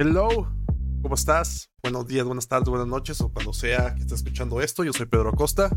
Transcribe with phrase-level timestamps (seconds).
[0.00, 0.28] Hello,
[1.02, 1.72] ¿cómo estás?
[1.82, 4.84] Buenos días, buenas tardes, buenas noches o cuando sea que estés escuchando esto.
[4.84, 5.76] Yo soy Pedro Acosta.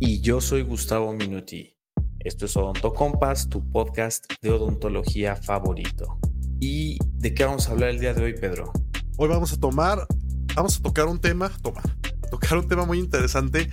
[0.00, 1.76] Y yo soy Gustavo Minuti.
[2.18, 6.18] Esto es Odonto Compass, tu podcast de odontología favorito.
[6.58, 8.72] ¿Y de qué vamos a hablar el día de hoy, Pedro?
[9.16, 10.08] Hoy vamos a tomar,
[10.56, 11.84] vamos a tocar un tema, tomar,
[12.20, 13.70] a tocar un tema muy interesante,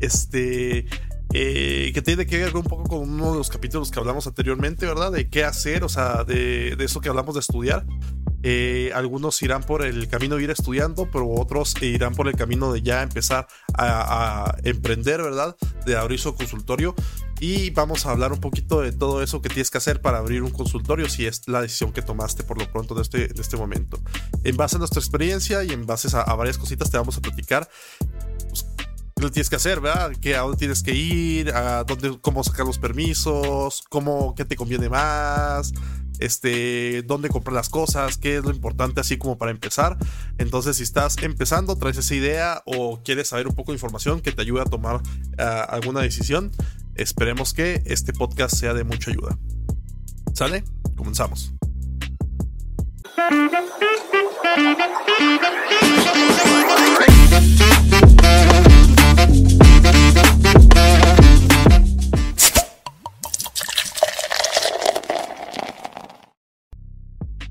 [0.00, 0.84] este,
[1.32, 4.84] eh, que tiene que ver un poco con uno de los capítulos que hablamos anteriormente,
[4.84, 5.12] ¿verdad?
[5.12, 7.86] De qué hacer, o sea, de, de eso que hablamos de estudiar.
[8.42, 12.72] Eh, algunos irán por el camino de ir estudiando, pero otros irán por el camino
[12.72, 15.56] de ya empezar a, emprender, ¿verdad?
[15.86, 16.94] De abrir su consultorio.
[17.40, 20.42] Y vamos a hablar un poquito de todo eso que tienes que hacer para abrir
[20.42, 23.56] un consultorio, si es la decisión que tomaste por lo pronto de este, de este
[23.56, 23.98] momento.
[24.44, 27.68] En base a nuestra experiencia y en base a, varias cositas te vamos a platicar
[28.48, 28.66] pues,
[29.16, 30.12] qué tienes que hacer, ¿verdad?
[30.20, 31.52] ¿Qué, ¿A dónde tienes que ir?
[31.52, 33.82] A dónde, ¿Cómo sacar los permisos?
[33.88, 35.72] ¿Cómo, ¿Qué te conviene más?
[36.24, 39.96] Este, dónde comprar las cosas, qué es lo importante así como para empezar.
[40.38, 44.32] Entonces, si estás empezando, traes esa idea o quieres saber un poco de información que
[44.32, 45.00] te ayude a tomar
[45.68, 46.52] alguna decisión,
[46.94, 49.38] esperemos que este podcast sea de mucha ayuda.
[50.34, 50.64] ¿Sale?
[50.96, 51.52] Comenzamos.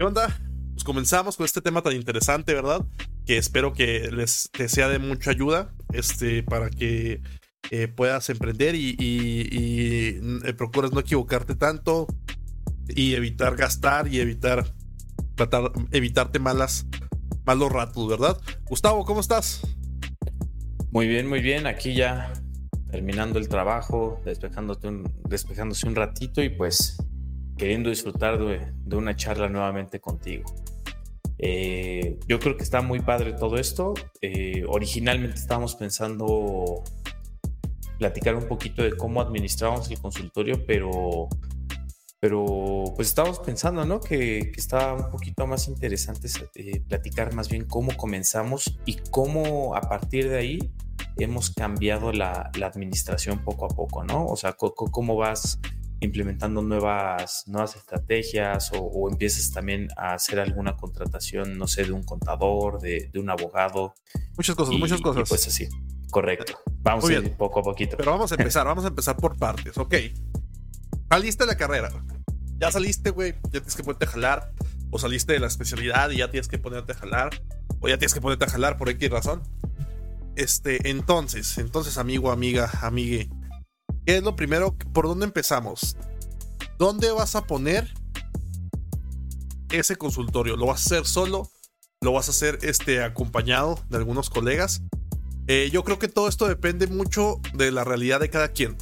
[0.02, 0.36] ¿Qué onda?
[0.72, 2.84] Pues comenzamos con este tema tan interesante, ¿verdad?
[3.24, 7.22] Que espero que les sea de mucha ayuda este, para que
[7.70, 12.08] eh, puedas emprender y, y, eh, procures no equivocarte tanto
[12.88, 14.74] y evitar gastar y evitar
[15.36, 16.88] tratar, evitarte malas,
[17.46, 18.42] malos ratos, ¿verdad?
[18.64, 19.62] Gustavo, ¿cómo estás?
[20.90, 21.68] Muy bien, muy bien.
[21.68, 22.34] Aquí ya
[22.90, 24.88] terminando el trabajo, despejándose
[25.88, 26.98] un ratito y pues
[27.58, 30.46] queriendo disfrutar de, una charla nuevamente contigo.
[31.38, 33.94] Eh, yo creo que está muy padre todo esto.
[34.22, 36.84] Eh, originalmente estábamos pensando
[37.98, 41.30] platicar un poquito de cómo administrábamos el consultorio, pero,
[42.20, 44.00] pero pues estábamos pensando, ¿no?
[44.00, 49.76] Que, que está un poquito más interesante eh, platicar más bien cómo comenzamos y cómo
[49.76, 50.60] a partir de ahí
[51.18, 54.26] hemos cambiado la, la administración poco a poco, ¿no?
[54.26, 55.60] O sea, cómo vas
[56.02, 62.04] implementando nuevas, nuevas estrategias o, empiezas también a hacer alguna contratación, no sé, de un
[62.04, 63.94] contador, de, un abogado.
[64.36, 65.30] Muchas cosas, muchas cosas.
[65.30, 65.70] pues así,
[66.10, 66.60] correcto.
[66.82, 67.98] Vamos a ir poco a poquito.
[67.98, 69.96] Pero vamos a empezar, vamos a empezar por partes, ok.
[71.10, 71.90] Saliste de la carrera,
[72.58, 74.54] ya saliste, güey, ya tienes que ponerte a jalar,
[74.90, 77.42] o saliste de la especialidad y ya tienes que ponerte a jalar,
[77.80, 79.44] o ya tienes que ponerte a jalar por X razón.
[80.36, 83.30] Este, entonces, entonces, amigo, amiga, amigue,
[84.06, 84.76] ¿Qué es lo primero?
[84.94, 85.96] ¿Por dónde empezamos?
[86.80, 87.94] ¿Dónde vas a poner
[89.70, 90.58] ese consultorio?
[90.58, 91.50] ¿Lo vas a hacer solo?
[92.02, 94.82] ¿Lo vas a hacer este, acompañado de algunos colegas?
[95.48, 98.76] Eh, yo creo que todo esto depende mucho de la realidad de cada quien.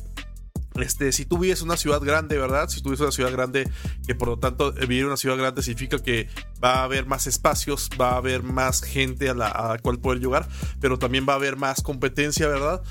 [0.75, 2.69] Este, si tú vives en una ciudad grande, ¿verdad?
[2.69, 3.69] Si tú vives una ciudad grande,
[4.07, 6.29] que por lo tanto eh, vivir en una ciudad grande significa que
[6.63, 9.99] va a haber más espacios, va a haber más gente a la, a la cual
[9.99, 10.47] poder llegar,
[10.79, 12.81] pero también va a haber más competencia, ¿verdad?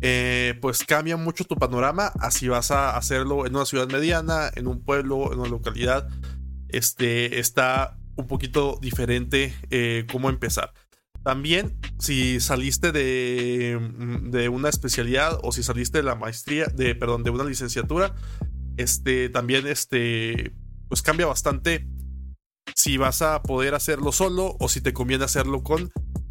[0.00, 2.12] Eh, pues cambia mucho tu panorama.
[2.20, 6.08] Así vas a hacerlo en una ciudad mediana, en un pueblo, en una localidad.
[6.68, 10.72] Este está un poquito diferente eh, cómo empezar.
[11.22, 16.94] También, si saliste de, mm, de, una especialidad o si saliste de la maestría, de,
[16.94, 18.14] perdón, de una licenciatura,
[18.76, 20.52] este también este,
[20.88, 21.86] pues cambia bastante
[22.74, 25.90] si vas a poder hacerlo solo o si te conviene hacerlo con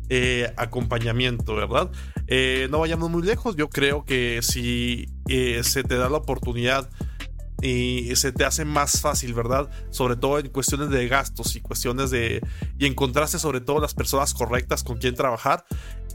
[0.10, 1.92] eh, acompañamiento, ¿verdad?
[2.28, 6.90] Eh, no vayamos muy lejos, yo creo que si eh, se te da la oportunidad
[7.62, 9.70] y se te hace más fácil, ¿verdad?
[9.90, 12.42] Sobre todo en cuestiones de gastos y cuestiones de...
[12.78, 15.66] y encontrarse sobre todo las personas correctas con quien trabajar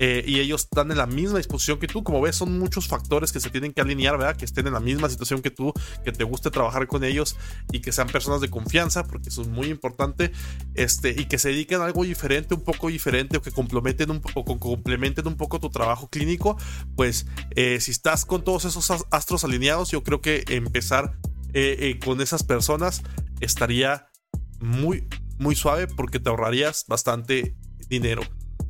[0.05, 2.03] eh, y ellos están en la misma disposición que tú.
[2.03, 4.35] Como ves, son muchos factores que se tienen que alinear, ¿verdad?
[4.35, 5.73] Que estén en la misma situación que tú,
[6.05, 7.37] que te guste trabajar con ellos
[7.71, 10.33] y que sean personas de confianza, porque eso es muy importante,
[10.75, 14.21] este, y que se dediquen a algo diferente, un poco diferente, o que complementen un,
[14.35, 16.59] o complementen un poco tu trabajo clínico,
[16.97, 21.17] pues eh, si estás con todos esos astros alineados, yo creo que empezar
[21.53, 23.05] eh, con esas personas
[23.39, 24.09] estaría
[24.59, 25.07] muy,
[25.39, 27.55] muy suave porque te ahorrarías bastante
[27.89, 28.23] dinero.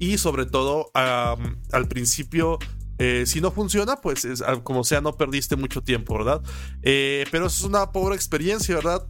[0.03, 2.59] Y sobre todo al principio
[2.99, 4.27] eh, si no funciona, pues
[4.65, 6.43] como sea, no perdiste mucho tiempo, ¿verdad?
[6.83, 9.07] pero eso es una pobre experiencia, ¿verdad?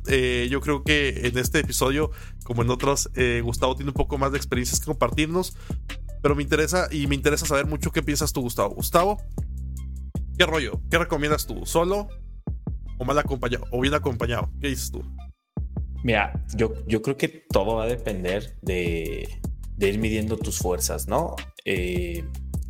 [0.50, 2.10] yo creo que en este episodio,
[2.44, 3.10] como en otros,
[3.42, 5.56] Gustavo tiene un poco más de experiencias que compartirnos.
[6.20, 8.74] Pero me interesa y me interesa saber mucho qué piensas tú, Gustavo.
[8.74, 9.20] Gustavo,
[10.38, 10.80] ¿qué rollo?
[10.90, 11.66] ¿Qué recomiendas tú?
[11.66, 12.08] ¿Solo?
[12.98, 14.50] o mal acompañado, o bien acompañado.
[14.60, 15.02] ¿Qué dices tú?
[16.04, 19.40] Mira, yo, yo creo que todo va a depender de,
[19.88, 21.36] ir midiendo tus fuerzas, ¿no?
[21.64, 22.24] Eh,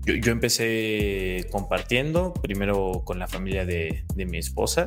[0.05, 4.85] yo, empecé compartiendo, primero con la familia de, mi esposa,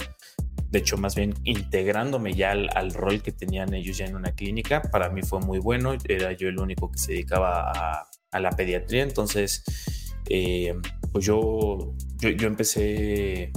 [0.69, 4.81] de hecho más bien integrándome ya al, rol que tenían ellos ya en una clínica,
[4.81, 7.72] para mí fue muy bueno, era yo el único que se dedicaba
[8.31, 9.63] a, la pediatría, entonces
[10.30, 10.75] eh,
[11.13, 13.54] pues yo, yo, empecé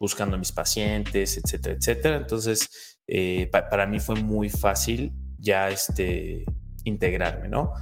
[0.00, 6.46] buscando a mis pacientes, etcétera, etcétera, entonces eh, para mí fue muy fácil ya este,
[6.84, 7.72] integrarme, ¿no?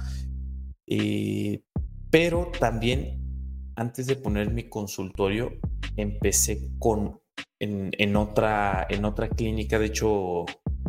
[0.85, 1.63] Y
[2.09, 3.21] pero también
[3.75, 5.53] antes de poner mi consultorio,
[5.97, 7.19] empecé con
[7.59, 10.45] en, otra, en otra clínica, de hecho,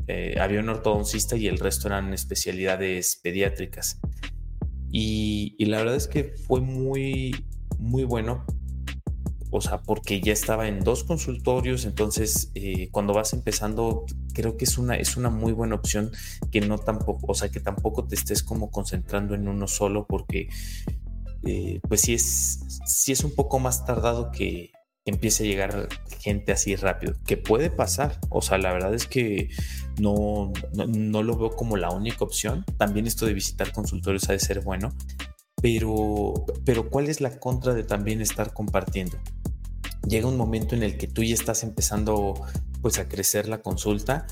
[0.06, 4.00] eh, había un ortodoncista y el resto eran especialidades pediátricas.
[4.91, 7.47] Y, la verdad es que fue muy,
[7.79, 8.44] muy bueno,
[9.53, 14.65] o sea, porque ya estaba en dos consultorios, entonces eh, cuando vas empezando, creo que
[14.65, 16.11] es una, es una muy buena opción
[16.51, 20.49] que no tampoco, o sea, que tampoco te estés como concentrando en uno solo, porque
[21.45, 24.73] eh, pues sí es, sí es un poco más tardado que
[25.05, 25.89] empiece a llegar
[26.21, 28.19] gente así rápido, que puede pasar.
[28.31, 29.51] O sea, la verdad es que
[30.01, 32.65] no, no, lo veo como la única opción.
[32.79, 34.95] También esto de visitar consultorios ha de ser bueno,
[35.62, 39.17] pero, pero ¿cuál es la contra de también estar compartiendo?
[40.06, 42.35] Llega un momento en el que tú ya estás empezando
[42.82, 44.26] pues a crecer la consulta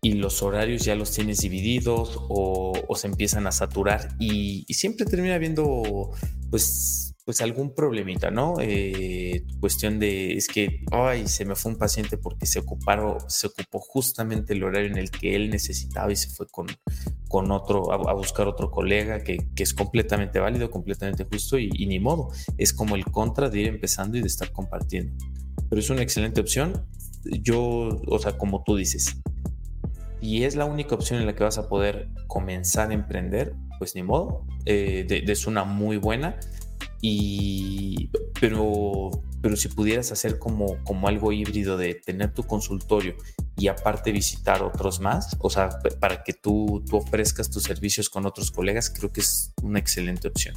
[0.00, 5.34] y los horarios ya los tienes divididos o, se empiezan a saturar y, siempre termina
[5.34, 6.12] habiendo
[6.50, 8.54] pues, pues algún problemita, ¿no?
[8.58, 13.48] Eh, cuestión de, es que, ay, se me fue un paciente porque se ocuparon, se
[13.48, 16.68] ocupó justamente el horario en el que él necesitaba y se fue con,
[17.28, 21.84] con otro, a, buscar otro colega que, que, es completamente válido, completamente justo y, y
[21.84, 22.30] ni modo.
[22.56, 25.12] Es como el contra de ir empezando y de estar compartiendo.
[25.68, 26.86] Pero es una excelente opción.
[27.24, 27.60] Yo,
[28.06, 29.20] o sea, como tú dices,
[30.22, 33.94] y es la única opción en la que vas a poder comenzar a emprender, pues
[33.94, 36.40] ni modo, eh, es una muy buena.
[37.00, 38.10] Y,
[38.40, 39.10] pero,
[39.40, 43.14] pero si pudieras hacer como, como algo híbrido de tener tu consultorio
[43.56, 45.68] y aparte visitar otros más, o sea,
[46.00, 50.28] para que tú, tú ofrezcas tus servicios con otros colegas, creo que es una excelente
[50.28, 50.56] opción.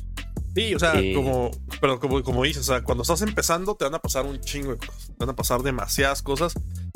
[0.56, 3.86] Sí, o sea, eh, como, pero como, como dices, o sea, cuando estás empezando te
[3.86, 6.54] van a pasar un chingo de cosas, te van a pasar demasiadas cosas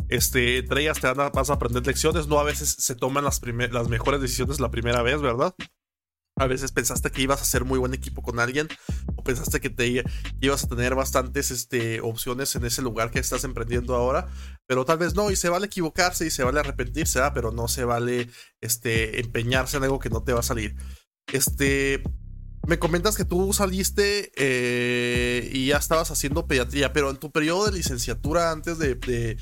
[0.09, 3.89] este, entre ellas te vas a aprender lecciones, no a veces se toman las, las
[3.89, 5.55] mejores decisiones la primera vez, ¿verdad?
[6.37, 8.67] A veces pensaste que ibas a ser muy buen equipo con alguien
[9.25, 10.05] pensaste que te
[10.39, 14.27] ibas a tener bastantes este, opciones en ese lugar que estás emprendiendo ahora,
[14.67, 17.83] pero tal vez no, y se vale equivocarse y se vale arrepentirse, pero no se
[17.83, 18.29] vale
[18.61, 20.75] este, empeñarse en algo que no te va a salir.
[21.33, 22.03] Este,
[22.67, 27.65] me comentas que tú saliste eh, y ya estabas haciendo pediatría, pero en tu periodo
[27.65, 29.37] de licenciatura, antes de,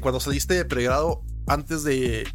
[0.00, 2.28] cuando saliste de pregrado, antes de,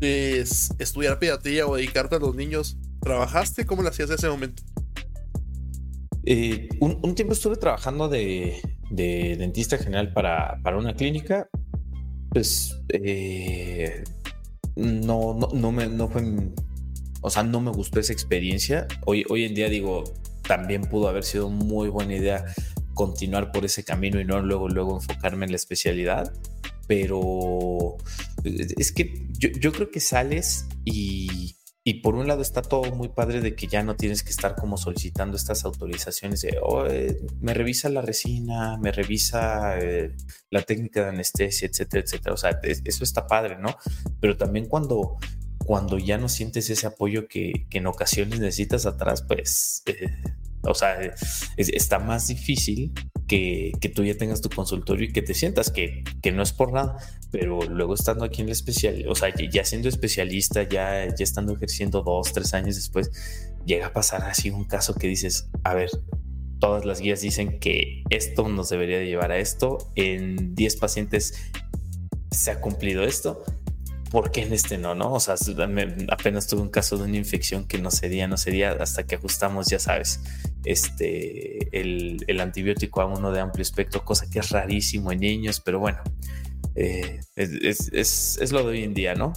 [0.00, 3.66] estudiar pediatría o dedicarte a los niños, ¿trabajaste?
[3.66, 4.62] ¿Cómo lo hacías en ese momento?
[6.24, 11.48] Eh, un, tiempo estuve trabajando de, dentista general para, una clínica.
[12.30, 14.04] Pues eh,
[14.76, 16.22] no, no, me, no fue
[17.22, 18.86] o sea, no me gustó esa experiencia.
[19.04, 20.04] Hoy, hoy en día digo,
[20.46, 22.44] también pudo haber sido muy buena idea
[22.94, 26.32] continuar por ese camino y no luego, luego enfocarme en la especialidad.
[26.86, 27.96] Pero
[28.44, 33.40] es que yo, creo que sales y, y, por un lado está todo muy padre
[33.40, 36.84] de que ya no tienes que estar como solicitando estas autorizaciones de, oh,
[37.40, 40.14] me revisa la resina, me revisa eh,
[40.50, 42.34] la técnica de anestesia, etcétera, etcétera.
[42.34, 43.76] O sea, eso está padre, ¿no?
[44.20, 45.18] Pero también cuando
[45.70, 50.10] cuando ya no sientes ese apoyo que, en ocasiones necesitas atrás, pues, eh,
[50.62, 50.98] o sea,
[51.56, 52.92] está más difícil
[53.30, 56.72] que, tú ya tengas tu consultorio y que te sientas que, que, no es por
[56.72, 56.96] nada,
[57.30, 61.54] pero luego estando aquí en la especial, o sea, ya siendo especialista, ya, ya estando
[61.54, 63.12] ejerciendo dos, tres años después,
[63.64, 65.90] llega a pasar así un caso que dices, a ver,
[66.58, 71.34] todas las guías dicen que esto nos debería de llevar a esto, en 10 pacientes
[72.32, 73.44] se ha cumplido esto,
[74.10, 74.94] ¿por qué en este no?
[74.94, 75.12] ¿no?
[75.12, 75.36] O sea,
[76.08, 79.68] apenas tuve un caso de una infección que no cedía, no cedía, hasta que ajustamos,
[79.68, 80.20] ya sabes,
[80.64, 85.78] este, el, antibiótico a uno de amplio espectro, cosa que es rarísimo en niños, pero
[85.78, 85.98] bueno,
[86.74, 89.32] eh, es, lo de hoy en día, ¿no?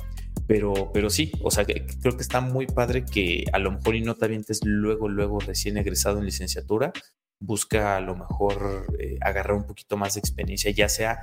[0.48, 4.01] Pero, pero sí, o sea, creo que está muy padre que a lo mejor y
[4.01, 6.92] no te avientes luego, luego recién egresado en licenciatura,
[7.39, 11.20] busca a lo mejor eh, agarrar un poquito más de experiencia, ya sea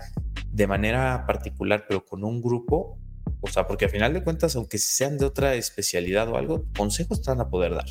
[0.51, 2.99] de manera particular, pero con un grupo
[3.41, 7.23] o sea, porque al final de cuentas, aunque sean de otra especialidad o algo, consejos
[7.23, 7.87] te van a poder dar.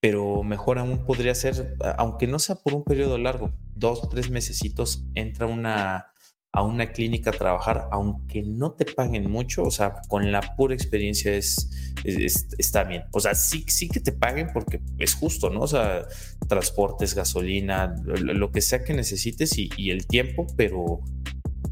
[0.00, 5.04] Pero mejor aún podría ser, aunque no sea por un periodo largo, dos, tres mesecitos,
[5.14, 6.12] entra una,
[6.52, 10.74] a una clínica a trabajar, aunque no te paguen mucho, o sea, con la pura
[10.74, 11.70] experiencia es,
[12.04, 13.04] está bien.
[13.12, 15.60] O sea, sí, sí que te paguen porque es justo, ¿no?
[15.60, 16.06] O sea,
[16.48, 21.00] transportes, gasolina, lo que sea que necesites y, el tiempo, pero,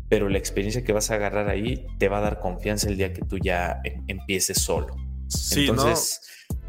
[0.08, 3.12] pero la experiencia que vas a agarrar ahí te va a dar confianza el día
[3.12, 4.96] que tú ya em, empieces solo.
[5.28, 6.20] Sí, Entonces,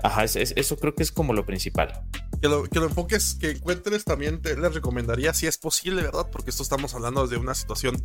[0.03, 2.03] ajá, eso creo que es como lo principal
[2.41, 6.27] que lo, que lo enfoques, que encuentres también, te les recomendaría, si es posible, ¿verdad?
[6.31, 7.97] Porque esto estamos hablando de una situación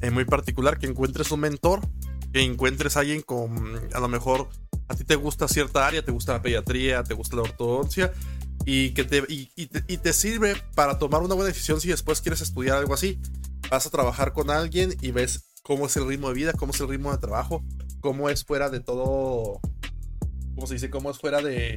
[0.00, 1.80] eh, muy particular, que encuentres un mentor,
[2.32, 4.48] que encuentres a alguien con, a lo mejor,
[4.88, 8.12] a ti te gusta cierta área, te gusta la pediatría, te gusta la ortodoncia,
[8.64, 12.40] y que te, y, y te sirve para tomar una buena decisión si después quieres
[12.40, 13.18] estudiar algo así.
[13.70, 16.80] Vas a trabajar con alguien y ves cómo es el ritmo de vida, cómo es
[16.80, 17.64] el ritmo de trabajo,
[18.00, 19.60] cómo es fuera de todo,
[20.54, 20.90] ¿cómo se dice?
[20.90, 21.74] Cómo es fuera de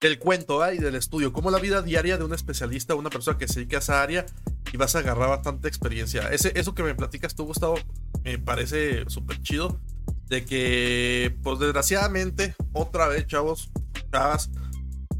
[0.00, 3.48] del cuento y del estudio, como la vida diaria de un especialista, una persona que
[3.48, 4.26] se dedica a esa área
[4.72, 6.28] y vas a agarrar bastante experiencia.
[6.30, 7.76] Ese, eso que me platicas tú, Gustavo,
[8.22, 9.80] me parece súper chido.
[10.28, 13.70] De que, pues desgraciadamente, otra vez, chavos,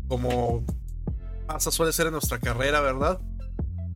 [0.08, 0.64] como
[1.46, 3.20] pasa, suele ser en nuestra carrera, ¿verdad?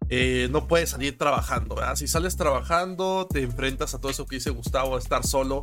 [0.09, 1.97] Eh, no puedes salir trabajando, ¿verdad?
[1.97, 5.61] Si sales trabajando, te enfrentas a todo eso que dice Gustavo, a estar solo,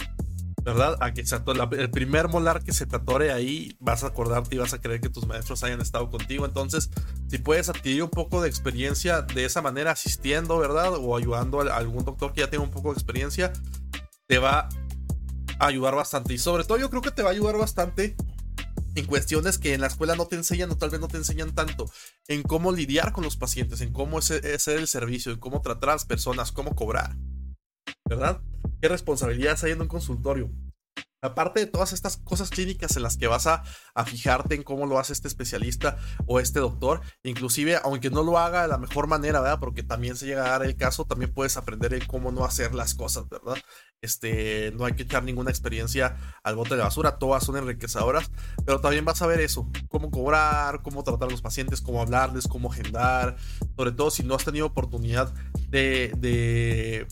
[0.63, 0.97] ¿verdad?
[1.01, 1.23] A que
[1.77, 5.01] el primer molar que se te atore ahí, vas a acordarte y vas a creer
[5.01, 6.45] que tus maestros hayan estado contigo.
[6.45, 6.89] Entonces,
[7.27, 10.93] si puedes adquirir un poco de experiencia de esa manera, asistiendo, ¿verdad?
[10.95, 13.53] O ayudando a algún doctor que ya tenga un poco de experiencia,
[14.27, 14.69] te va
[15.59, 16.33] a ayudar bastante.
[16.33, 18.15] Y sobre todo, yo creo que te va a ayudar bastante
[18.99, 21.55] en cuestiones que en la escuela no te enseñan o tal vez no te enseñan
[21.55, 21.89] tanto,
[22.27, 25.93] en cómo lidiar con los pacientes, en cómo hacer el servicio, en cómo tratar a
[25.93, 27.15] las personas, cómo cobrar.
[28.09, 28.41] ¿verdad?
[28.81, 30.49] ¿Qué responsabilidades hay en un consultorio?
[31.21, 33.63] Aparte de todas estas cosas clínicas en las que vas a,
[34.05, 38.61] fijarte en cómo lo hace este especialista o este doctor, inclusive aunque no lo haga
[38.61, 39.59] de la mejor manera, ¿verdad?
[39.59, 42.73] Porque también se llega a dar el caso, también puedes aprender en cómo no hacer
[42.73, 43.57] las cosas, ¿verdad?
[44.01, 48.31] Este, no hay que echar ninguna experiencia al bote de basura, todas son enriquecedoras,
[48.65, 52.47] pero también vas a ver eso, cómo cobrar, cómo tratar a los pacientes, cómo hablarles,
[52.47, 53.35] cómo agendar,
[53.75, 55.33] sobre todo si no has tenido oportunidad
[55.69, 57.07] de, de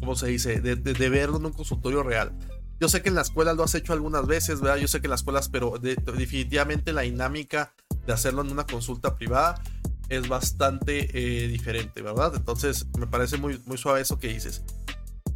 [0.00, 0.60] ¿cómo se dice?
[0.60, 2.32] De, verlo en un consultorio real.
[2.80, 4.78] Yo sé que en la escuela lo has hecho algunas veces, ¿verdad?
[4.78, 7.74] Yo sé que en las escuelas, pero definitivamente la dinámica
[8.06, 9.62] de hacerlo en una consulta privada
[10.08, 12.32] es bastante eh, diferente, ¿verdad?
[12.34, 14.62] Entonces me parece muy, muy suave eso que dices.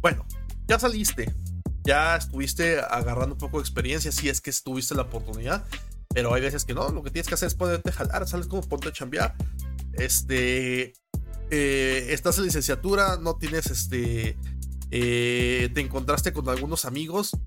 [0.01, 0.25] Bueno,
[0.67, 1.33] ya saliste,
[1.83, 5.65] ya estuviste agarrando un poco de experiencia, si es que tuviste la oportunidad,
[6.09, 8.47] pero hay veces que no, lo que tienes que hacer es ponerte a jalar, sales
[8.47, 9.35] como ponte a chambear.
[9.93, 10.93] Este,
[11.51, 14.35] eh, estás en licenciatura, no tienes este
[14.97, 17.37] eh, te encontraste con algunos amigos.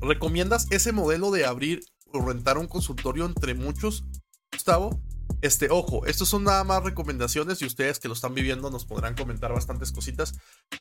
[0.00, 1.82] ¿Recomiendas ese modelo de abrir
[2.14, 4.06] o rentar un consultorio entre muchos,
[4.50, 4.98] Gustavo?
[5.42, 9.14] Este, ojo, estos son nada más recomendaciones y ustedes que lo están viviendo nos podrán
[9.14, 10.32] comentar bastantes cositas.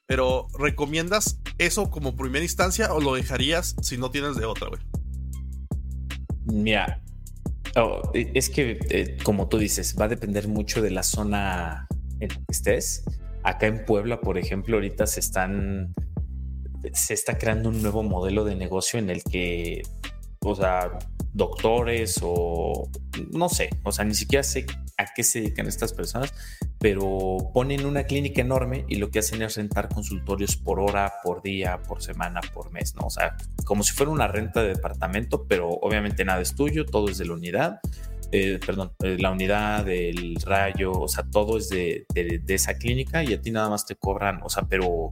[0.05, 4.81] Pero, ¿recomiendas eso como primera instancia o lo dejarías si no tienes de otra, güey?
[6.45, 7.03] Mira,
[7.75, 11.89] oh, es que, eh, como tú dices, va a depender mucho de la zona
[12.21, 13.03] en la que estés.
[13.43, 15.93] Acá en Puebla, por ejemplo, ahorita se están
[16.93, 19.83] se está creando un nuevo modelo de negocio en el que,
[20.39, 20.98] o sea,
[21.33, 22.89] doctores o
[23.31, 24.65] no sé, o sea, ni siquiera sé
[24.98, 26.33] a qué se dedican estas personas,
[26.79, 31.41] pero ponen una clínica enorme y lo que hacen es rentar consultorios por hora, por
[31.41, 33.07] día, por semana, por mes, ¿no?
[33.07, 37.10] O sea, como si fuera una renta de departamento, pero obviamente nada es tuyo, todo
[37.10, 37.79] es de la unidad
[38.32, 42.06] eh, perdón, eh, la unidad, el rayo, o sea, todo es de,
[42.48, 45.12] esa clínica y a ti nada más te cobran, o sea, pero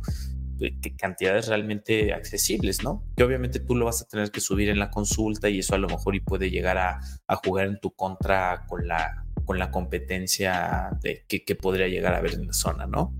[0.55, 3.03] de, cantidades realmente accesibles, ¿no?
[3.17, 5.79] Que obviamente tú lo vas a tener que subir en la consulta y eso a
[5.79, 6.99] lo mejor y puede llegar a,
[7.43, 12.35] jugar en tu contra con la, con la competencia de que, podría llegar a haber
[12.35, 13.13] en la zona, ¿no?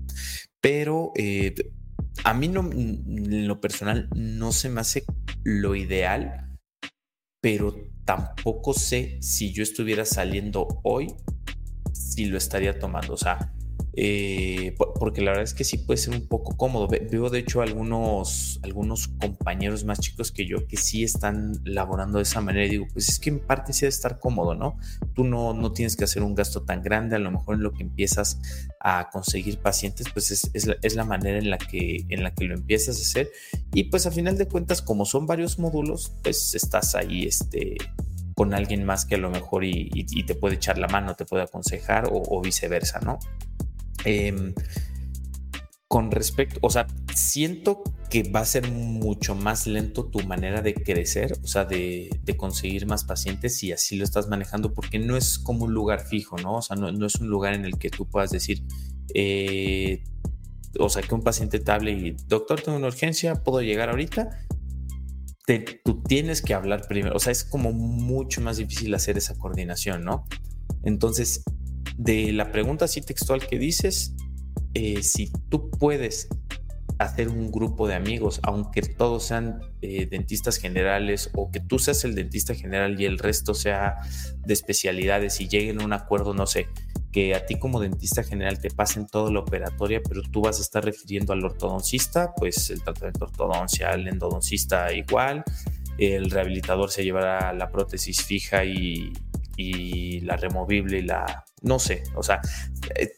[0.62, 1.54] Pero eh,
[2.24, 5.04] a mí no, en lo personal no se me hace
[5.44, 6.58] lo ideal,
[7.42, 11.14] pero tampoco sé si yo estuviera saliendo hoy,
[11.92, 13.14] si lo estaría tomando.
[13.14, 13.52] O sea,
[13.92, 16.88] eh, porque la verdad es que sí puede ser un poco cómodo.
[16.88, 22.22] Veo de hecho algunos, algunos compañeros más chicos que yo que sí están laborando de
[22.22, 24.78] esa manera y digo, pues es que en parte sí debe estar cómodo, ¿no?
[25.14, 27.72] Tú no, no tienes que hacer un gasto tan grande, a lo mejor en lo
[27.72, 28.40] que empiezas
[28.78, 32.32] a conseguir pacientes, pues es, es, la, es la, manera en la, que, en la
[32.32, 33.30] que lo empiezas a hacer
[33.72, 37.76] y pues a final de cuentas como son varios módulos, pues estás ahí este
[38.34, 41.42] con alguien más que a lo mejor y, te puede echar la mano, te puede
[41.42, 43.18] aconsejar o viceversa, ¿no?
[44.04, 44.54] Em,
[45.88, 50.74] con respecto, o sea, siento que va a ser mucho más lento tu manera de
[50.74, 55.38] crecer, o sea, de, conseguir más pacientes y así lo estás manejando, porque no es
[55.38, 56.58] como un lugar fijo, ¿no?
[56.58, 58.62] O sea, no, es un lugar en el que tú puedas decir,
[59.14, 60.04] eh,
[60.78, 64.46] o sea, que un paciente te y, doctor, tengo una urgencia, ¿puedo llegar ahorita?
[65.84, 70.04] tú tienes que hablar primero, o sea, es como mucho más difícil hacer esa coordinación,
[70.04, 70.24] ¿no?
[70.84, 71.42] Entonces,
[72.00, 74.14] de la pregunta así textual que dices,
[74.72, 76.28] eh, si tú puedes
[76.98, 82.04] hacer un grupo de amigos, aunque todos sean eh, dentistas generales o que tú seas
[82.04, 83.98] el dentista general y el resto sea
[84.38, 86.68] de especialidades y lleguen a un acuerdo, no sé,
[87.12, 90.62] que a ti como dentista general te pasen toda la operatoria, pero tú vas a
[90.62, 95.44] estar refiriendo al ortodoncista, pues el tratamiento ortodoncia, el endodoncista igual,
[95.98, 99.12] el rehabilitador se llevará la prótesis fija y,
[99.56, 102.40] y la removible y la, no sé, o sea,
[102.96, 103.12] eh,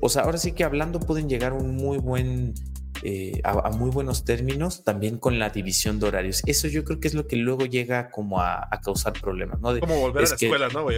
[0.00, 2.54] o sea, ahora sí que hablando pueden llegar a un muy buen
[3.02, 6.42] eh, a, muy buenos términos también con la división de horarios.
[6.46, 9.78] Eso yo creo que es lo que luego llega como a, causar problemas, ¿no?
[9.80, 10.96] como volver a la escuela, ¿no, güey?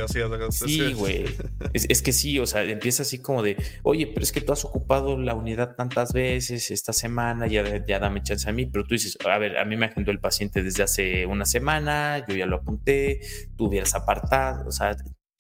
[0.50, 1.24] sí, güey.
[1.72, 4.64] Es, que sí, o sea, empieza así como de, oye, pero es que tú has
[4.64, 8.94] ocupado la unidad tantas veces esta semana, ya, ya dame chance a mí, pero tú
[8.94, 12.46] dices, a ver, a mí me agendó el paciente desde hace una semana, yo ya
[12.46, 13.20] lo apunté,
[13.56, 14.96] tú hubieras apartado, o sea,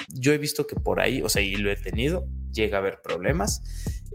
[0.08, 3.00] yo he visto que por ahí, o sea, y lo he tenido, llega a haber
[3.02, 3.62] problemas.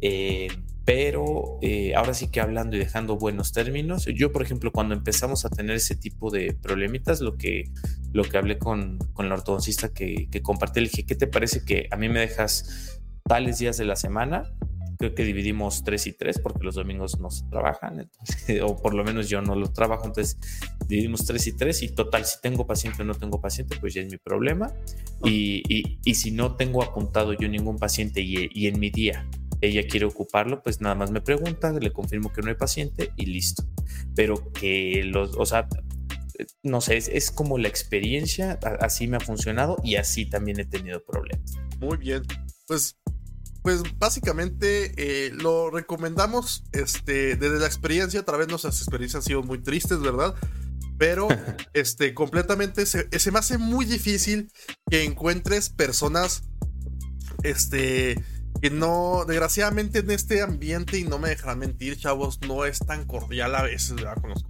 [0.01, 0.47] Eh,
[0.85, 5.43] pero eh, ahora sí que hablando y dejando buenos términos, yo por ejemplo cuando empezamos
[5.43, 7.71] a tener ese tipo de problemitas, lo que,
[8.13, 11.65] lo que hablé con, con la ortodoncista que, que compartí, le dije, ¿qué te parece
[11.65, 14.43] que a mí me dejas tales días de la semana?
[14.97, 18.09] Creo que dividimos tres y tres porque los domingos no se trabajan,
[18.63, 20.37] o por lo menos yo no lo trabajo, entonces
[20.87, 24.01] dividimos tres y tres y total, si tengo paciente o no tengo paciente, pues ya
[24.01, 24.73] es mi problema.
[25.23, 29.27] Y, y, y si no tengo apuntado yo ningún paciente y, y en mi día
[29.61, 33.25] ella quiere ocuparlo, pues nada más me pregunta, le confirmo que no hay paciente y
[33.25, 33.63] listo.
[34.15, 35.67] Pero que los, o sea,
[36.63, 41.03] no sé, es, como la experiencia, así me ha funcionado y así también he tenido
[41.03, 41.53] problemas.
[41.79, 42.23] Muy bien,
[42.67, 42.97] pues,
[43.65, 49.41] pues básicamente eh, lo recomendamos este, desde la experiencia, otra vez nuestras experiencias han sido
[49.41, 50.35] muy tristes, ¿verdad?
[50.99, 51.27] Pero
[51.73, 54.51] este, completamente se, se me hace muy difícil
[54.87, 56.43] que encuentres personas
[57.41, 58.23] este,
[58.61, 63.05] que no, desgraciadamente en este ambiente, y no me dejarán mentir, chavos, no es tan
[63.05, 64.21] cordial a veces, ¿verdad?
[64.21, 64.47] Conozco.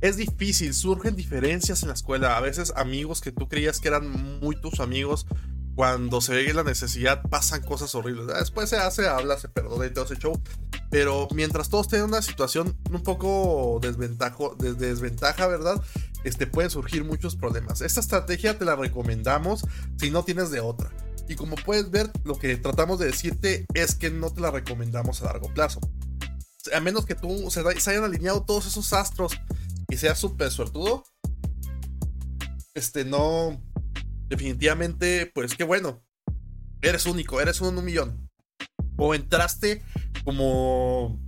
[0.00, 2.36] Es difícil, surgen diferencias en la escuela.
[2.36, 5.24] A veces amigos que tú creías que eran muy tus amigos,
[5.74, 8.26] cuando se ve la necesidad pasan cosas horribles.
[8.26, 10.40] Después se hace, habla, se perdona y todo ese show.
[10.90, 15.80] Pero mientras todos tienen una situación un poco desventajo, de desventaja, ¿verdad?
[16.24, 17.80] Este, pueden surgir muchos problemas.
[17.80, 19.64] Esta estrategia te la recomendamos
[19.98, 20.90] si no tienes de otra.
[21.28, 25.22] Y como puedes ver, lo que tratamos de decirte es que no te la recomendamos
[25.22, 25.80] a largo plazo.
[26.74, 29.32] A menos que tú se, hayan alineado todos esos astros
[29.88, 31.04] y seas súper suertudo.
[32.74, 33.60] Este, no.
[34.32, 36.02] Definitivamente, pues qué bueno.
[36.80, 38.30] Eres único, eres en un millón.
[38.96, 39.82] O entraste
[40.24, 41.20] como.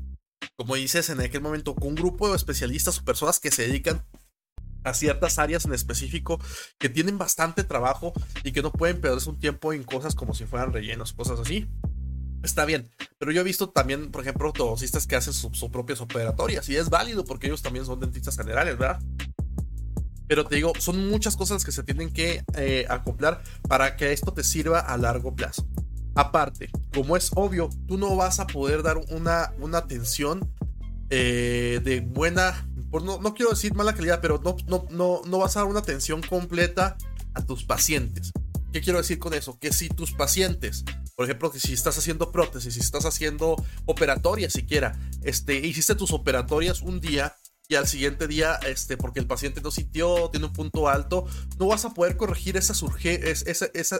[0.57, 4.07] Como dices en aquel momento, con un grupo de especialistas o personas que se dedican
[4.85, 6.40] a ciertas áreas en específico
[6.79, 10.47] que tienen bastante trabajo y que no pueden perderse un tiempo en cosas como si
[10.47, 11.69] fueran rellenos, cosas así.
[12.43, 16.67] Está bien, pero yo he visto también, por ejemplo, ortodoncistas que hacen sus propias operatorias
[16.71, 19.03] y es válido porque ellos también son dentistas generales, ¿verdad?
[20.35, 24.33] Pero te digo, son muchas cosas que se tienen que eh, acoplar para que esto
[24.33, 25.64] te sirva a largo plazo.
[26.16, 30.53] Aparte, como es obvio, tú no vas a poder dar una, una atención
[31.09, 35.61] eh, de buena no, quiero decir mala calidad, pero no, no, no, no vas a
[35.61, 36.97] dar una atención completa
[37.35, 38.33] a tus pacientes.
[38.73, 39.61] ¿Qué quiero decir con eso?
[39.61, 44.53] Que si tus pacientes, por ejemplo, que si estás haciendo prótesis, si estás haciendo operatorias
[44.53, 47.37] siquiera, este, hiciste tus operatorias un día
[47.68, 51.27] y al siguiente día, este, porque el paciente no sintió, tiene un punto alto,
[51.59, 52.83] no vas a poder corregir esas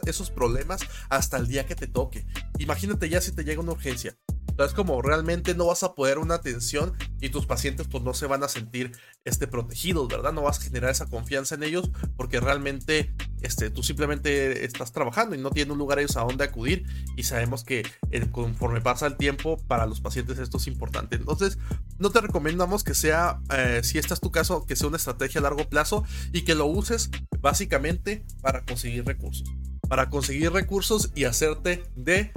[0.05, 2.27] esos problemas hasta el día que te toque.
[2.59, 4.17] Imagínate ya si te llega una urgencia.
[4.55, 8.29] Entonces, como realmente no vas a poder una atención y tus pacientes pues no se
[8.29, 8.93] van a sentir
[9.25, 10.33] este, protegidos, ¿verdad?
[10.33, 13.13] No vas a generar esa confianza en ellos porque realmente
[13.43, 16.87] este, tú simplemente estás trabajando y no tienen un lugar ellos a donde acudir
[17.17, 21.17] y sabemos que eh, conforme pasa el tiempo para los pacientes esto es importante.
[21.17, 21.59] Entonces,
[21.99, 25.41] no te recomendamos que sea, eh, si este es tu caso, que sea una estrategia
[25.41, 29.53] a largo plazo y que lo uses básicamente para conseguir recursos.
[29.89, 32.33] Para conseguir recursos y hacerte de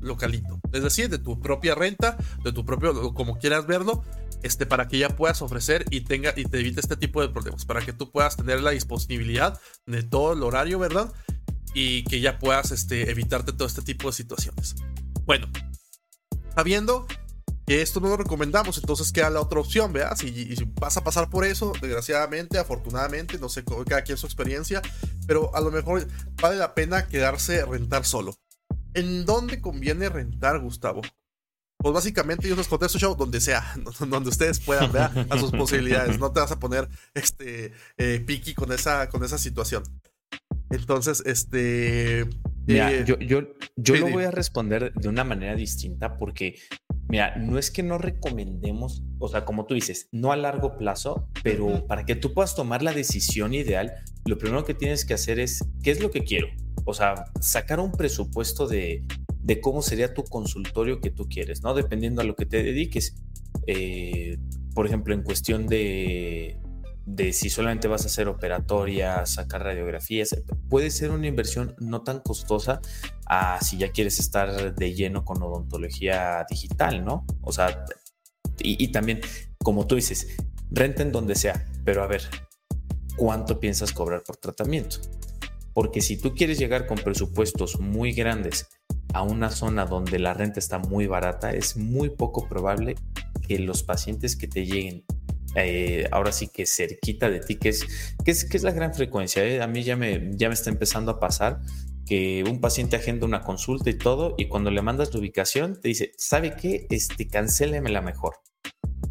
[0.00, 0.60] localito.
[0.72, 4.04] Es decir, de tu propia renta, de tu propio, como quieras verlo,
[4.42, 7.64] este, para que ya puedas ofrecer y tenga y te evite este tipo de problemas,
[7.64, 11.12] para que tú puedas tener la disponibilidad de todo el horario, ¿verdad?
[11.74, 14.76] Y que ya puedas este, evitarte todo este tipo de situaciones.
[15.24, 15.48] Bueno,
[16.54, 17.06] sabiendo
[17.66, 20.16] que esto no lo recomendamos, entonces queda la otra opción, ¿verdad?
[20.16, 24.80] Si, si, vas a pasar por eso, desgraciadamente, afortunadamente, no sé cada quien su experiencia,
[25.26, 26.06] pero a lo mejor
[26.40, 28.34] vale la pena quedarse rentar solo
[28.98, 31.02] ¿En dónde conviene rentar, Gustavo?
[31.76, 33.64] Pues básicamente yo les contesto show donde sea,
[34.08, 36.18] donde ustedes puedan ver a sus posibilidades.
[36.18, 39.84] No te vas a poner este eh, piqui con esa, con esa situación.
[40.70, 42.22] Entonces, este.
[42.66, 46.58] Eh, yo, yo, yo lo voy a responder de una manera distinta porque,
[47.08, 51.28] mira, no es que no recomendemos, o sea, como tú dices, no a largo plazo,
[51.42, 53.94] pero para que tú puedas tomar la decisión ideal,
[54.26, 56.48] lo primero que tienes que hacer es, ¿qué es lo que quiero?
[56.84, 59.04] O sea, sacar un presupuesto de,
[59.42, 61.74] de cómo sería tu consultorio que tú quieres, ¿no?
[61.74, 63.16] Dependiendo a lo que te dediques.
[63.66, 64.38] Eh,
[64.74, 66.60] por ejemplo, en cuestión de,
[67.14, 70.36] de si solamente vas a hacer operatoria, sacar radiografías,
[70.68, 72.80] puede ser una inversión no tan costosa
[73.26, 77.26] a si ya quieres estar de lleno con odontología digital, ¿no?
[77.40, 77.84] O sea,
[78.58, 79.20] y, y también,
[79.58, 80.36] como tú dices,
[80.70, 82.22] renten donde sea, pero a ver,
[83.16, 84.98] ¿cuánto piensas cobrar por tratamiento?
[85.72, 88.68] Porque si tú quieres llegar con presupuestos muy grandes
[89.14, 92.96] a una zona donde la renta está muy barata, es muy poco probable
[93.46, 95.04] que los pacientes que te lleguen
[95.54, 97.86] eh, ahora sí que cerquita de ti, que es,
[98.24, 99.44] que es, que es la gran frecuencia.
[99.44, 99.62] ¿eh?
[99.62, 101.60] A mí ya me, ya me está empezando a pasar
[102.06, 105.88] que un paciente agenda una consulta y todo, y cuando le mandas la ubicación, te
[105.88, 106.86] dice, ¿sabe qué?
[106.90, 108.36] Este, la mejor.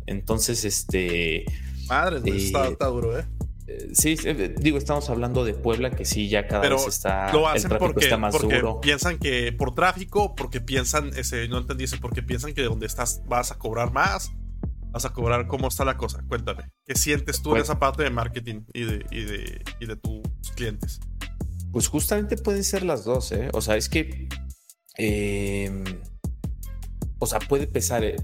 [0.07, 1.45] Entonces, este...
[1.87, 3.25] Madre, está, está duro, ¿eh?
[3.91, 4.15] Sí,
[4.59, 7.33] digo, estamos hablando de Puebla, que sí, ya cada vez está.
[7.33, 8.79] Lo hacen porque, está más duro.
[8.79, 12.85] piensan que por tráfico, porque piensan, ese, no entendí eso, porque piensan que de donde
[12.85, 14.31] estás vas a cobrar más,
[14.97, 15.47] vas a cobrar.
[15.47, 16.23] ¿Cómo está la cosa?
[16.27, 16.71] Cuéntame.
[16.85, 19.95] ¿Qué sientes tú en pues esa parte de marketing y de, y de, y de
[19.95, 20.21] tus
[20.55, 20.99] clientes?
[21.71, 23.49] Pues justamente pueden ser las dos, ¿eh?
[23.53, 24.27] O sea, es que.
[24.97, 25.83] Eh,
[27.19, 28.15] o sea, puede pesar, eh,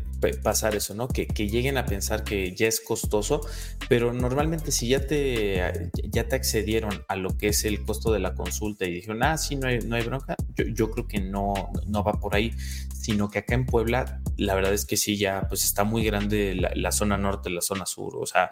[0.43, 1.07] pasar eso, ¿no?
[1.07, 3.41] Que, lleguen a pensar que ya es costoso,
[3.89, 8.19] pero normalmente si ya te, ya te accedieron a lo que es el costo de
[8.19, 10.36] la consulta y dijeron, ah, sí, no hay, no hay bronca,
[10.73, 12.53] yo, creo que no, no va por ahí,
[12.93, 16.55] sino que acá en Puebla, la verdad es que sí, ya pues está muy grande
[16.55, 18.49] la, zona norte, la zona sur, o sea,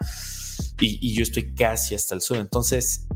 [0.80, 3.06] y, yo estoy casi hasta el sur, entonces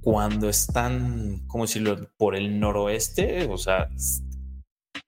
[0.00, 3.88] cuando están, ¿cómo decirlo?, por el noroeste, o sea,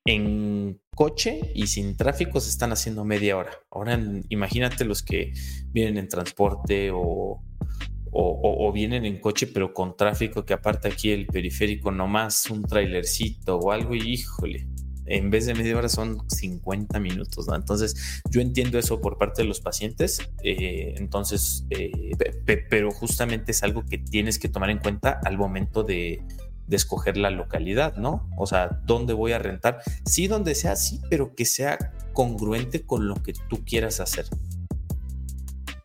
[0.06, 3.50] en coche y sin tráfico se están haciendo media hora.
[3.70, 4.00] Ahora
[4.30, 5.34] imagínate los que
[5.72, 7.42] vienen en transporte o,
[8.18, 13.58] o, vienen en coche pero con tráfico que aparte aquí el periférico nomás un trailercito
[13.58, 14.68] o algo y híjole,
[15.06, 17.54] en vez de media hora son 50 minutos, ¿no?
[17.54, 22.12] Entonces yo entiendo eso por parte de los pacientes, eh, entonces, eh,
[22.68, 26.22] pero justamente es algo que tienes que tomar en cuenta al momento de
[26.70, 28.28] escoger la localidad, ¿no?
[28.36, 29.80] O sea, ¿dónde voy a rentar?
[30.04, 34.26] Sí, donde sea, sí, pero que sea congruente con lo que tú quieras hacer.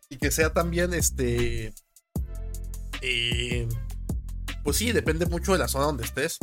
[0.08, 1.72] Y que sea también, este,
[3.00, 3.68] eh,
[4.62, 6.38] pues sí, depende mucho de la zona donde estés,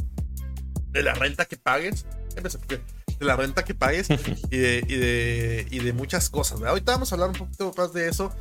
[0.91, 6.29] de la renta que pagues, de la renta que pagues y de, y de, muchas
[6.29, 6.61] cosas.
[6.61, 8.31] Ahorita vamos a hablar un poquito más de eso.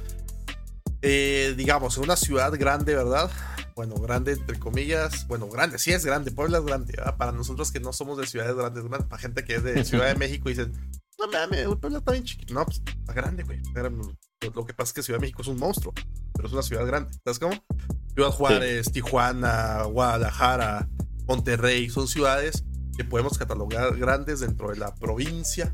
[1.02, 3.30] Eh, digamos, en una ciudad grande, ¿verdad?
[3.78, 7.78] bueno, grande entre comillas, bueno, grande, sí es grande, Puebla es grande, para nosotros que
[7.78, 10.72] no somos de ciudades grandes, para gente que es de Ciudad de México y dicen,
[11.16, 13.62] no mames, Puebla está bien chiquito, no, pues está grande, güey,
[14.52, 15.94] lo que pasa es que Ciudad de México es un monstruo,
[16.34, 17.54] pero es una ciudad grande, ¿sabes cómo?
[18.14, 20.88] Ciudad Juárez, Tijuana, Guadalajara,
[21.28, 22.64] Monterrey, son ciudades
[22.98, 25.72] que podemos catalogar grandes dentro de la provincia,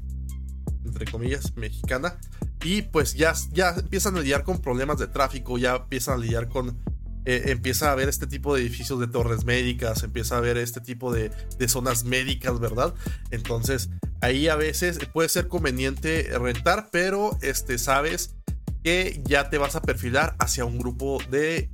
[0.84, 2.18] entre comillas, mexicana,
[2.62, 6.48] y pues ya, ya empiezan a lidiar con problemas de tráfico, ya empiezan a lidiar
[6.48, 6.78] con
[7.26, 10.82] eh, empieza a ver este tipo de edificios de torres médicas, empieza a ver este
[10.82, 11.30] tipo de,
[11.66, 12.92] zonas médicas, ¿verdad?
[13.30, 13.88] Entonces,
[14.20, 18.34] ahí a veces puede ser conveniente rentar, pero este, sabes
[18.82, 21.70] que ya te vas a perfilar hacia un grupo de,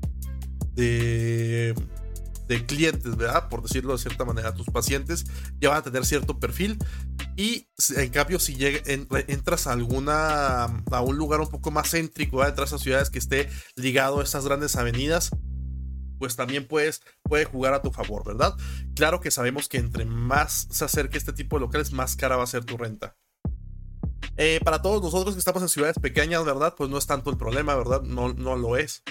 [0.76, 1.74] de,
[2.50, 3.48] de clientes, ¿verdad?
[3.48, 5.24] Por decirlo de cierta manera, tus pacientes
[5.60, 6.78] ya van a tener cierto perfil
[7.36, 8.58] y en cambio, si
[9.28, 13.48] entras a alguna a un lugar un poco más céntrico, entras a ciudades que esté
[13.76, 15.30] ligado a estas grandes avenidas,
[16.18, 18.56] pues también puedes puede jugar a tu favor, ¿verdad?
[18.96, 22.42] Claro que sabemos que entre más se acerque este tipo de locales, más cara va
[22.42, 23.16] a ser tu renta.
[24.36, 26.74] Eh, para todos nosotros que estamos en ciudades pequeñas, ¿verdad?
[26.76, 28.02] Pues no es tanto el problema, ¿verdad?
[28.02, 29.04] No, no lo es.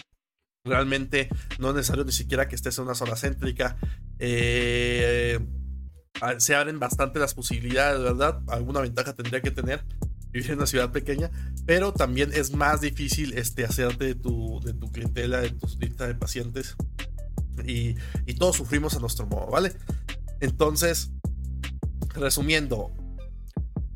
[0.66, 3.78] Realmente no es necesario ni siquiera que estés en una zona céntrica.
[4.20, 5.40] Eh,
[6.38, 8.42] se abren bastante las posibilidades, ¿verdad?
[8.48, 9.86] Alguna ventaja tendría que tener
[10.32, 11.32] vivir en una ciudad pequeña,
[11.66, 16.08] pero también es más difícil este, hacerte de tu, de tu clientela, de tu lista
[16.08, 16.76] de pacientes.
[17.66, 17.96] Y,
[18.26, 19.74] y todos sufrimos a nuestro modo, ¿vale?
[20.40, 21.12] Entonces,
[22.14, 22.92] resumiendo.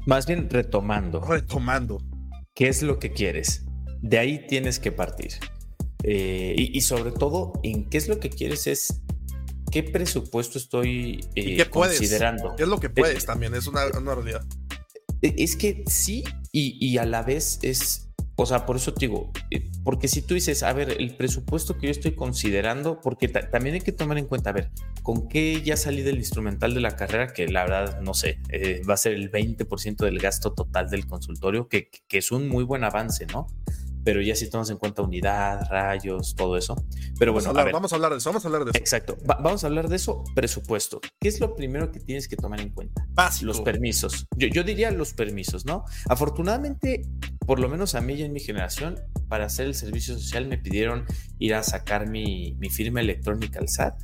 [0.05, 1.21] Más bien retomando.
[1.21, 2.01] Retomando.
[2.53, 3.65] ¿Qué es lo que quieres?
[4.01, 5.31] De ahí tienes que partir.
[6.03, 9.01] Eh, y, y sobre todo, en qué es lo que quieres es
[9.71, 12.55] qué presupuesto estoy ¿Y qué considerando.
[12.55, 13.55] ¿Qué es lo que puedes también?
[13.55, 14.45] Es una, una realidad.
[15.21, 18.03] Es que sí, y, y, a la vez es
[18.35, 21.77] o sea, por eso te digo, eh, porque si tú dices, a ver, el presupuesto
[21.77, 24.71] que yo estoy considerando, porque también hay que tomar en cuenta, a ver,
[25.03, 28.81] con qué ya salí del instrumental de la carrera, que la verdad, no sé, eh,
[28.89, 32.63] va a ser el 20% del gasto total del consultorio, que, que es un muy
[32.63, 33.45] buen avance, ¿no?
[34.03, 36.75] Pero ya si tomas en cuenta unidad, rayos, todo eso.
[37.17, 38.79] Pero bueno, vamos a hablar, de eso, vamos a hablar de eso.
[38.79, 40.99] Exacto, vamos a hablar de eso, presupuesto.
[41.19, 43.05] ¿Qué es lo primero que tienes que tomar en cuenta?
[43.09, 43.47] Básico.
[43.47, 44.25] Los permisos.
[44.35, 45.85] Yo, yo diría los permisos, ¿no?
[46.09, 47.07] Afortunadamente,
[47.45, 50.57] por lo menos a mí y en mi generación, para hacer el servicio social me
[50.57, 51.05] pidieron
[51.39, 54.01] ir a sacar mi, mi firma electrónica al SAT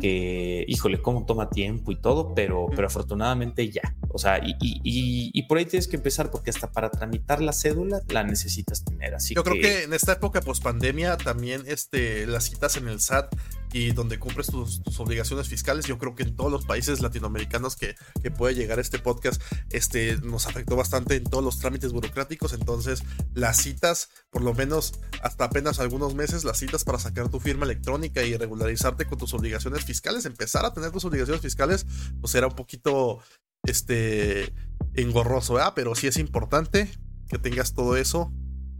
[0.00, 3.94] que, híjole, cómo toma tiempo y todo, pero, pero afortunadamente ya.
[4.10, 7.52] O sea, y, y, y, por ahí tienes que empezar porque hasta para tramitar la
[7.52, 9.14] cédula la necesitas tener.
[9.14, 13.00] Así Yo creo que en esta época post pandemia también este, las citas en el
[13.00, 13.34] SAT
[13.72, 15.86] y donde cumples tus, obligaciones fiscales.
[15.86, 20.18] Yo creo que en todos los países latinoamericanos que, que, puede llegar este podcast, este,
[20.18, 22.52] nos afectó bastante en todos los trámites burocráticos.
[22.52, 23.02] Entonces,
[23.34, 27.64] las citas, por lo menos hasta apenas algunos meses, las citas para sacar tu firma
[27.64, 31.86] electrónica y regularizarte con tus obligaciones fiscales, empezar a tener tus obligaciones fiscales,
[32.20, 33.20] pues era un poquito
[33.64, 34.52] este
[34.94, 36.90] engorroso, pero sí es importante
[37.28, 38.32] que tengas todo eso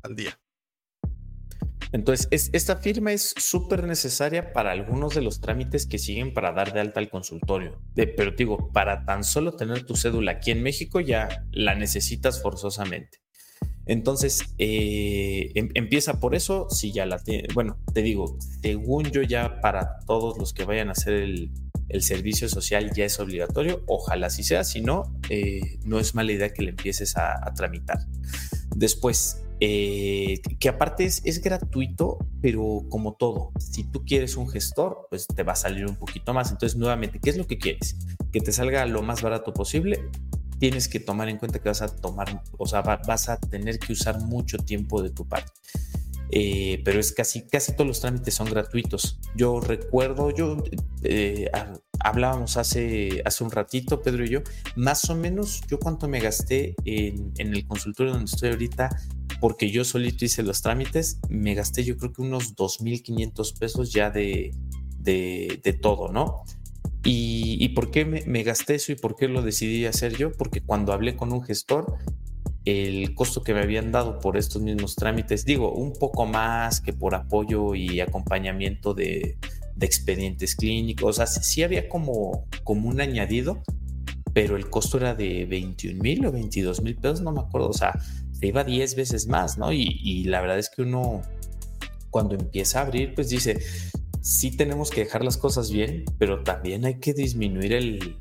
[0.02, 0.38] al día.
[1.92, 6.72] Entonces, esta firma es súper necesaria para algunos de los trámites que siguen para dar
[6.72, 7.82] de alta al consultorio.
[7.94, 13.21] pero digo, para tan solo tener tu cédula aquí en México ya la necesitas forzosamente.
[13.86, 19.22] Entonces, eh, em, empieza por eso, si ya la tiene, bueno, te digo, según yo
[19.22, 21.50] ya para todos los que vayan a hacer el,
[22.00, 26.54] servicio social ya es obligatorio, ojalá así sea, si no, eh, no es mala idea
[26.54, 27.98] que le empieces a, a tramitar.
[28.74, 35.06] Después, eh, que aparte es, es, gratuito, pero como todo, si tú quieres un gestor,
[35.08, 36.50] pues te va a salir un poquito más.
[36.50, 37.96] Entonces, nuevamente, ¿qué es lo que quieres?
[38.32, 40.10] Que te salga lo más barato posible.
[40.62, 43.94] Tienes que tomar en cuenta que vas a tomar, o sea, vas a tener que
[43.94, 45.50] usar mucho tiempo de tu parte.
[46.30, 49.18] Eh, pero es casi, casi todos los trámites son gratuitos.
[49.34, 50.62] Yo recuerdo, yo
[51.02, 51.50] eh,
[51.98, 54.42] hablábamos hace, hace un ratito, Pedro y yo,
[54.76, 58.96] más o menos yo cuánto me gasté en, en el consultorio donde estoy ahorita,
[59.40, 64.10] porque yo solito hice los trámites, me gasté yo creo que unos 2.500 pesos ya
[64.10, 64.54] de,
[65.00, 66.44] de, de todo, ¿no?
[67.04, 70.32] ¿Y, y por qué me, me, gasté eso y por qué lo decidí hacer yo?
[70.32, 71.98] Porque cuando hablé con un gestor,
[72.64, 76.92] el costo que me habían dado por estos mismos trámites, digo, un poco más que
[76.92, 79.36] por apoyo y acompañamiento de,
[79.80, 83.62] expedientes clínicos, o sea, sí, había como, como un añadido,
[84.32, 87.72] pero el costo era de 21 mil o 22 mil pesos, no me acuerdo, o
[87.72, 87.98] sea,
[88.30, 89.72] se iba 10 veces más, ¿no?
[89.72, 91.22] Y, y la verdad es que uno,
[92.10, 93.58] cuando empieza a abrir, pues dice,
[94.22, 98.16] sí tenemos que dejar las cosas bien, pero también hay que disminuir el,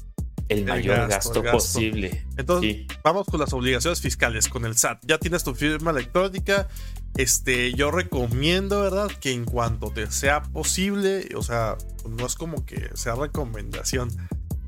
[0.50, 2.26] el, mayor gasto, posible.
[2.36, 5.06] Entonces, vamos con las obligaciones fiscales, con el SAT.
[5.06, 6.68] Ya tienes tu firma electrónica.
[7.16, 9.10] Este, yo recomiendo, ¿verdad?
[9.22, 11.78] Que en cuanto te sea posible, o sea,
[12.10, 14.10] no es como que sea recomendación.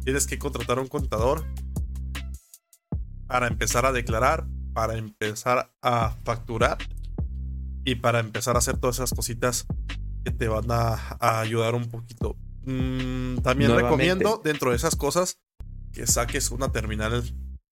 [0.04, 1.46] Tienes que contratar a un contador
[3.26, 6.78] para empezar a declarar, para empezar a facturar
[7.86, 9.66] y para empezar a hacer todas esas cositas
[10.24, 12.36] que te van a, ayudar un poquito.
[12.66, 15.40] Mm, también recomiendo dentro de esas cosas
[15.92, 17.24] que saques una terminal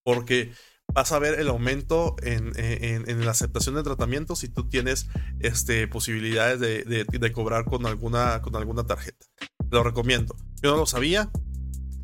[0.04, 0.52] porque
[0.92, 2.52] vas a ver el aumento en,
[3.24, 5.08] la aceptación de tratamiento si tú tienes
[5.40, 9.26] este, posibilidades de, cobrar con alguna, con alguna tarjeta.
[9.70, 10.36] lo recomiendo.
[10.62, 11.30] Yo no lo sabía.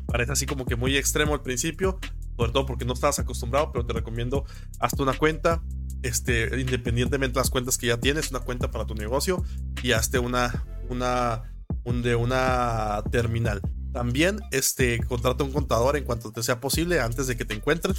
[0.07, 1.99] Parece así como que muy extremo al principio,
[2.35, 4.43] sobre todo porque no estabas acostumbrado, pero te recomiendo
[4.79, 5.61] hazte una cuenta,
[6.03, 9.43] este, independientemente de las cuentas que ya tienes, una cuenta para tu negocio
[9.83, 13.61] y hazte una, una, un, de una terminal.
[13.91, 17.95] También este, contrata un contador en cuanto te sea posible antes de que te encuentren.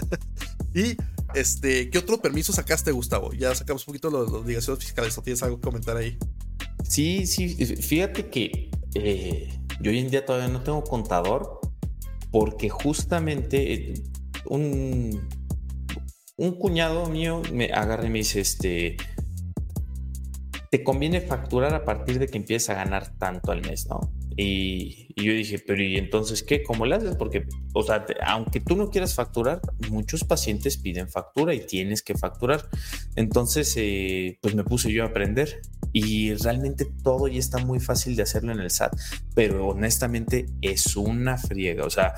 [0.74, 0.96] y
[1.34, 3.32] este, ¿qué otro permiso sacaste, Gustavo?
[3.32, 5.16] Ya sacamos un poquito los, obligaciones fiscales.
[5.16, 6.18] ¿O tienes algo que comentar ahí?
[6.86, 7.48] Sí, sí.
[7.48, 11.60] Fíjate que eh, yo hoy en día todavía no tengo contador
[12.30, 13.94] porque justamente eh,
[14.46, 15.26] un,
[16.36, 18.96] un cuñado mío me agarra y me dice, este,
[20.70, 24.00] te conviene facturar a partir de que empieces a ganar tanto al mes, ¿no?
[24.36, 26.64] Y, yo dije, pero ¿y entonces qué?
[26.64, 27.14] ¿Cómo le haces?
[27.14, 32.16] Porque, o sea, aunque tú no quieras facturar, muchos pacientes piden factura y tienes que
[32.16, 32.68] facturar.
[33.14, 38.16] Entonces, eh, pues me puse yo a aprender y realmente todo ya está muy fácil
[38.16, 38.96] de hacerlo en el SAT,
[39.36, 41.84] pero honestamente es una friega.
[41.84, 42.14] O sea,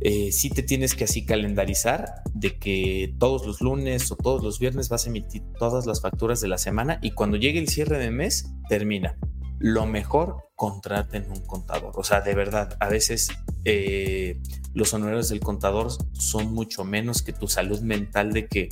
[0.00, 4.58] eh, sí te tienes que así calendarizar de que todos los lunes o todos los
[4.58, 7.98] viernes vas a emitir todas las facturas de la semana y cuando llegue el cierre
[7.98, 9.16] de mes, termina.
[9.58, 11.92] Lo mejor contraten un contador.
[11.96, 13.28] O sea, de verdad, a veces
[13.64, 14.40] eh,
[14.72, 18.68] los honorarios del contador son mucho menos que tu salud mental de que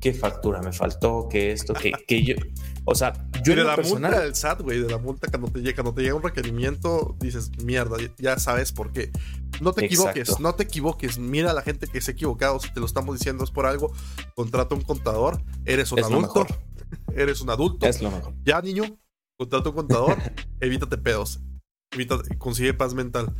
[0.00, 2.34] qué factura me faltó, que esto, que, que yo.
[2.86, 3.54] O sea, yo.
[3.54, 6.14] de la multa del SAT, güey, de la multa cuando te, llega, cuando te llega
[6.14, 9.10] un requerimiento, dices, mierda, ya sabes por qué.
[9.60, 11.18] No te equivoques, no te equivoques.
[11.18, 12.60] Mira a la gente que se ha equivocado.
[12.60, 13.92] Si te lo estamos diciendo es por algo,
[14.34, 15.42] contrata un contador.
[15.64, 16.46] Eres un adulto.
[17.14, 17.86] Eres un adulto.
[17.86, 18.34] Es lo mejor.
[18.44, 18.84] Ya, niño,
[19.38, 20.18] contrata un contador.
[20.60, 21.40] evítate pedos.
[21.92, 23.34] Evítate, consigue paz mental.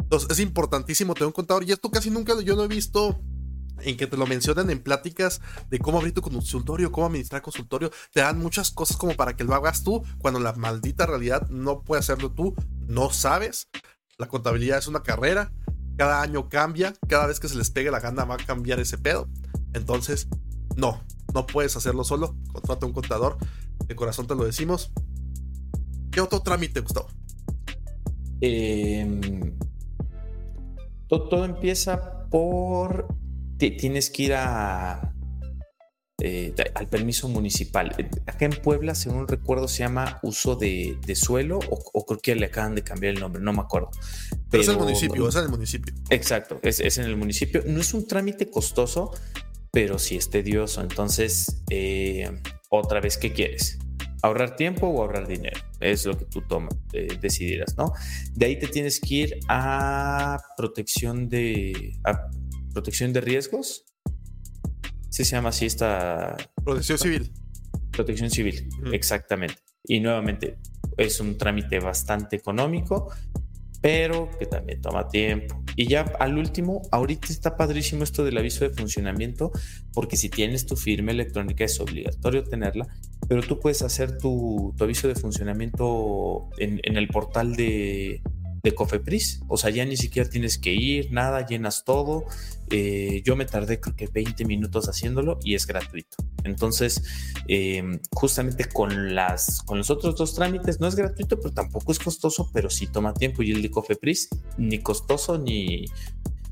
[0.00, 1.62] Entonces, es importantísimo tener un contador.
[1.64, 3.20] Y esto casi nunca yo lo he visto
[3.82, 7.90] en que te lo mencionan en pláticas de cómo abrir tu consultorio, cómo administrar consultorio.
[8.12, 11.82] Te dan muchas cosas como para que lo hagas tú, cuando la maldita realidad no
[11.82, 12.54] puede hacerlo tú,
[12.86, 13.68] no sabes.
[14.18, 15.52] La contabilidad es una carrera,
[15.96, 18.98] cada año cambia, cada vez que se les pegue la gana va a cambiar ese
[18.98, 19.28] pedo.
[19.72, 20.28] Entonces,
[20.76, 21.02] no,
[21.34, 22.36] no puedes hacerlo solo.
[22.52, 23.36] Contrata un contador,
[23.86, 24.92] de corazón te lo decimos.
[26.10, 27.08] ¿Qué otro trámite, Gustavo?
[28.40, 29.58] Em,
[31.08, 33.08] todo empieza por
[33.58, 35.14] tienes que ir a,
[36.20, 37.94] eh, al permiso municipal.
[38.26, 42.74] Acá en Puebla, según recuerdo, se llama uso de, suelo o, creo que le acaban
[42.74, 43.90] de cambiar el nombre, no me acuerdo.
[44.50, 45.94] Pero, es el municipio, es en el municipio.
[46.10, 47.62] Exacto, es, en el municipio.
[47.66, 49.12] No es un trámite costoso,
[49.70, 50.80] pero sí es tedioso.
[50.80, 52.28] Entonces, eh,
[52.68, 53.78] otra vez, ¿qué quieres?
[54.22, 55.60] ahorrar tiempo o ahorrar dinero.
[55.80, 57.92] Es lo que tú tomas, eh, decidirás, ¿no?
[58.34, 61.96] De ahí te tienes que ir a protección de,
[62.78, 63.84] protección de riesgos.
[65.10, 66.36] se llama así esta...
[66.64, 67.32] Protección civil.
[67.90, 69.56] Protección civil, exactamente.
[69.84, 70.58] Y nuevamente,
[70.96, 73.10] es un trámite bastante económico,
[73.80, 75.60] pero que también toma tiempo.
[75.74, 79.50] Y ya al último, ahorita está padrísimo esto del aviso de funcionamiento,
[79.92, 82.86] porque si tienes tu firma electrónica es obligatorio tenerla,
[83.28, 88.22] pero tú puedes hacer tu, aviso de funcionamiento en el portal de,
[88.68, 89.42] de Cofepris.
[89.48, 92.24] O sea, ya ni siquiera tienes que ir, nada, llenas todo.
[92.70, 96.16] Eh, yo me tardé creo que 20 minutos haciéndolo y es gratuito.
[96.44, 97.02] Entonces,
[97.48, 101.98] em, justamente con, las, con los otros dos trámites no es gratuito, pero tampoco es
[101.98, 103.42] costoso, pero sí toma tiempo.
[103.42, 104.28] Y el de Cofepris,
[104.58, 105.86] ni costoso ni,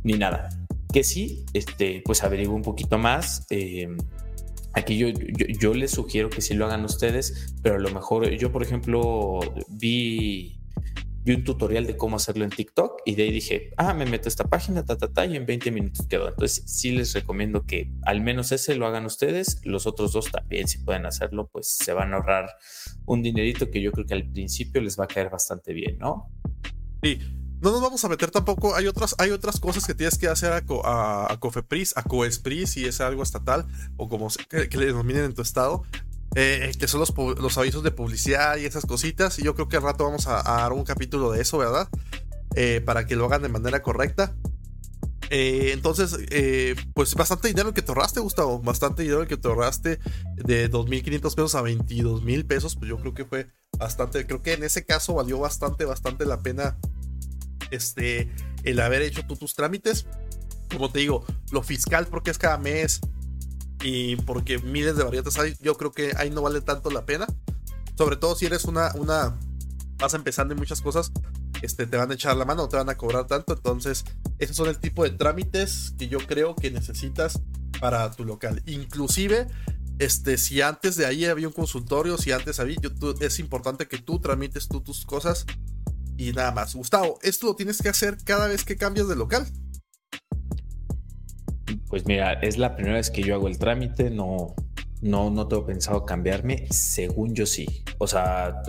[0.02, 0.48] ni nada.
[0.92, 3.46] Que sí, este, pues averiguo un poquito más.
[3.50, 3.98] Em,
[4.72, 8.30] aquí yo, yo, yo, les sugiero que sí lo hagan ustedes, pero a lo mejor
[8.30, 10.56] yo, por ejemplo, vi
[11.26, 14.28] vi un tutorial de cómo hacerlo en TikTok y de ahí dije, ah, me meto
[14.28, 16.28] a esta página, ta, y en 20 minutos quedó.
[16.28, 20.68] Entonces sí les recomiendo que al menos ese lo hagan ustedes, los otros dos también,
[20.68, 22.50] si pueden hacerlo, pues se van a ahorrar
[23.06, 26.30] un dinerito que yo creo que al principio les va a caer bastante bien, ¿no?
[27.02, 27.18] Sí.
[27.60, 30.52] No nos vamos a meter tampoco, hay otras, hay otras cosas que tienes que hacer
[30.52, 35.24] a, a, Cofepris, a Coespris, si es algo estatal o como que, que le denominen
[35.24, 35.82] en tu estado,
[36.34, 39.38] eh, que son los, avisos de publicidad y esas cositas.
[39.38, 41.88] Y yo creo que al rato vamos a, dar un capítulo de eso, ¿verdad?
[42.54, 44.34] Eh, para que lo hagan de manera correcta.
[45.30, 46.16] Eh, entonces,
[46.94, 48.60] pues bastante dinero que te ahorraste, Gustavo.
[48.60, 49.98] Bastante dinero que te ahorraste
[50.36, 52.76] de 2.500 pesos a 22.000 pesos.
[52.76, 54.26] Pues yo creo que fue bastante.
[54.26, 56.76] Creo que en ese caso valió bastante, bastante la pena
[57.70, 58.30] este,
[58.64, 60.06] el haber hecho tú tus trámites.
[60.70, 63.00] Como te digo, lo fiscal, porque es cada mes
[63.82, 67.26] y porque miles de variantes hay, yo creo que ahí no vale tanto la pena.
[67.96, 69.38] Sobre todo si eres una, una,
[69.98, 71.12] vas empezando en muchas cosas,
[71.62, 73.54] este, te van a echar la mano, no te van a cobrar tanto.
[73.54, 74.04] Entonces,
[74.38, 77.40] esos son el tipo de trámites que yo creo que necesitas
[77.80, 78.62] para tu local.
[78.66, 79.46] Inclusive,
[79.98, 82.76] este, si antes de ahí había un consultorio, si antes había,
[83.20, 85.46] es importante que tú tramites tú tus cosas
[86.16, 86.74] y nada más.
[86.74, 89.46] Gustavo, esto lo tienes que hacer cada vez que cambias de local.
[91.88, 94.54] Pues mira, es la primera vez que yo hago el trámite, no,
[95.02, 97.82] no, no tengo pensado cambiarme, según yo sí.
[97.98, 98.62] O sea,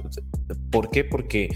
[0.72, 1.04] ¿por qué?
[1.04, 1.50] Porque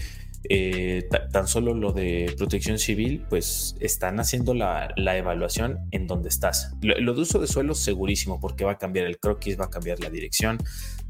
[0.48, 6.72] eh, tan solo lo de protección civil, pues están haciendo la, evaluación en donde estás.
[6.82, 10.00] Lo, de uso de suelo, segurísimo, porque va a cambiar el croquis, va a cambiar
[10.00, 10.58] la dirección.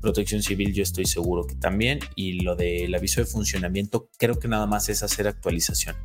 [0.01, 2.01] Protección civil, yo estoy seguro que también.
[2.15, 5.97] Y lo del aviso de funcionamiento, creo que nada más es hacer actualización.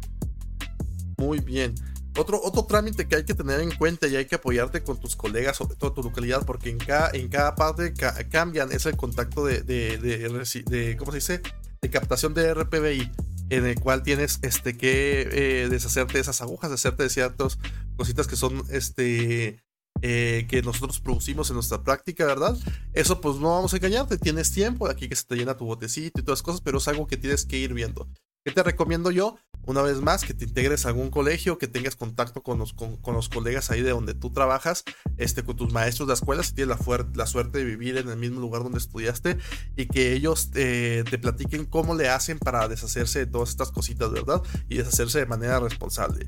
[1.18, 1.76] Muy bien.
[2.18, 5.16] Otro, otro trámite que hay que tener en cuenta y hay que apoyarte con tus
[5.16, 7.94] colegas, sobre todo tu localidad, porque en cada, en cada parte
[8.30, 11.42] cambian, es el contacto de, de, de, ¿cómo se dice?
[11.82, 13.12] De captación de RPBI,
[13.50, 17.60] en el cual tienes este, que eh, deshacerte de esas agujas, deshacerte de ciertas
[17.96, 19.60] cositas que son este,
[20.02, 22.58] eh, que nosotros producimos en nuestra práctica, ¿verdad?
[22.94, 26.20] Eso pues no vamos a engañarte, tienes tiempo, aquí que se te llena tu botecito
[26.20, 28.08] y todas las cosas, pero es algo que tienes que ir viendo.
[28.48, 29.36] ¿Qué te recomiendo yo?
[29.66, 32.98] una vez más, que te integres a algún colegio, que tengas contacto con los, con,
[33.08, 34.86] los colegas ahí de donde tú trabajas,
[35.18, 38.08] este, con tus maestros de la escuela, si tienes la, la suerte de vivir en
[38.08, 39.38] el mismo lugar donde estudiaste,
[39.76, 44.10] y que ellos eh, te platiquen cómo le hacen para deshacerse de todas estas cositas,
[44.10, 44.42] ¿verdad?
[44.70, 46.28] Y deshacerse de manera responsable.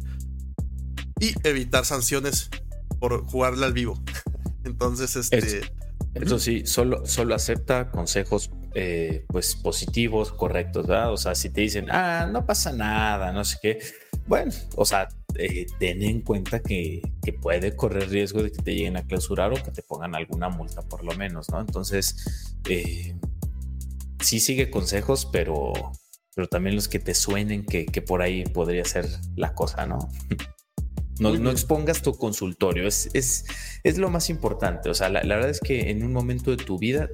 [1.22, 2.49] Y evitar sanciones
[2.99, 4.03] por jugarle al vivo.
[4.65, 5.61] Entonces, este...
[6.13, 11.11] Eso sí, solo, solo acepta consejos eh, pues positivos, correctos, ¿verdad?
[11.11, 13.80] O sea, si te dicen, ah, no pasa nada, no sé qué,
[14.28, 17.01] bueno, o sea, eh, ten en cuenta que,
[17.41, 20.82] puede correr riesgo de que te lleguen a clausurar o que te pongan alguna multa
[20.82, 21.61] por lo menos, ¿no?
[21.61, 23.15] Entonces, eh,
[24.20, 25.72] sí sigue consejos, pero,
[26.36, 30.09] pero también los que te suenen que, que por ahí podría ser la cosa, ¿no?
[31.20, 33.45] No, expongas tu consultorio, es, es,
[33.84, 34.89] es, lo más importante.
[34.89, 37.09] O sea, la, verdad es que en un momento de tu vida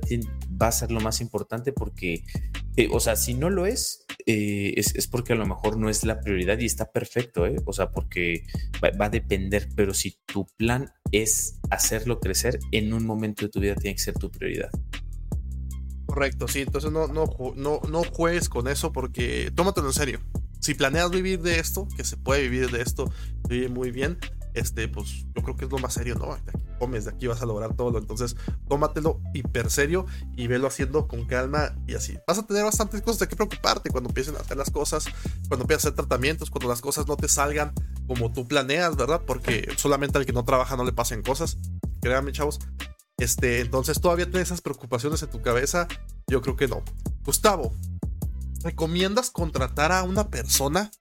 [0.61, 2.23] va a ser lo más importante porque,
[2.77, 6.03] eh, o sea, si no lo es, eh, es, porque a lo mejor no es
[6.05, 7.55] la prioridad y está perfecto, ¿eh?
[7.65, 8.43] O sea, porque
[8.83, 13.59] va, a depender, pero si tu plan es hacerlo crecer, en un momento de tu
[13.59, 14.69] vida tiene que ser tu prioridad.
[16.05, 17.25] Correcto, sí, entonces no, no,
[17.55, 20.19] no, no juegues con eso porque tómatelo en serio
[20.59, 23.11] si planeas vivir de esto, que se puede vivir de esto,
[23.47, 24.17] vive muy bien,
[24.55, 26.27] este, pues yo creo que es lo más serio, ¿no?
[26.27, 27.97] De aquí comes, aquí vas a lograr todo.
[27.97, 28.37] Entonces,
[28.67, 32.17] tómatelo hiper serio y velo haciendo con calma y así.
[32.25, 35.05] Vas a tener bastantes cosas de qué preocuparte cuando empiecen a hacer las cosas,
[35.47, 37.73] cuando empiecen a hacer tratamientos, cuando las cosas no te salgan
[38.07, 39.21] como tú planeas, ¿verdad?
[39.25, 41.57] Porque solamente al que no trabaja no le pasen cosas.
[42.01, 42.59] Créanme, chavos.
[43.17, 45.87] Este, entonces, ¿todavía tienes esas preocupaciones en tu cabeza?
[46.27, 46.81] Yo creo que no.
[47.23, 47.73] Gustavo,
[48.65, 50.91] ¿recomiendas contratar a una persona?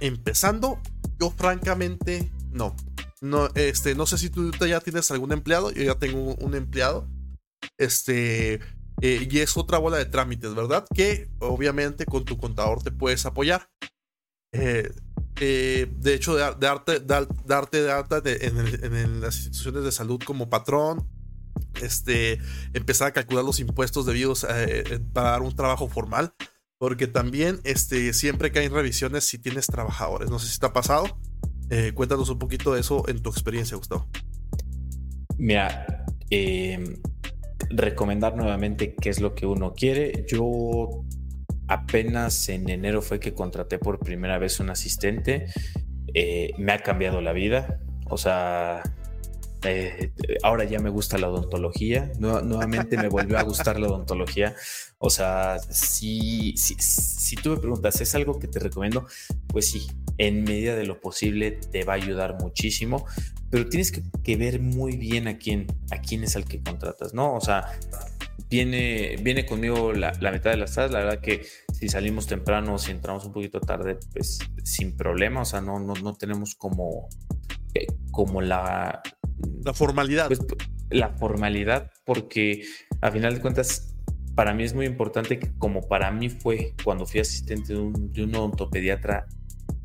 [0.00, 0.78] empezando,
[1.18, 2.76] yo francamente no.
[3.22, 7.08] No, este, no sé si tú ya tienes algún empleado, yo ya tengo un empleado.
[7.78, 8.60] Este,
[9.00, 10.84] eh, y es otra bola de trámites, ¿verdad?
[10.94, 13.70] Que obviamente con tu contador te puedes apoyar.
[14.52, 14.92] Eh,
[15.40, 21.08] eh, de hecho, de, darte, de en, las instituciones de salud como patrón,
[21.82, 22.38] este,
[22.72, 26.34] empezar a calcular los impuestos debidos eh, para dar un trabajo formal.
[26.78, 30.28] Porque también este, siempre que hay revisiones si tienes trabajadores.
[30.28, 31.18] No sé si te ha pasado.
[31.70, 34.08] Eh, cuéntanos un poquito de eso en tu experiencia, Gustavo.
[35.38, 36.96] Mira, em,
[37.70, 40.26] recomendar nuevamente qué es lo que uno quiere.
[40.28, 41.04] Yo
[41.68, 45.46] apenas en enero fue que contraté por primera vez un asistente.
[46.12, 47.80] Eh, me ha cambiado la vida.
[48.06, 48.82] O sea,
[49.64, 50.12] eh,
[50.42, 54.54] ahora ya me gusta la odontología, nuevamente me volvió a gustar la odontología.
[54.98, 59.06] O sea, si, si, si, tú me preguntas, ¿es algo que te recomiendo?
[59.48, 59.86] Pues sí,
[60.18, 63.06] en medida de lo posible te va a ayudar muchísimo,
[63.50, 67.34] pero tienes que, ver muy bien a quién, a quién es al que contratas, ¿no?
[67.34, 67.70] O sea,
[68.50, 72.90] viene, viene conmigo la, mitad de las tardes, la verdad que si salimos temprano, si
[72.90, 77.08] entramos un poquito tarde, pues sin problema, o sea, no, no, no tenemos como,
[77.74, 79.02] eh, como la,
[79.64, 80.28] la formalidad.
[80.28, 80.40] Pues,
[80.90, 82.62] la formalidad, porque
[83.00, 83.94] a final de cuentas,
[84.34, 88.12] para mí es muy importante que como para mí fue cuando fui asistente de un,
[88.12, 89.26] de un odontopediatra,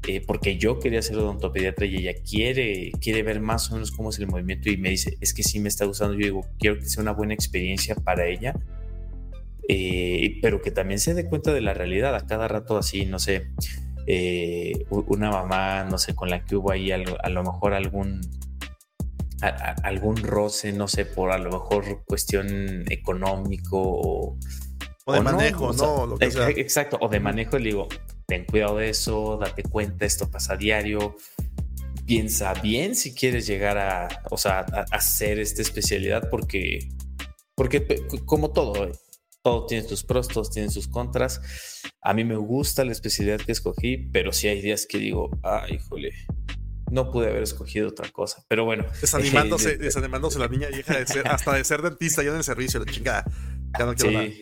[0.07, 4.09] eh, porque yo quería ser odontopediatra y ella quiere, quiere ver más o menos cómo
[4.09, 6.77] es el movimiento y me dice, es que sí me está gustando, yo digo, quiero
[6.77, 8.55] que sea una buena experiencia para ella,
[9.67, 13.19] eh, pero que también se dé cuenta de la realidad, a cada rato así, no
[13.19, 13.51] sé,
[14.12, 18.22] eh, una mamá, no sé, con la que hubo ahí algo, a lo mejor algún
[19.84, 24.38] algún roce, no sé, por a lo mejor cuestión económico o,
[25.14, 26.18] de manejo, ¿no?
[26.20, 27.88] Exacto, o de manejo, le digo,
[28.28, 31.16] ten cuidado de eso, date cuenta, esto pasa a diario.
[32.05, 36.89] Piensa bien si quieres llegar a, o sea, a, hacer esta especialidad, porque,
[37.55, 37.86] porque
[38.26, 38.91] como todo, eh,
[39.41, 41.41] todo tiene sus pros, todos tienen sus contras.
[42.01, 45.75] A mí me gusta la especialidad que escogí, pero sí hay días que digo, ay,
[45.75, 46.13] híjole,
[46.91, 48.43] no pude haber escogido otra cosa.
[48.47, 48.85] Pero bueno.
[49.01, 52.79] Desanimándose, desanimándose la niña hija de ser, hasta de ser dentista ya en el servicio,
[52.79, 53.25] la chingada.
[53.77, 54.41] Ya no quiero sí.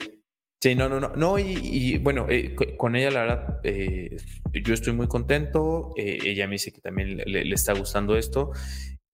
[0.59, 1.15] Sí, no, no, no.
[1.15, 4.17] No, y, bueno, eh, con ella, la verdad, eh,
[4.53, 5.93] yo estoy muy contento.
[5.97, 8.51] Eh, ella me dice que también le, está gustando esto.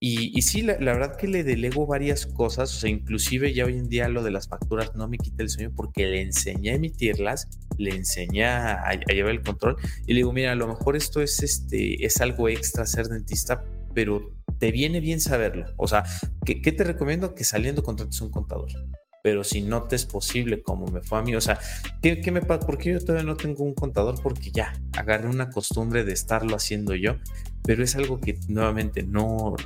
[0.06, 3.88] Y, sí, la, verdad que le delego varias cosas, o sea, inclusive ya hoy en
[3.88, 7.48] día lo de las facturas no me quita el sueño porque le enseñé a emitirlas,
[7.78, 9.76] le enseñé a, llevar el control
[10.06, 13.64] y le digo, mira, a lo mejor esto es, este, es algo extra ser dentista,
[13.94, 15.72] pero te viene bien saberlo.
[15.78, 16.04] O sea,
[16.44, 17.34] ¿qué, te recomiendo?
[17.34, 18.72] Que saliendo contrates un contador
[19.22, 21.58] pero si no te es posible, como me fue a mí, o sea,
[22.02, 22.66] ¿qué, qué me pasa?
[22.66, 24.20] ¿Por qué yo todavía no tengo un contador?
[24.22, 27.16] Porque ya agarré una costumbre de estarlo haciendo yo,
[27.62, 29.56] pero es algo que nuevamente no,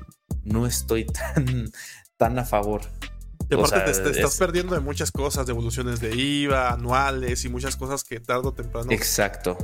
[0.45, 1.71] no estoy tan,
[2.17, 2.83] tan a favor.
[3.49, 8.05] De aparte te, estás perdiendo de muchas cosas, devoluciones de IVA, anuales y muchas cosas
[8.05, 8.91] que tarde o temprano.
[8.91, 9.57] Exacto.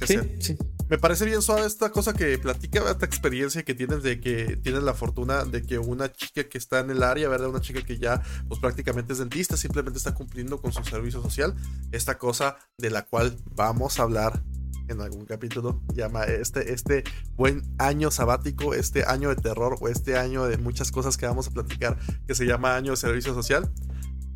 [0.00, 0.58] que sí, sí.
[0.88, 4.82] Me parece bien suave esta cosa que platica, esta experiencia que tienes de que tienes
[4.82, 7.48] la fortuna de que una chica que está en el área, ¿verdad?
[7.48, 11.54] Una chica que ya pues prácticamente es dentista, simplemente está cumpliendo con su servicio social.
[11.90, 14.42] Esta cosa de la cual vamos a hablar
[14.88, 17.04] en algún capítulo, llama este, este
[17.36, 21.48] buen año sabático, este año de terror o este año de muchas cosas que vamos
[21.48, 23.70] a platicar que se llama año de servicio social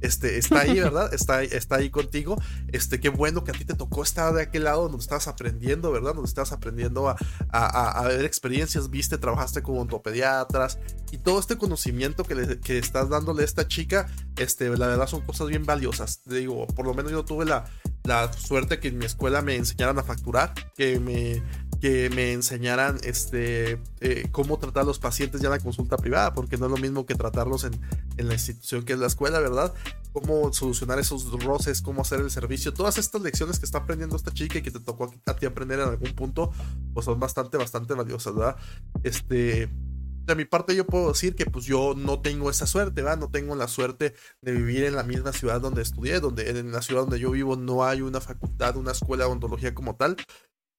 [0.01, 1.13] este, está ahí, ¿verdad?
[1.13, 2.41] Está, está ahí contigo.
[2.69, 5.91] Este, qué bueno que a ti te tocó estar de aquel lado donde estás aprendiendo,
[5.91, 6.15] ¿verdad?
[6.15, 7.17] Donde estás aprendiendo a,
[7.51, 10.79] a, ver experiencias, viste, trabajaste con ontopediatras
[11.11, 15.07] y todo este conocimiento que, le, que estás dándole a esta chica, este, la verdad
[15.07, 16.23] son cosas bien valiosas.
[16.25, 17.65] Digo, por lo menos yo tuve la,
[18.05, 21.43] la suerte que en mi escuela me enseñaran a facturar, que me,
[21.81, 26.35] que me enseñaran este, eh, cómo tratar a los pacientes ya en la consulta privada,
[26.35, 27.81] porque no es lo mismo que tratarlos en,
[28.17, 29.73] en, la institución que es la escuela, ¿verdad?
[30.13, 34.33] Cómo solucionar esos roces, cómo hacer el servicio, todas estas lecciones que está aprendiendo esta
[34.33, 36.53] chica y que te tocó a ti aprender en algún punto,
[36.95, 38.57] pues son bastante, bastante valiosas, ¿verdad?
[39.05, 39.71] Este,
[40.29, 43.19] de mi parte yo puedo decir que pues yo no tengo esa suerte, ¿verdad?
[43.19, 46.83] No tengo la suerte de vivir en la misma ciudad donde estudié, donde en la
[46.83, 50.17] ciudad donde yo vivo no hay una facultad, una escuela de odontología como tal.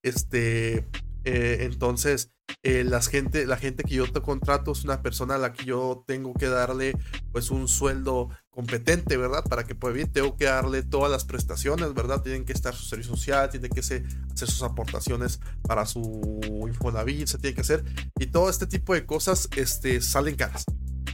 [0.04, 0.88] Este,
[1.24, 2.32] eh, entonces,
[2.64, 6.04] eh, gente, la gente que yo te contrato es una persona a la que yo
[6.08, 6.98] tengo que darle
[7.32, 9.44] pues un sueldo competente, ¿verdad?
[9.44, 12.22] Para que pueda vivir, tengo que darle todas las prestaciones, ¿verdad?
[12.22, 17.38] Tienen que estar su servicio social, tiene que hacer sus aportaciones para su Infonavit, se
[17.38, 17.84] tiene que hacer.
[18.20, 20.66] Y todo este tipo de cosas este, salen caras.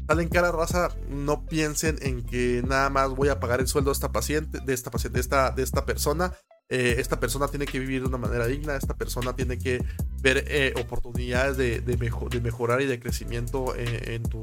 [0.07, 3.93] Salen cara raza, no piensen en que nada más voy a pagar el sueldo de
[3.93, 6.33] esta paciente, de esta paciente, esta, de esta persona,
[6.69, 9.83] eh, esta persona tiene que vivir de una manera digna, esta persona tiene que
[10.21, 14.41] ver eh, oportunidades de, de, de, mejorar y de crecimiento en, tu,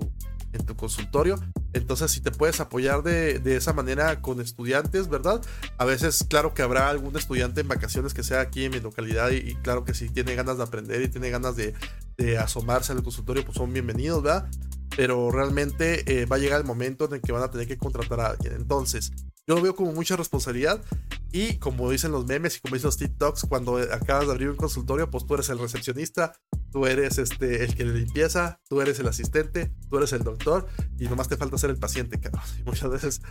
[0.52, 1.36] en tu consultorio.
[1.72, 5.42] Entonces, si te puedes apoyar de, de, esa manera con estudiantes, ¿verdad?
[5.78, 9.30] A veces, claro que habrá algún estudiante en vacaciones que sea aquí en mi localidad
[9.30, 11.74] y, claro que si tiene ganas de aprender y tiene ganas de,
[12.18, 14.48] de asomarse al consultorio, pues son bienvenidos, ¿verdad?
[14.97, 17.78] Pero realmente eh, va a llegar el momento en el que van a tener que
[17.78, 18.55] contratar a alguien.
[18.55, 19.12] Entonces,
[19.47, 20.80] yo lo veo como mucha responsabilidad
[21.32, 24.57] y como dicen los memes y como dicen los TikToks, cuando acabas de abrir un
[24.57, 26.32] consultorio, pues tú eres el recepcionista,
[26.70, 30.68] tú eres este, el que le limpieza, tú eres el asistente, tú eres el doctor
[30.99, 32.45] y nomás te falta ser el paciente, cabrón.
[32.66, 33.22] Muchas veces,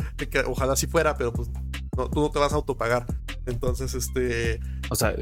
[0.48, 1.50] ojalá así fuera, pero pues
[2.12, 3.06] tú no te vas a autopagar.
[3.46, 4.60] Entonces, este...
[4.90, 5.16] O sea,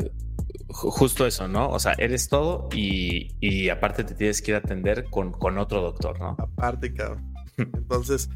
[0.70, 1.70] justo eso, ¿no?
[1.70, 5.58] O sea, eres todo y, y aparte te tienes que ir a atender con, con
[5.58, 6.36] otro doctor, ¿no?
[6.38, 7.34] Aparte, cabrón.
[7.58, 8.30] Entonces,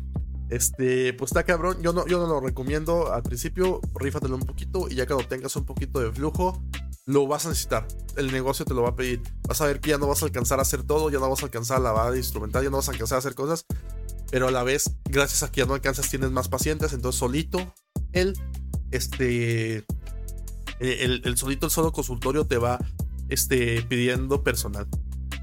[0.49, 1.81] este, pues está cabrón.
[1.81, 3.11] Yo no, yo no lo recomiendo.
[3.13, 6.61] Al principio, rífatelo un poquito y ya cuando tengas un poquito de flujo,
[7.05, 7.87] lo vas a necesitar.
[8.17, 9.21] El negocio te lo va a pedir.
[9.47, 11.41] Vas a ver que ya no vas a alcanzar a hacer todo, ya no vas
[11.41, 13.65] a alcanzar a lavar instrumental, ya no vas a alcanzar a hacer cosas.
[14.31, 16.93] Pero a la vez, gracias a que ya no alcanzas, tienes más pacientes.
[16.93, 17.73] Entonces, solito,
[18.11, 18.33] el,
[18.91, 19.85] este,
[20.83, 22.79] el, el solito, el solo consultorio te va,
[23.29, 24.87] este, pidiendo personal.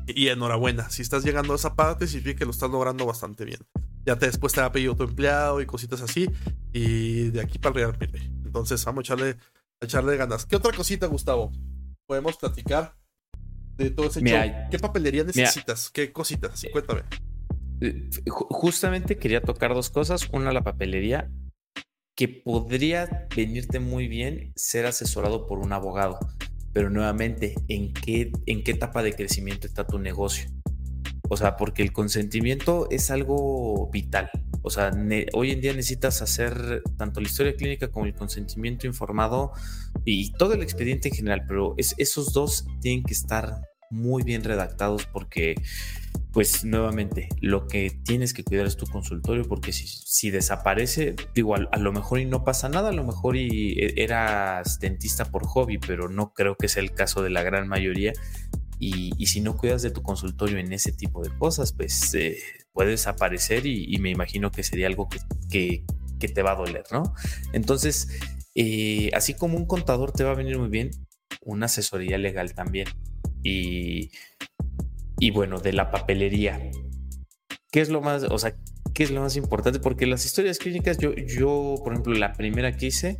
[0.06, 3.60] Y enhorabuena, si estás llegando a esa parte, significa que lo estás logrando bastante bien
[4.04, 6.30] ya te, después te ha pedido tu empleado y cositas así.
[6.72, 8.12] Y de aquí para el Real
[8.44, 9.36] Entonces vamos a echarle,
[9.80, 10.46] a echarle ganas.
[10.46, 11.52] ¿Qué otra cosita, Gustavo?
[12.06, 12.96] Podemos platicar
[13.76, 14.40] de todo ese show.
[14.70, 15.90] ¿Qué papelería necesitas?
[15.90, 16.64] ¿Qué cositas?
[16.72, 17.02] Cuéntame.
[17.80, 20.28] Eh, justamente quería tocar dos cosas.
[20.32, 21.30] Una, la papelería,
[22.20, 26.18] que podría venirte muy bien ser asesorado por un abogado.
[26.74, 30.50] Pero nuevamente, ¿en qué, en qué etapa de crecimiento está tu negocio?
[31.30, 34.30] O sea, porque el consentimiento es algo vital.
[34.60, 34.90] O sea,
[35.32, 39.52] hoy en día necesitas hacer tanto la historia clínica como el consentimiento informado
[40.04, 45.06] y todo el expediente en general, pero esos dos tienen que estar muy bien redactados
[45.06, 45.54] porque,
[46.32, 51.78] pues nuevamente, lo que tienes que cuidar es tu consultorio porque si, desaparece, digo, a,
[51.78, 55.78] lo mejor y no pasa nada, a lo mejor y e, eras dentista por hobby,
[55.78, 58.12] pero no creo que sea el caso de la gran mayoría
[58.78, 62.38] y, si no cuidas de tu consultorio en ese tipo de cosas, pues eh,
[62.72, 65.08] puede desaparecer y, me imagino que sería algo
[65.50, 65.84] que,
[66.18, 67.14] te va a doler, ¿no?
[67.52, 68.08] Entonces,
[68.54, 70.90] eh, así como un contador te va a venir muy bien,
[71.42, 72.88] una asesoría legal también.
[73.42, 74.10] Y,
[75.18, 76.60] y bueno, de la papelería.
[77.70, 78.54] ¿Qué es lo más, o sea,
[78.94, 79.78] qué es lo más importante?
[79.78, 83.18] Porque las historias clínicas, yo, yo, por ejemplo, la primera que hice,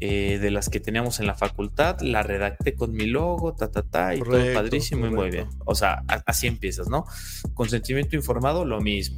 [0.00, 3.82] eh, de las que teníamos en la facultad, la redacté con mi logo, ta, ta,
[3.82, 5.48] ta, y todo padrísimo y muy bien.
[5.66, 7.04] O sea, así empiezas, ¿no?
[7.54, 9.16] Consentimiento informado, lo mismo.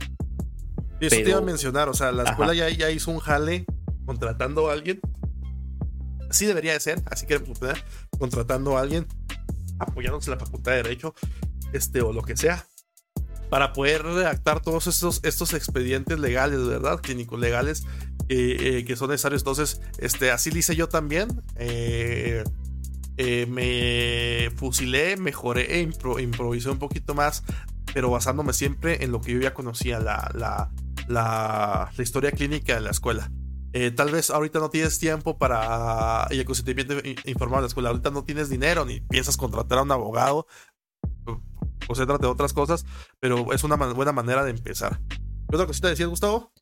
[1.01, 3.65] Eso te iba a mencionar, o sea, la escuela ya, ya, hizo un jale
[4.07, 5.01] contratando a alguien.
[6.31, 7.41] Así debería de ser, así que
[8.19, 9.07] contratando a alguien,
[9.79, 11.15] apoyándose en la facultad de Derecho,
[11.73, 12.67] este, o lo que sea,
[13.51, 17.01] para poder redactar todos estos, estos expedientes legales, ¿verdad?
[17.01, 17.85] Clínicos legales
[18.29, 19.43] eh, que son necesarios.
[19.43, 21.43] Entonces, este, así lo hice yo también.
[21.57, 22.45] Eh,
[23.19, 27.45] eh, me fusilé, mejoré e improvisé un poquito más,
[27.93, 30.71] pero basándome siempre en lo que yo ya conocía, la, la,
[31.09, 33.31] la, historia clínica de la escuela.
[33.73, 36.95] Eh, tal vez ahorita no tienes tiempo para el consentimiento
[37.25, 37.89] informado de la escuela.
[37.91, 40.47] Ahorita no tienes dinero ni piensas contratar a un abogado.
[41.95, 42.87] Trata de otras cosas,
[43.21, 45.01] pero es una buena manera de empezar.
[45.09, 46.53] ¿Qué otra cosita decías, Gustavo?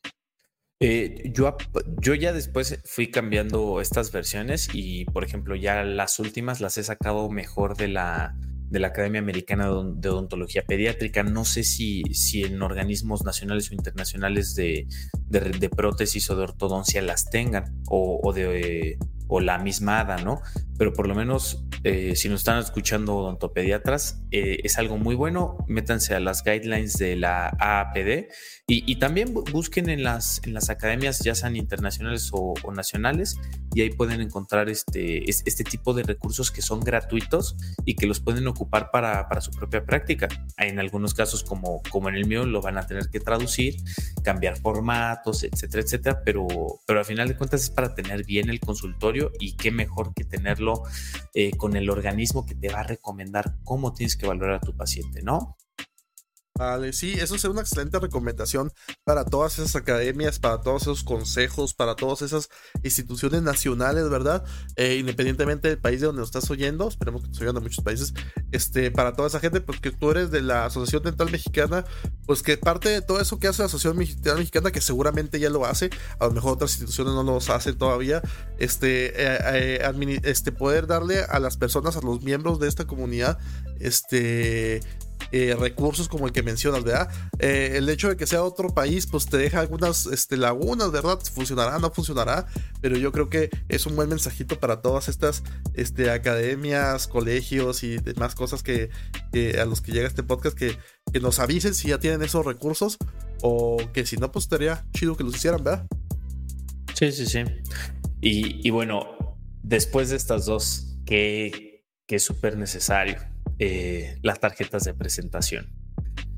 [0.81, 1.55] Eh, yo,
[1.99, 6.83] yo ya después fui cambiando estas versiones y, por ejemplo, ya las últimas las he
[6.83, 8.35] sacado mejor de la,
[8.71, 11.23] de la Academia Americana de Odontología Pediátrica.
[11.23, 14.87] No sé si, si en organismos nacionales o internacionales de,
[15.27, 18.97] de, prótesis o de ortodoncia las tengan o, o de
[19.31, 20.41] o la misma ADA, ¿no?
[20.77, 25.57] Pero por lo menos, eh, si nos están escuchando odontopediatras, eh, es algo muy bueno.
[25.67, 28.27] Métanse a las guidelines de la AAPD
[28.67, 33.37] y, también busquen en las, en las academias, ya sean internacionales o, nacionales,
[33.75, 38.21] y ahí pueden encontrar este, este tipo de recursos que son gratuitos y que los
[38.21, 40.29] pueden ocupar para, para su propia práctica.
[40.57, 43.75] En algunos casos, como, como en el mío, lo van a tener que traducir,
[44.23, 46.47] cambiar formatos, etcétera, etcétera, pero,
[46.87, 50.23] pero al final de cuentas es para tener bien el consultorio y qué mejor que
[50.23, 50.83] tenerlo
[51.33, 54.75] eh, con el organismo que te va a recomendar cómo tienes que valorar a tu
[54.75, 55.57] paciente, ¿no?
[56.91, 58.71] Sí, eso es una excelente recomendación
[59.03, 62.49] para todas esas academias, para todos esos consejos, para todas esas
[62.83, 64.43] instituciones nacionales, ¿verdad?
[64.75, 67.83] Eh, independientemente del país de donde nos estás oyendo, esperemos que nos oigan de muchos
[67.83, 68.13] países,
[68.51, 71.83] este, para toda esa gente, pues que tú eres de la Asociación Dental Mexicana,
[72.27, 75.49] pues que parte de todo eso que hace la Asociación Dental Mexicana, que seguramente ya
[75.49, 75.89] lo hace,
[76.19, 78.21] a lo mejor otras instituciones no lo hacen todavía,
[78.59, 83.39] este, eh, eh, este, poder darle a las personas, a los miembros de esta comunidad,
[83.79, 84.81] este
[85.31, 87.09] eh, recursos como el que mencionas, ¿verdad?
[87.39, 91.19] Eh, el hecho de que sea otro país, pues te deja algunas este, lagunas, ¿verdad?
[91.33, 91.79] ¿Funcionará?
[91.79, 92.47] ¿No funcionará?
[92.81, 97.97] Pero yo creo que es un buen mensajito para todas estas este, academias, colegios y
[97.97, 98.89] demás cosas que,
[99.57, 100.77] a los que llega este podcast, que,
[101.13, 102.97] que nos avisen si ya tienen esos recursos
[103.41, 105.87] o que si no, pues estaría chido que los hicieran, ¿verdad?
[106.93, 107.39] Sí, sí, sí.
[108.19, 113.31] Y, bueno, después de estas dos, que, que es súper necesario
[113.63, 115.71] eh, las tarjetas de presentación.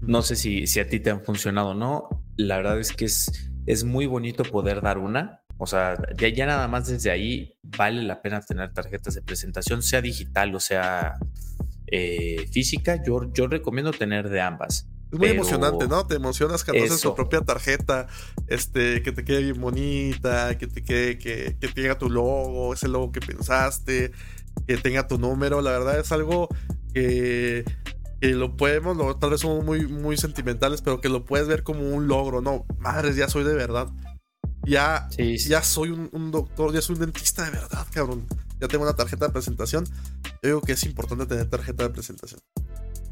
[0.02, 2.10] No sé si, si a ti te han funcionado o no.
[2.36, 5.42] La verdad es que es, es muy bonito poder dar una.
[5.58, 9.82] O sea, ya, ya nada más desde ahí vale la pena tener tarjetas de presentación,
[9.82, 11.14] sea digital o sea
[11.88, 13.02] eh, física.
[13.02, 14.90] Yo, yo recomiendo tener de ambas.
[15.10, 16.06] Es muy emocionante, ¿no?
[16.06, 18.08] Te emocionas que haces tu propia tarjeta,
[18.48, 22.90] este, que te quede bien bonita, que te quede, que, que tenga tu logo, ese
[22.90, 24.12] logo que pensaste,
[24.68, 25.62] que tenga tu número.
[25.62, 26.50] La verdad es algo
[26.94, 27.66] que,
[28.22, 32.08] lo podemos, tal vez somos muy, muy sentimentales, pero que lo puedes ver como un
[32.08, 33.88] logro, no, madres, ya soy de verdad.
[34.66, 38.26] Ya, ya soy un, doctor, ya soy un dentista de verdad, cabrón.
[38.62, 39.86] Ya tengo una tarjeta de presentación.
[40.24, 42.40] Yo digo que es importante tener tarjeta de presentación.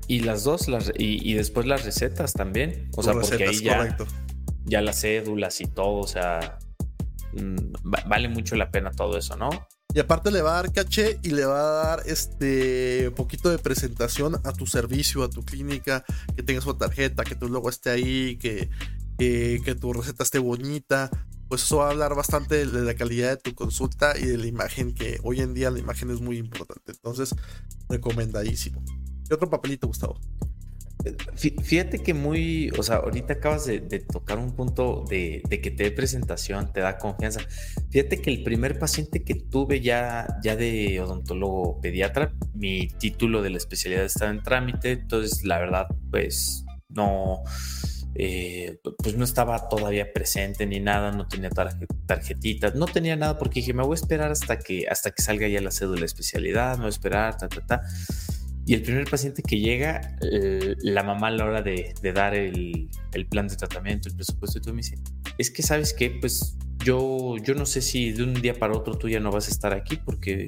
[0.08, 2.90] Y las dos, las, y, después las recetas también.
[2.96, 3.98] O sea, porque ahí ya,
[4.64, 6.58] ya las cédulas y todo, o sea,
[7.34, 7.56] mm,
[8.08, 9.50] vale mucho la pena todo eso, ¿no?
[9.94, 13.58] Y aparte le va a dar caché y le va a dar este poquito de
[13.58, 17.90] presentación a tu servicio, a tu clínica, que tengas su tarjeta, que tu logo esté
[17.90, 18.70] ahí, que,
[19.18, 21.10] que, tu receta esté bonita.
[21.50, 24.48] Pues eso va a hablar bastante de la calidad de tu consulta y de la
[24.48, 26.94] imagen, que hoy en día la imagen es muy importante.
[26.94, 27.36] Entonces,
[27.90, 28.82] recomendadísimo.
[29.28, 30.18] ¿Qué otro papelito, Gustavo?
[31.36, 35.92] Fíjate que muy, o sea, ahorita acabas de, tocar un punto de, que te dé
[35.92, 37.42] presentación, te da confianza.
[37.90, 43.50] Fíjate que el primer paciente que tuve ya, ya de odontólogo pediatra, mi título de
[43.50, 47.44] la especialidad estaba en trámite, entonces la verdad, pues no,
[48.14, 51.50] eh, pues no estaba todavía presente ni nada, no tenía
[52.06, 55.48] tarjetitas, no tenía nada porque dije, me voy a esperar hasta que, hasta que salga
[55.48, 57.82] ya la cédula de especialidad, me voy a esperar, ta, ta, ta.
[58.72, 62.90] Y el primer paciente que llega, eh, la mamá a la hora de, dar el,
[63.30, 64.98] plan de tratamiento, el presupuesto, y todo me dice,
[65.38, 68.98] es que sabes que, pues yo, yo no sé si de un día para otro
[68.98, 70.46] tú ya no vas a estar aquí porque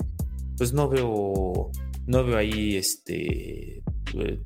[0.58, 1.70] pues no veo,
[2.08, 3.84] no veo ahí este,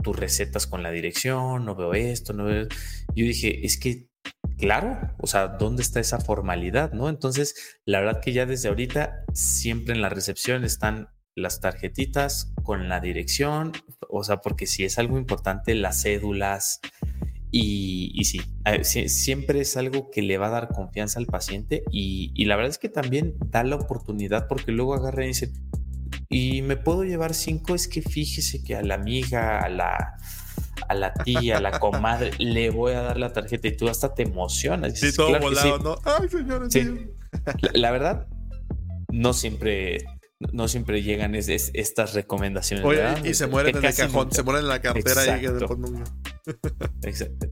[0.04, 2.68] tus recetas con la dirección, no veo esto, no veo...
[3.16, 4.08] Yo dije, es que
[4.58, 6.94] claro, o sea, ¿dónde está esa formalidad?
[6.94, 7.10] ¿No?
[7.10, 12.90] Entonces, la verdad que ya desde ahorita siempre en la recepción están las tarjetitas con
[12.90, 13.72] la dirección,
[14.10, 16.82] o sea, porque si es algo importante, las cédulas.
[17.50, 18.42] Y, sí,
[19.08, 22.78] siempre es algo que le va a dar confianza al paciente y, la verdad es
[22.78, 25.54] que también da la oportunidad porque luego agarra y dice,
[26.28, 30.18] y me puedo llevar cinco, es que fíjese que a la amiga, a la,
[30.90, 34.14] a la tía, a la comadre, le voy a dar la tarjeta y tú hasta
[34.14, 35.00] te emocionas.
[35.00, 35.96] Sí, todo volado, ¿no?
[36.04, 36.74] Ay, señores.
[36.74, 36.84] Sí.
[37.62, 38.28] La, la, verdad,
[39.10, 40.06] no siempre
[40.40, 43.26] no siempre llegan es, estas recomendaciones.
[43.26, 45.48] y se mueren en el cajón, se mueren en la cartera y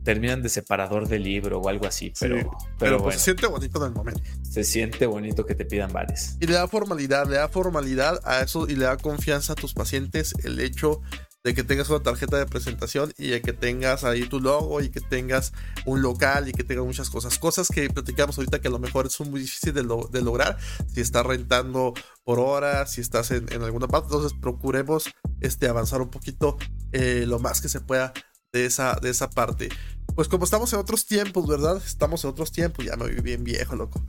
[0.03, 3.91] Terminan de separador del libro o algo así, pero, pero, pues se siente bonito en
[3.91, 4.21] el momento.
[4.43, 6.37] Se siente bonito que te pidan varios.
[6.39, 9.73] Y le da formalidad, le da formalidad a eso y le da confianza a tus
[9.73, 11.01] pacientes el hecho
[11.45, 14.89] de que tengas una tarjeta de presentación y de que tengas ahí tu logo y
[14.89, 15.53] que tengas
[15.85, 17.37] un local y que tengas muchas cosas.
[17.37, 20.57] Cosas que platicamos ahorita que a lo mejor son muy difíciles de, lograr
[20.91, 21.93] si estás rentando
[22.23, 24.07] por hora, si estás en, alguna parte.
[24.07, 25.07] Entonces procuremos
[25.39, 26.57] este, avanzar un poquito
[26.91, 28.11] eh, lo más que se pueda
[28.51, 29.69] de esa, de esa parte.
[30.15, 31.79] Pues como estamos en otros tiempos, ¿verdad?
[31.85, 34.03] Estamos en otros tiempos, ya me vi bien viejo, loco.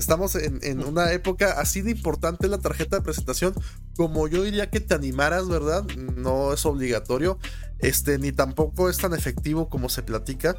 [0.00, 3.52] Estamos en, una época así de importante la tarjeta de presentación
[3.94, 5.84] como yo diría que te animaras, ¿verdad?
[6.16, 7.38] No es obligatorio,
[7.80, 10.56] este, ni tampoco es tan efectivo como se platica.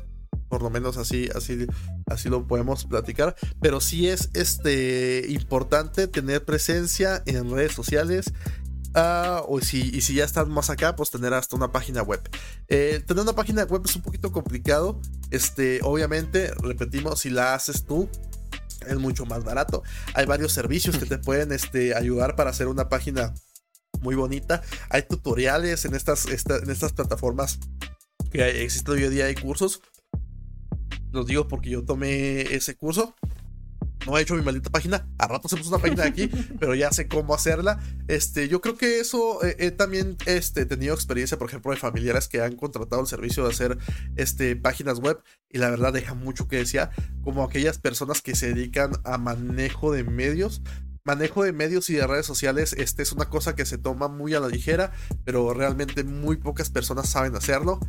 [0.48, 1.66] Por lo menos así, así,
[2.06, 3.36] así lo podemos platicar.
[3.60, 8.32] Pero sí es este, importante tener presencia en redes sociales.
[8.94, 12.22] Ah, o si, y si ya estás más acá, pues tener hasta una página web.
[12.68, 15.02] Eh, tener una página web es un poquito complicado.
[15.32, 18.08] Este, obviamente, repetimos, si la haces tú,
[18.88, 19.84] es mucho más barato.
[20.14, 23.34] Hay varios servicios que te pueden este, ayudar para hacer una página
[24.02, 24.62] muy bonita.
[24.90, 27.60] Hay tutoriales en estas, en estas plataformas
[28.32, 29.26] que existen hoy en día.
[29.26, 29.82] Hay cursos.
[31.12, 33.16] Los digo porque yo tomé ese curso
[34.06, 35.08] no he hecho mi maldita página.
[35.18, 36.28] A rato se puso una página aquí,
[36.60, 37.80] pero ya sé cómo hacerla.
[38.08, 42.28] Este, yo creo que eso eh, he también este, tenido experiencia, por ejemplo, de familiares
[42.28, 43.78] que han contratado el servicio de hacer
[44.16, 46.72] este, páginas web y la verdad deja mucho que decir,
[47.24, 50.62] como aquellas personas que se dedican a manejo de medios.
[51.04, 54.36] Manejo de medios y de redes sociales, este es una cosa que se toma muy
[54.36, 54.91] a la ligera,
[55.26, 57.80] pero realmente muy pocas personas saben hacerlo.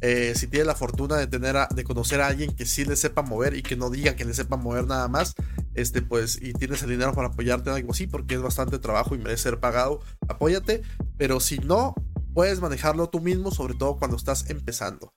[0.00, 3.22] Eh, si tiene la fortuna de tener de conocer a alguien que sí le sepa
[3.22, 5.34] mover y que no diga que le sepa mover nada más,
[5.74, 9.14] este pues y tienes el dinero para apoyarte en algo así porque es bastante trabajo
[9.14, 10.82] y merece ser pagado, apóyate,
[11.16, 11.94] pero si no
[12.32, 15.12] puedes manejarlo tú mismo, sobre todo cuando estás empezando.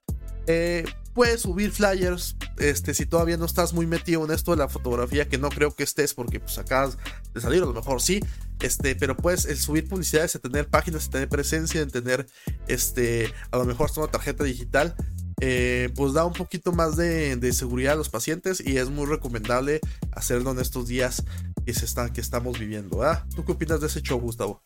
[0.53, 0.83] Eh,
[1.13, 5.29] puedes subir flyers, este, si todavía no estás muy metido en esto de la fotografía,
[5.29, 6.97] que no creo que estés porque pues acabas
[7.33, 8.19] de salir, a lo mejor sí,
[8.59, 12.27] este, pero puedes el subir publicidades, el tener páginas, tener presencia, en tener,
[12.67, 14.93] este, a lo mejor una tarjeta digital,
[15.39, 19.79] eh, pues da un poquito más de, seguridad a los pacientes y es muy recomendable
[20.11, 21.23] hacerlo en estos días
[21.65, 23.01] que, se está, que estamos viviendo.
[23.33, 24.61] ¿Tú qué opinas de ese show, Gustavo?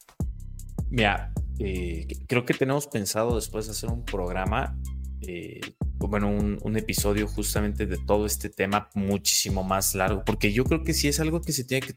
[0.89, 4.75] Mira, eh, creo que tenemos pensado después de hacer un programa
[5.27, 5.61] eh,
[5.97, 10.93] bueno, un, episodio justamente de todo este tema muchísimo más largo, porque yo creo que
[10.93, 11.93] sí es algo que se tiene que,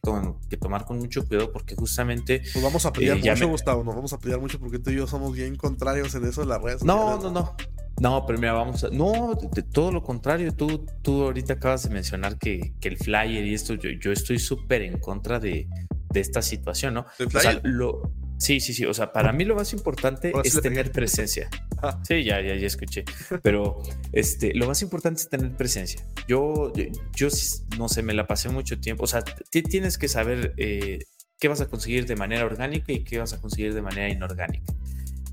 [0.57, 2.43] tomar con mucho cuidado, porque justamente...
[2.55, 4.97] Nos vamos a pelear eh, mucho, Gustavo, nos vamos a pelear mucho porque tú y
[4.97, 6.85] yo somos bien contrarios en eso de las redes.
[6.85, 7.57] No, no, no.
[8.01, 8.91] No, pero mira, vamos a...
[8.91, 13.55] No, de, todo lo contrario, tú, tú ahorita acabas de mencionar que, el flyer y
[13.55, 15.68] esto, yo, yo estoy súper en contra de,
[16.15, 17.07] esta situación, ¿no?
[17.25, 18.87] O sea, lo, Sí, sí, sí.
[18.87, 21.51] O sea, para mí lo más importante es tener presencia.
[21.83, 22.01] Ah.
[22.07, 23.05] Sí, ya, ya, ya escuché.
[23.43, 23.83] Pero
[24.13, 26.07] este, lo más importante es tener presencia.
[26.29, 26.73] Yo,
[27.15, 27.29] yo,
[27.77, 29.05] no sé, me la pasé mucho tiempo.
[29.05, 31.01] O sea, tienes que saber eh,
[31.41, 34.73] qué vas a conseguir de manera orgánica y qué vas a conseguir de manera inorgánica.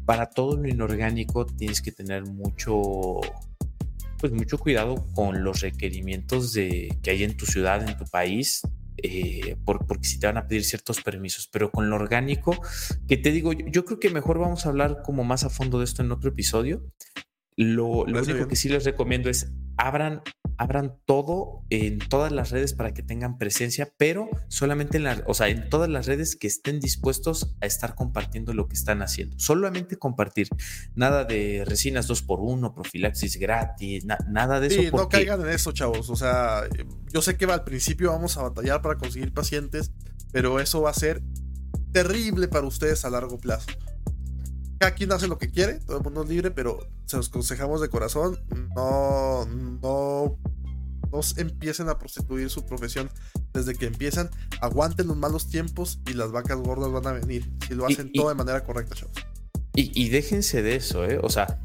[0.05, 3.21] Para todo lo inorgánico tienes que tener mucho,
[4.19, 8.61] pues mucho cuidado con los requerimientos de, que hay en tu ciudad, en tu país,
[9.05, 12.59] eh, porque si te van a pedir ciertos permisos, pero con lo orgánico,
[13.07, 15.85] que te digo, yo, creo que mejor vamos a hablar como más a fondo de
[15.85, 16.83] esto en otro episodio.
[17.57, 20.21] Lo, lo único que sí les recomiendo es abran
[20.57, 25.33] abran todo en todas las redes para que tengan presencia, pero solamente en, la, o
[25.33, 29.37] sea, en todas las redes que estén dispuestos a estar compartiendo lo que están haciendo.
[29.39, 30.47] Solamente compartir.
[30.95, 34.81] Nada de resinas 2x1, profilaxis gratis, nada de eso.
[34.81, 36.09] Sí, no caigan en eso, chavos.
[36.09, 36.63] O sea,
[37.11, 39.91] yo sé que al principio vamos a batallar para conseguir pacientes,
[40.31, 41.21] pero eso va a ser
[41.91, 43.67] terrible para ustedes a largo plazo
[44.79, 47.81] cada quien hace lo que quiere, todo el mundo es libre, pero se los aconsejamos
[47.81, 48.39] de corazón,
[48.75, 50.37] no, no,
[51.11, 53.09] no empiecen a prostituir su profesión
[53.53, 54.29] desde que empiezan,
[54.61, 58.29] aguanten los malos tiempos y las vacas gordas van a venir, si lo hacen todo
[58.29, 59.15] de manera correcta, chavos.
[59.77, 61.19] Y, déjense de eso, ¿eh?
[61.21, 61.59] O sea,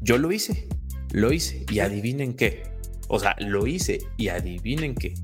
[0.00, 0.68] yo lo hice,
[1.12, 2.64] lo hice, y adivinen qué.
[3.06, 5.14] O sea, lo hice y adivinen qué.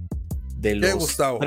[0.56, 1.40] De los, Gustavo?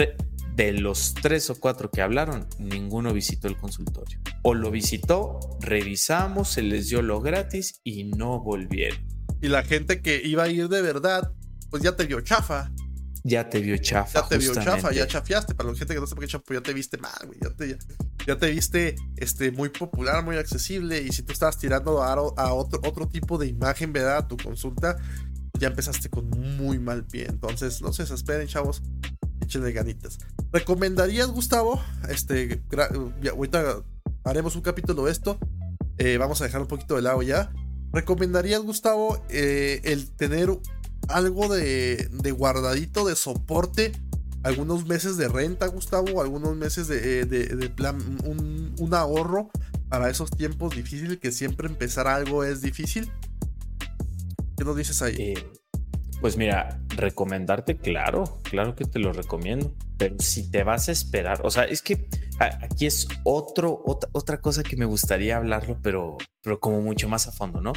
[0.66, 4.20] De los tres o cuatro que hablaron, ninguno visitó el consultorio.
[4.44, 9.00] O lo visitó, revisamos, se les dio lo gratis y no volvieron.
[9.42, 11.34] Y la gente que iba a ir de verdad,
[11.72, 12.72] pues ya te vio chafa.
[13.24, 14.22] Ya te vio chafa.
[14.22, 15.56] Ya te vio chafa, ya chafiaste.
[15.56, 17.40] Para la gente que no sepa qué chafa, ya te viste mal, güey.
[18.28, 21.02] Ya te, viste este, muy popular, muy accesible.
[21.02, 24.18] Y si tú estabas tirando a, a otro, otro tipo de imagen, ¿verdad?
[24.18, 24.96] A tu consulta,
[25.60, 27.26] ya empezaste con muy mal pie.
[27.30, 28.84] Entonces, no se desesperen, chavos
[29.52, 30.18] échenle ganitas.
[30.54, 31.82] ¿Recomendarías, Gustavo?
[32.10, 32.62] Este,
[34.24, 35.38] haremos un capítulo esto.
[35.98, 37.52] Eh, vamos a dejar un poquito de lado ya.
[37.92, 40.50] ¿Recomendarías, Gustavo, eh, el tener
[41.10, 43.92] algo de, guardadito de soporte?
[44.44, 49.52] Algunos meses de renta, Gustavo, algunos meses de, de, plan, un, ahorro
[49.90, 53.12] para esos tiempos difíciles, que siempre empezar algo es difícil.
[54.58, 55.16] ¿Qué nos dices ahí?
[55.20, 55.52] Eh,
[56.22, 61.42] pues mira, recomendarte, claro, claro que te lo recomiendo, pero si te vas a esperar,
[61.44, 62.08] o sea, es que
[62.40, 67.32] aquí es otro, otra, cosa que me gustaría hablarlo, pero, pero como mucho más a
[67.32, 67.74] fondo, ¿no?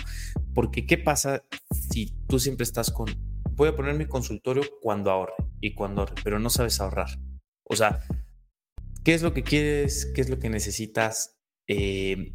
[0.54, 3.08] Porque ¿qué pasa si tú siempre estás con,
[3.52, 7.18] voy a poner mi consultorio cuando ahorre y cuando ahorre, pero no sabes ahorrar?
[7.64, 8.00] O sea,
[9.04, 10.06] ¿qué es lo que quieres?
[10.14, 11.36] ¿Qué es lo que necesitas?
[11.66, 12.32] Eh,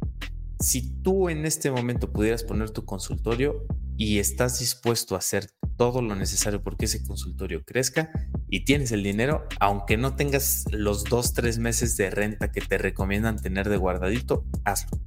[0.60, 3.66] si tú en este momento pudieras poner tu consultorio
[4.00, 8.10] y estás dispuesto a hacer todo lo necesario porque ese consultorio crezca
[8.48, 12.78] y tienes el dinero, aunque no tengas los dos, tres meses de renta que te
[12.78, 14.98] recomiendan tener de guardadito, hazlo.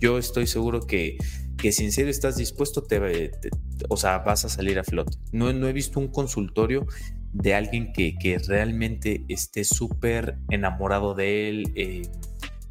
[0.00, 1.16] Yo estoy seguro que,
[1.56, 3.30] que si en serio estás dispuesto, te,
[3.88, 5.16] o sea, vas a salir a flote.
[5.30, 6.88] No, no he visto un consultorio
[7.32, 11.72] de alguien que, que realmente esté súper enamorado de él.
[11.76, 12.02] Eh,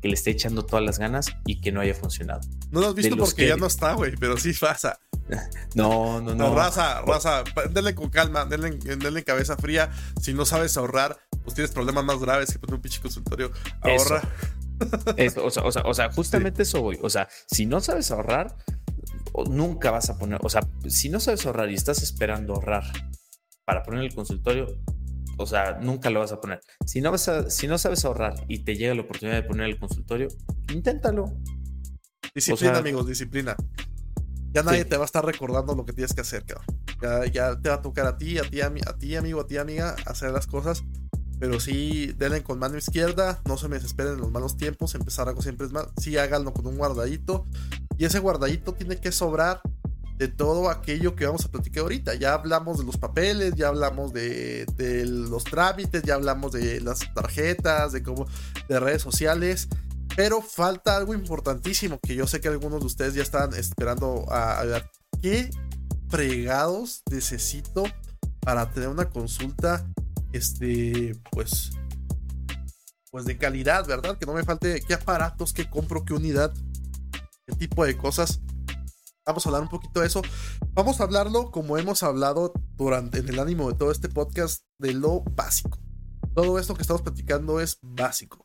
[0.01, 2.41] que le esté echando todas las ganas y que no haya funcionado.
[2.72, 4.99] No lo has visto porque ya no está, güey, pero sí pasa.
[5.76, 6.53] No, no, no.
[6.53, 9.89] raza, raza, denle con calma, denle, denle, cabeza fría.
[10.21, 13.51] Si no sabes ahorrar, pues tienes problemas más graves que poner un pinche consultorio.
[13.82, 14.21] Ahorra.
[15.43, 16.99] o, sea, o, sea, o, sea, justamente eso voy.
[17.01, 18.55] O sea, si no sabes ahorrar,
[19.49, 20.39] nunca vas a poner.
[20.43, 22.84] O sea, si no sabes ahorrar y estás esperando ahorrar
[23.65, 24.67] para poner el consultorio,
[25.38, 26.61] o sea, nunca lo vas a poner.
[26.86, 29.67] Si no, vas a, si no sabes ahorrar y te llega la oportunidad de poner
[29.67, 30.28] el consultorio,
[30.71, 31.34] inténtalo.
[32.36, 33.55] Disciplina, amigos, disciplina.
[34.54, 36.66] Ya nadie te va a estar recordando lo que tienes que hacer, cabrón.
[37.01, 39.47] Ya, ya te va a tocar a ti, a ti, a, a ti, amigo, a
[39.47, 40.84] ti, amiga, hacer las cosas.
[41.39, 45.28] Pero sí, denle con mano izquierda, no se me desesperen en los malos tiempos, empezar
[45.28, 45.88] algo siempre es mal.
[45.99, 47.45] Sí, háganlo con un guardadito.
[47.97, 49.62] Y ese guardadito tiene que sobrar
[50.18, 52.14] de todo aquello que vamos a platicar ahorita.
[52.16, 57.14] Ya hablamos de los papeles, ya hablamos de, de los trámites, ya hablamos de las
[57.14, 58.28] tarjetas, de cómo,
[58.70, 59.68] de redes sociales.
[60.16, 64.64] Pero falta algo importantísimo que yo sé que algunos de ustedes ya están esperando a,
[64.64, 64.89] ver.
[65.22, 65.49] ¿Qué
[66.09, 67.84] fregados necesito
[68.41, 69.88] para tener una consulta?
[70.32, 71.72] Este, pues,
[73.11, 74.18] pues de calidad, ¿verdad?
[74.18, 76.53] Que no me falte qué aparatos, qué compro, qué unidad,
[77.47, 78.41] qué tipo de cosas.
[79.26, 80.22] Vamos a hablar un poquito de eso.
[80.74, 84.93] Vamos a hablarlo como hemos hablado durante en el ánimo de todo este podcast de
[84.93, 85.80] lo básico.
[86.36, 88.43] Todo esto que estamos platicando es básico.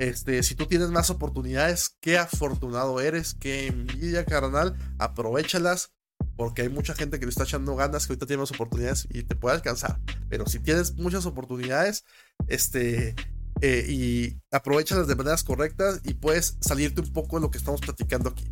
[0.00, 5.92] Este, si tú tienes más oportunidades, qué afortunado eres, qué envidia carnal, aprovechalas,
[6.38, 9.24] porque hay mucha gente que le está echando ganas, que ahorita tiene más oportunidades y
[9.24, 10.00] te puede alcanzar.
[10.30, 12.06] Pero si tienes muchas oportunidades,
[12.48, 13.14] este,
[13.60, 17.82] eh, y aprovechalas de maneras correctas y puedes salirte un poco de lo que estamos
[17.82, 18.50] platicando aquí.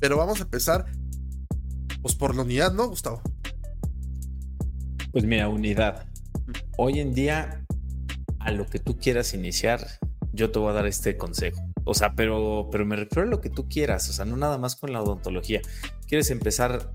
[0.00, 0.84] Pero vamos a empezar,
[2.02, 3.22] pues por la unidad, ¿no, Gustavo?
[5.12, 6.08] Pues mira, unidad.
[6.76, 7.64] Hoy en día,
[8.40, 9.86] a lo que tú quieras iniciar,
[10.38, 11.60] yo te voy a dar este consejo.
[11.84, 14.56] O sea, pero, pero me refiero a lo que tú quieras, o sea, no nada
[14.56, 15.60] más con la odontología.
[16.06, 16.92] ¿Quieres empezar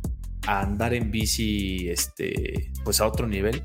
[0.48, 3.62] a andar en bici, este, pues a otro nivel?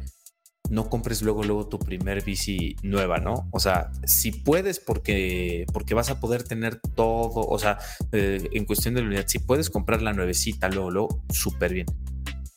[0.68, 3.48] No compres luego, luego tu primer bici nueva, ¿no?
[3.52, 7.78] O sea, si puedes, porque, porque vas a poder tener todo, o sea,
[8.12, 11.86] eh, en cuestión de la unidad, si puedes comprar la nuevecita luego, luego, súper bien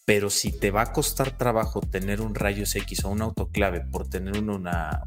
[0.06, 4.10] pero si te va a costar trabajo tener un rayos X o un autoclave por
[4.10, 5.04] tener una,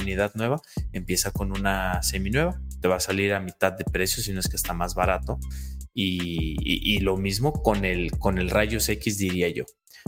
[0.00, 0.60] unidad nueva,
[0.92, 4.48] empieza con una seminueva, te va a salir a mitad de precio, si no es
[4.48, 5.38] que está más barato.
[5.94, 9.64] Y, lo mismo con el, con el rayos X, diría yo.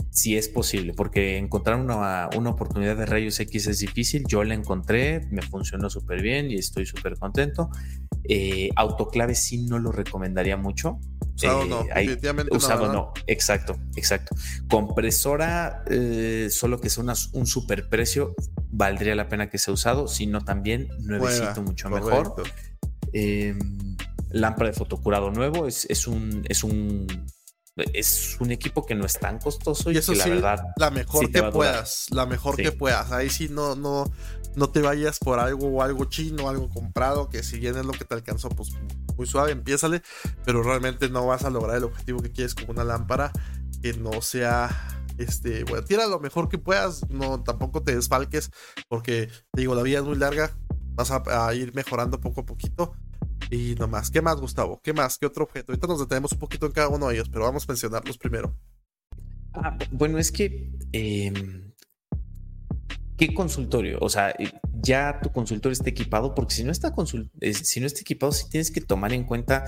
[0.09, 4.23] Si es posible, porque encontrar una, una, oportunidad de rayos X es difícil.
[4.27, 7.69] Yo la encontré, me funcionó súper bien y estoy súper contento.
[8.27, 10.99] Eh, autoclave sí no lo recomendaría mucho.
[11.35, 14.35] Usado no, eh, definitivamente usado no, exacto, exacto.
[14.69, 18.35] Compresora, eh, solo que sea un super precio,
[18.69, 22.41] valdría la pena que sea usado, sino también nuevecito, mucho mejor.
[23.11, 23.97] Em,
[24.29, 27.07] lámpara de fotocurado nuevo, es, es un, es un
[27.93, 31.29] es un equipo que no es tan costoso y, eso que la verdad la mejor
[31.29, 33.11] que puedas la mejor que puedas.
[33.11, 34.09] Ahí sí no no
[34.55, 37.93] no te vayas por algo o algo chino algo comprado que si bien es lo
[37.93, 38.69] que te alcanzó pues
[39.15, 40.01] muy suave empiézale
[40.43, 43.31] pero realmente no vas a lograr el objetivo que quieres con una lámpara
[43.81, 44.69] que no sea
[45.17, 48.51] este bueno tira lo mejor que puedas no tampoco te desfalques
[48.87, 50.51] porque te digo la vida es muy larga
[50.95, 52.95] vas a ir mejorando poco a poquito
[53.49, 54.81] y nomás, ¿qué más, Gustavo?
[54.83, 55.17] ¿Qué más?
[55.17, 55.71] ¿Qué otro objeto?
[55.71, 58.55] Ahorita nos detenemos un poquito en cada uno de ellos, pero vamos a mencionarlos primero.
[59.53, 61.64] Ah, bueno, es que em,
[63.17, 63.97] ¿qué consultorio?
[64.01, 64.35] O sea,
[64.81, 66.93] ya tu consultorio está equipado, porque si no está,
[67.63, 69.65] si no está equipado, sí tienes que tomar en cuenta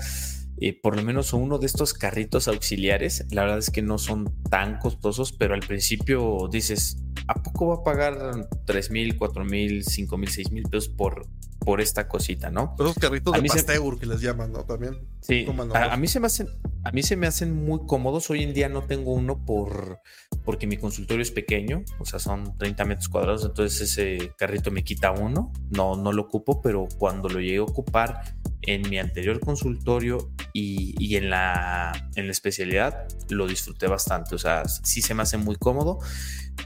[0.60, 3.24] eh, por lo menos uno de estos carritos auxiliares.
[3.30, 6.98] La verdad es que no son tan costosos, pero al principio dices,
[7.28, 11.26] ¿a poco va a pagar 3 mil, 4 mil, 5 mil, 6 mil pesos por,
[11.60, 12.74] por esta cosita, ¿no?
[12.78, 14.64] Esos carritos de Pasteur que les llaman, ¿no?
[14.64, 14.98] También.
[15.20, 16.48] Sí, a, mí se me hacen,
[16.84, 18.30] a mí se me hacen muy cómodos.
[18.30, 20.00] Hoy en día no tengo uno por
[20.44, 24.82] porque mi consultorio es pequeño, o sea, son 30 metros cuadrados, entonces ese carrito me
[24.82, 29.40] quita uno, no, no lo ocupo, pero cuando lo llegué a ocupar en mi anterior
[29.40, 35.12] consultorio y, y en, la, en la especialidad, lo disfruté bastante, o sea, sí se
[35.12, 35.98] me hace muy cómodo,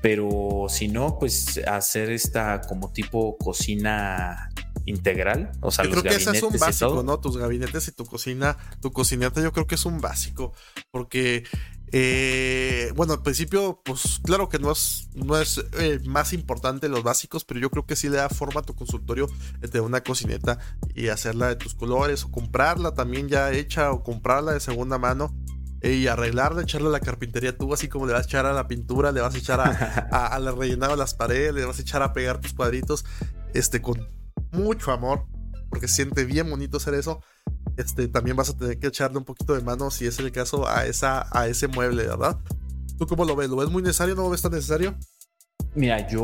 [0.00, 4.48] pero si no, pues hacer esta como tipo cocina
[4.86, 5.52] integral.
[5.60, 7.20] O sea, yo creo que ese es un básico, ¿no?
[7.20, 10.52] Tus gabinetes y tu cocina, tu cocineta, yo creo que es un básico.
[10.90, 11.44] Porque,
[11.92, 17.02] eh, bueno, al principio, pues claro que no es, no es eh, más importante los
[17.02, 19.28] básicos, pero yo creo que sí le da forma a tu consultorio
[19.60, 20.58] de una cocineta
[20.94, 25.34] y hacerla de tus colores o comprarla también ya hecha o comprarla de segunda mano
[25.82, 28.68] y arreglarla, echarle a la carpintería tú, así como le vas a echar a la
[28.68, 32.02] pintura, le vas a echar a, a, a rellenar las paredes, le vas a echar
[32.02, 33.04] a pegar tus cuadritos,
[33.54, 34.08] este, con
[34.52, 35.26] mucho amor,
[35.70, 37.20] porque siente bien bonito hacer eso.
[37.76, 40.68] Este, también vas a tener que echarle un poquito de mano, si es el caso,
[40.68, 42.38] a, esa, a ese mueble, ¿verdad?
[42.98, 43.48] ¿Tú cómo lo ves?
[43.48, 44.14] ¿Lo ves muy necesario?
[44.14, 44.94] ¿No lo ves tan necesario?
[45.74, 46.22] Mira, yo,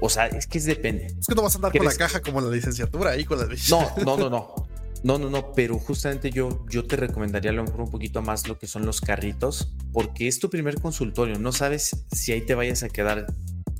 [0.00, 1.06] o sea, es que es depende.
[1.18, 3.46] Es que no vas a andar con la caja como la licenciatura ahí con la
[3.70, 4.69] No, no, no, no.
[5.02, 8.46] No, no, no, pero justamente yo, yo te recomendaría a lo mejor un poquito más
[8.46, 12.54] lo que son los carritos, porque es tu primer consultorio, no sabes si ahí te
[12.54, 13.26] vayas a quedar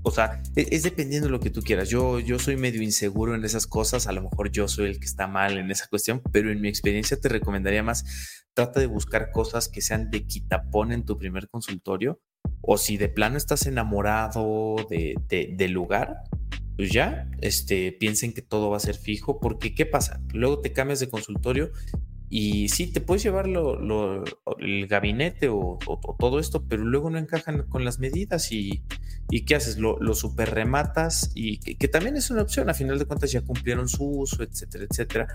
[0.02, 1.88] o sea, e-, es, dependiendo de lo que tú quieras.
[1.88, 4.06] Yo, yo soy medio inseguro en esas cosas.
[4.06, 6.68] A lo mejor yo soy el que está mal en esa cuestión, pero en mi
[6.68, 11.48] experiencia te recomendaría más, trata de buscar cosas que sean de quitapón en tu primer
[11.48, 12.20] consultorio.
[12.62, 16.22] O si de plano estás enamorado de, del lugar,
[16.80, 20.18] pues ya, este, piensen que todo va a ser fijo, porque ¿qué pasa?
[20.32, 21.72] Luego te cambias de consultorio
[22.30, 25.78] y sí, te puedes llevar el gabinete o,
[26.18, 28.82] todo esto, pero luego no encajan con las medidas y,
[29.46, 29.76] ¿qué haces?
[29.76, 33.86] Lo, super rematas y que, también es una opción, a final de cuentas ya cumplieron
[33.86, 35.28] su uso, etcétera, etcétera,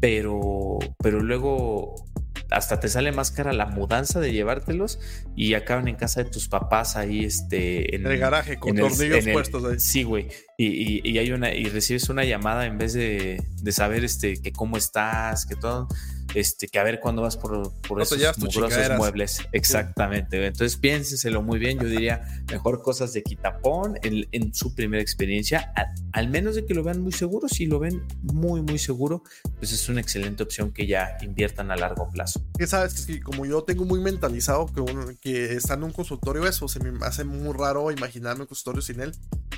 [0.00, 1.94] pero, pero luego
[2.50, 4.98] hasta te sale más cara la mudanza de llevártelos
[5.34, 9.64] y acaban en casa de tus papás ahí este en el garaje con tornillos puestos
[9.64, 9.80] ahí.
[9.80, 10.28] Sí, güey.
[10.58, 14.52] Y, y, hay una y recibes una llamada en vez de, de saber este que
[14.52, 15.88] cómo estás, que todo
[16.36, 18.18] este, que a ver cuándo vas por, por esos
[18.98, 19.40] muebles.
[19.52, 20.44] Exactamente.
[20.46, 21.78] Entonces piénsenselo muy bien.
[21.78, 25.72] Yo diría mejor cosas de quitapón en, su primera experiencia,
[26.12, 27.48] al, menos de que lo vean muy seguro.
[27.48, 29.22] Si lo ven muy, muy seguro,
[29.58, 32.44] pues es una excelente opción que ya inviertan a largo plazo.
[32.58, 34.84] Que sabes es que como yo tengo muy mentalizado que,
[35.22, 39.00] que está en un consultorio, eso se me hace muy raro imaginarme un consultorio sin
[39.00, 39.12] él.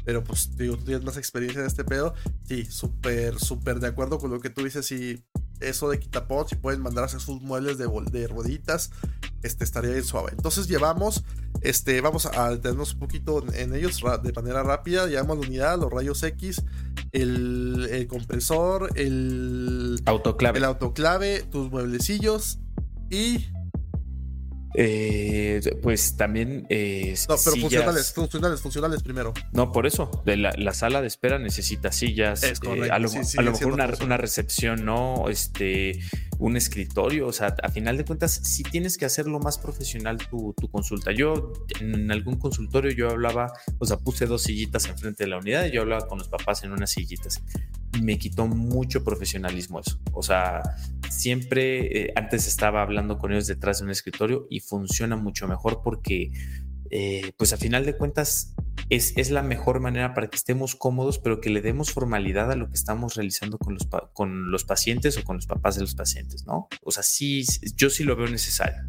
[0.05, 2.14] Pero pues digo, tú tienes más experiencia en este pedo.
[2.45, 4.91] Sí, súper, súper de acuerdo con lo que tú dices.
[4.93, 5.24] Y
[5.61, 8.91] eso de quitapón, si pueden mandar a hacer sus muebles de, de rueditas,
[9.43, 10.31] este estaría bien suave.
[10.33, 11.25] Entonces llevamos,
[11.61, 15.07] este, vamos a detenernos un poquito en, ellos de manera rápida.
[15.07, 16.63] Llevamos la unidad, los rayos X,
[17.13, 20.59] el, compresor, el autoclave.
[20.59, 22.59] el autoclave, tus mueblecillos
[23.11, 23.47] y
[24.75, 26.66] eh, pues también.
[26.69, 29.33] Eh, no, pero funcionales, funcionales, funcionales primero.
[29.53, 30.23] No, por eso.
[30.25, 32.43] De la, sala de espera necesita sillas.
[32.43, 32.53] Eh,
[32.91, 35.29] a lo, mejor una, recepción, ¿no?
[35.29, 36.01] Este,
[36.39, 37.26] un escritorio.
[37.26, 41.12] O sea, a final de cuentas, si tienes que hacerlo más profesional tu, consulta.
[41.12, 45.66] Yo, en algún consultorio, yo hablaba, o sea, puse dos sillitas enfrente de la unidad
[45.66, 47.43] y yo hablaba con los papás en unas sillitas
[48.03, 49.99] me quitó mucho profesionalismo eso.
[50.12, 50.62] O sea,
[51.11, 55.80] siempre eh, antes estaba hablando con ellos detrás de un escritorio y funciona mucho mejor
[55.82, 56.30] porque,
[56.91, 58.55] eh, pues a final de cuentas,
[58.91, 62.57] es, es, la mejor manera para que estemos cómodos, pero que le demos formalidad a
[62.57, 65.95] lo que estamos realizando con los, con los pacientes o con los papás de los
[65.95, 66.68] pacientes, ¿no?
[66.82, 67.45] O sea, sí,
[67.76, 68.82] yo sí lo veo necesario.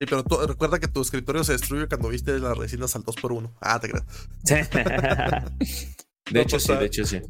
[0.00, 3.52] Sí, pero recuerda que tu escritorio se destruye cuando viste las resinas al 2x1.
[3.60, 4.04] Ah, te creas.
[6.30, 7.20] De hecho, sí, de hecho, sí.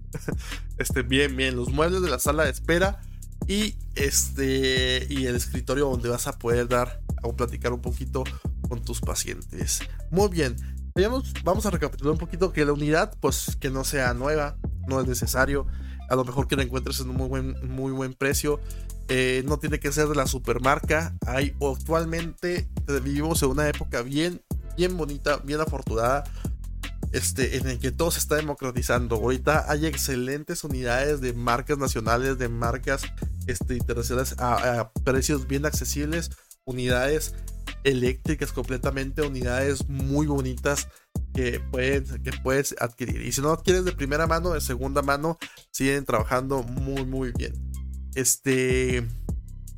[0.78, 1.56] Este, bien, bien.
[1.56, 3.00] Los muebles de la sala de espera
[3.48, 8.24] y este y el escritorio donde vas a poder dar o platicar un poquito
[8.82, 9.80] tus pacientes.
[10.10, 10.56] Muy bien.
[11.44, 14.56] Vamos, a recapitular un poquito que la unidad, pues que no sea nueva,
[14.86, 15.66] no es necesario.
[16.08, 18.60] A lo mejor que la encuentres en un muy buen, muy buen precio.
[19.08, 21.16] Eh, no tiene que ser de la supermarca.
[21.26, 22.68] Hay actualmente
[23.02, 24.40] vivimos en una época bien,
[24.76, 26.24] bien bonita, bien afortunada
[27.14, 29.14] este, en el que todo se está democratizando.
[29.14, 33.04] Ahorita hay excelentes unidades de marcas nacionales, de marcas
[33.46, 36.32] este, internacionales a, precios bien accesibles,
[36.64, 37.34] unidades
[37.84, 40.88] eléctricas completamente, unidades muy bonitas
[41.34, 43.20] que puedes, que puedes adquirir.
[43.22, 45.38] Y si no adquieres de primera mano, de segunda mano,
[45.70, 47.52] siguen trabajando muy, muy bien.
[48.14, 48.98] Este.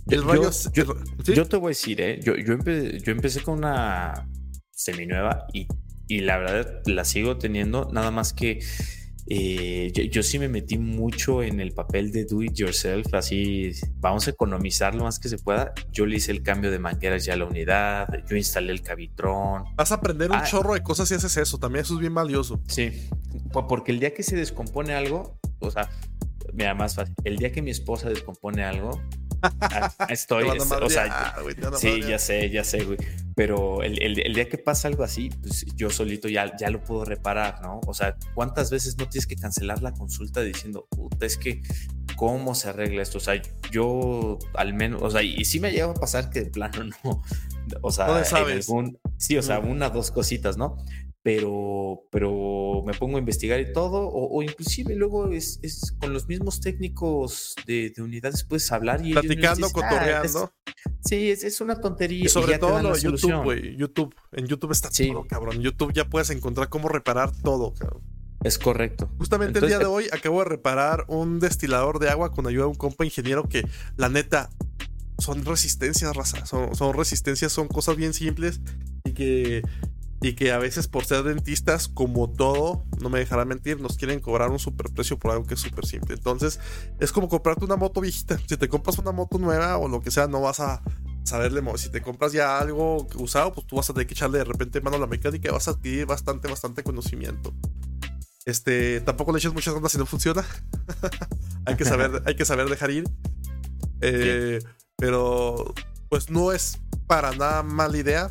[0.09, 0.51] El rayo.
[0.73, 2.21] Yo, te voy a decir, ¿eh?
[2.23, 4.29] Yo, yo, yo empecé con una
[4.71, 5.67] seminueva y,
[6.07, 8.61] y la verdad la sigo teniendo, nada más que
[9.29, 14.29] eh, yo, sí me metí mucho en el papel de do it yourself, así vamos
[14.29, 15.73] a economizar lo más que se pueda.
[15.93, 19.65] Yo le hice el cambio de mangueras ya a la unidad, yo instalé el cabitrón.
[19.75, 20.45] Vas a aprender un ah.
[20.45, 22.61] chorro de cosas si haces eso, también eso es bien valioso.
[22.69, 23.09] Sí,
[23.53, 25.91] porque el día que se descompone algo, o sea,
[26.53, 29.03] mira, más fácil, el día que mi esposa descompone algo,
[29.61, 31.37] Ah, estoy, o sea,
[31.77, 32.99] sí, ya sé, ya sé, güey.
[33.35, 37.05] Pero el, el, día que pasa algo así, pues yo solito ya, ya lo puedo
[37.05, 37.81] reparar, ¿no?
[37.87, 41.63] O sea, ¿cuántas veces no tienes que cancelar la consulta diciendo, puta, es que,
[42.17, 43.19] ¿cómo se arregla esto?
[43.19, 43.41] O sea,
[43.71, 47.23] yo al menos, o sea, y, sí me llega a pasar que de plano no,
[47.83, 48.25] o sea,
[49.19, 50.77] sí, o sea, una, dos cositas, ¿no?
[51.27, 56.29] Pero, pero me pongo a investigar y todo, o, inclusive luego es, es, con los
[56.29, 60.53] mismos técnicos de, de unidades puedes hablar y platicando, ah, cotorreando.
[61.05, 62.27] sí, es, es, una tontería.
[62.27, 63.77] Y sobre todo lo de YouTube, güey.
[63.77, 65.61] YouTube, en YouTube está todo, cabrón.
[65.61, 68.05] YouTube ya puedes encontrar cómo reparar todo, cabrón.
[68.45, 69.11] Es correcto.
[69.19, 72.71] Justamente el día de hoy acabo de reparar un destilador de agua con ayuda de
[72.71, 73.67] un compa ingeniero que,
[73.97, 74.49] la neta,
[75.19, 76.47] son resistencias, raza.
[76.47, 78.61] Son, son resistencias, son cosas bien simples
[79.05, 79.63] y que
[80.21, 84.21] y que a veces por ser dentistas, como todo, no me dejará mentir, nos quieren
[84.21, 86.15] cobrar un superprecio por algo que es súper simple.
[86.15, 86.59] Entonces,
[86.99, 88.39] es como comprarte una moto viejita.
[88.47, 90.83] Si te compras una moto nueva o lo que sea, no vas a
[91.25, 91.63] saberle.
[91.77, 94.81] Si te compras ya algo usado, pues tú vas a tener que echarle de repente
[94.81, 97.55] mano a la mecánica y vas a adquirir bastante, bastante conocimiento.
[98.47, 100.45] Este, tampoco le eches muchas ganas si no funciona.
[101.67, 103.05] hay, que saber, hay que saber dejar ir.
[104.01, 104.61] Eh,
[104.97, 105.75] pero,
[106.09, 108.31] pues no es para nada mala idea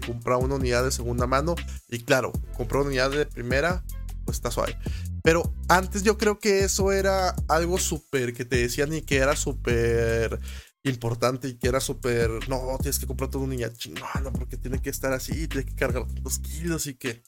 [0.00, 1.54] comprar una unidad de segunda mano.
[1.88, 3.84] Y claro, comprar una unidad de primera,
[4.24, 4.76] pues está suave.
[5.22, 9.36] Pero antes yo creo que eso era algo súper que te decían y que era
[9.36, 10.40] súper
[10.84, 14.90] importante y que era súper, no, tienes que comprar una unidad chingona porque tiene que
[14.90, 17.22] estar así, tiene que cargar dos kilos y que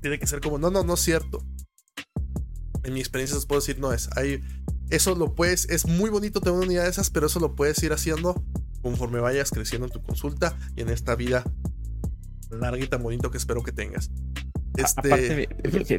[0.00, 1.44] tiene que ser como, no, no, no es cierto.
[2.82, 4.08] En mi experiencia les puedo decir, no es.
[4.16, 4.42] Ahí,
[4.90, 7.82] eso lo puedes, es muy bonito tener una unidad de esas, pero eso lo puedes
[7.82, 8.42] ir haciendo
[8.82, 11.42] conforme vayas creciendo en tu consulta y en esta vida
[12.54, 14.10] larga y tan bonito que espero que tengas.
[14.76, 15.48] Este...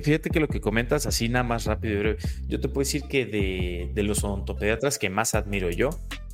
[0.02, 3.04] fíjate que lo que comentas así nada más rápido y breve, yo te puedo decir
[3.04, 5.90] que de, de, los odontopediatras que más admiro yo,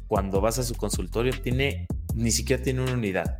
[0.07, 3.39] cuando vas a su consultorio tiene, ni siquiera tiene una unidad,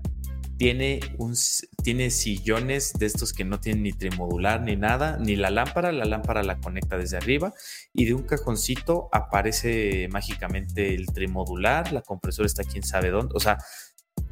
[0.61, 1.33] tiene, un,
[1.81, 6.05] tiene sillones de estos que no tienen ni trimodular ni nada, ni la lámpara, la
[6.05, 7.51] lámpara la conecta desde arriba
[7.93, 13.39] y de un cajoncito aparece mágicamente el trimodular, la compresora está quién sabe dónde, o
[13.39, 13.57] sea,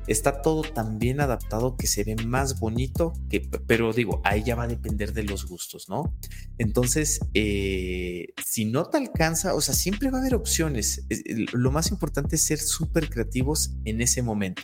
[0.10, 4.56] está todo tan bien adaptado que se ve más bonito, que, pero digo, ahí ya
[4.56, 6.14] va a depender de los gustos, ¿no?
[6.58, 11.06] Entonces, eh, si no te alcanza, o sea, siempre va a haber opciones.
[11.54, 14.64] Lo más importante es ser súper creativos en ese momento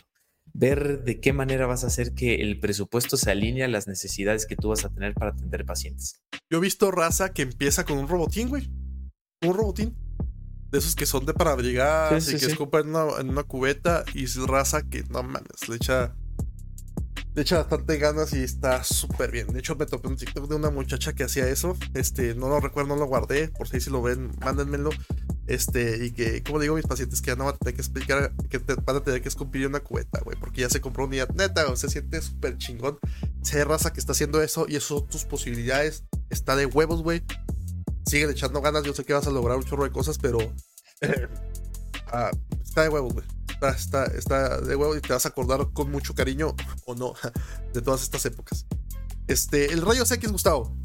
[0.58, 4.46] ver de qué manera vas a hacer que el presupuesto se alinee a las necesidades
[4.46, 6.22] que tú vas a tener para atender pacientes.
[6.50, 8.70] Yo he visto raza que empieza con un robotín, güey.
[9.42, 10.05] Un robotín.
[10.70, 12.88] De esos que son de para brigar y que escupan
[13.20, 16.14] en una, cubeta y es raza que no mames, le echa
[17.36, 19.48] le echa bastante ganas y está súper bien.
[19.48, 21.76] De hecho, me topé un TikTok de una muchacha que hacía eso.
[21.92, 23.48] Este, no lo recuerdo, no lo guardé.
[23.48, 24.88] Por si lo ven, mándenmelo.
[25.46, 28.32] Este, y que, como digo mis pacientes, que ya no van a tener que explicar
[28.48, 31.10] que te van a tener que escupir una cubeta, güey, porque ya se compró una
[31.10, 32.98] unidad neta, o se siente súper chingón.
[33.42, 36.04] Se raza que está haciendo eso y eso son tus posibilidades.
[36.30, 37.22] Está de huevos, güey.
[38.06, 38.84] Siguen echando ganas.
[38.84, 40.38] Yo sé que vas a lograr un chorro de cosas, pero
[42.12, 42.30] ah,
[42.62, 43.26] está de huevos, güey.
[43.76, 46.54] Está, está, de huevos y te vas a acordar con mucho cariño
[46.84, 47.14] o no
[47.72, 48.66] de todas estas épocas.
[49.26, 50.76] Este, el rayo X, Gustavo.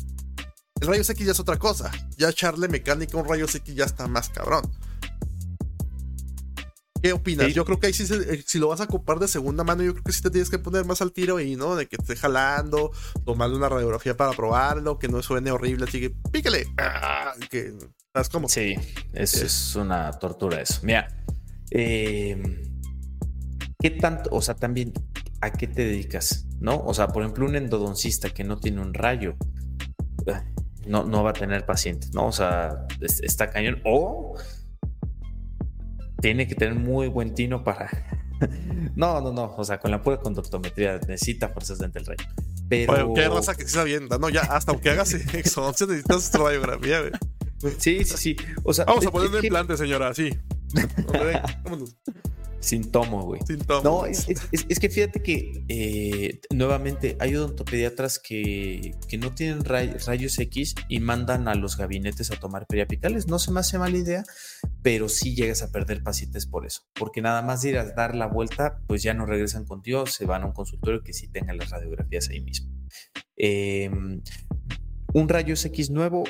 [0.80, 1.91] El rayo X ya es otra cosa.
[2.18, 4.64] Ya echarle mecánica a un rayo X ya está más cabrón.
[7.02, 7.53] ¿Qué opinas?
[7.53, 9.94] Yo creo que ahí sí, eh, si lo vas a ocupar de segunda mano, yo
[9.94, 11.76] creo que sí te tienes que poner más al tiro y, ¿no?
[11.76, 12.91] De que esté jalando,
[13.26, 16.68] tomarle una radiografía para probarlo, que no suene horrible, así que píquele.
[16.78, 17.73] Ah, que,
[18.14, 18.48] ¿Sabes cómo?
[18.49, 18.76] Sí,
[19.14, 20.82] es, es una tortura eso.
[20.84, 21.07] Mira,
[21.72, 22.40] eh,
[23.80, 24.94] ¿qué tanto, o sea, también,
[25.40, 26.45] ¿a qué te dedicas?
[26.60, 26.84] ¿No?
[26.84, 29.36] O sea, por ejemplo, un endodoncista que no tiene un rayo,
[30.86, 32.28] no, no va a tener pacientes, ¿no?
[32.28, 33.82] O sea, está cañón.
[33.86, 34.36] O
[36.22, 37.89] tiene que tener muy buen tino para.
[38.95, 39.56] no, no, no.
[39.57, 42.26] O sea, con la pura conductometría necesita fuerzas del rayo.
[42.69, 43.14] Pero.
[43.14, 44.18] qué raza que se está viendo.
[44.18, 47.11] No, ya, hasta aunque hagas exodoncia necesitas radiografía, güey.
[47.77, 48.35] Sí, sí, sí.
[48.64, 50.30] O sea, Vamos a ponerle implante, señora, sí.
[52.61, 53.41] Sin tomo, güey.
[53.45, 53.81] Sin tomo.
[53.83, 60.75] No, es, que fíjate que eh, nuevamente hay odontopediatras que, que no tienen rayos X
[60.88, 63.27] y mandan a los gabinetes a tomar periapicales.
[63.27, 64.23] No se me hace mala idea,
[64.83, 66.83] pero sí llegas a perder pacientes por eso.
[66.93, 70.25] Porque nada más de ir a dar la vuelta, pues ya no regresan contigo, se
[70.25, 72.71] van a un consultorio que sí tenga las radiografías ahí mismo.
[73.35, 74.21] Em,
[75.13, 76.23] un rayos X nuevo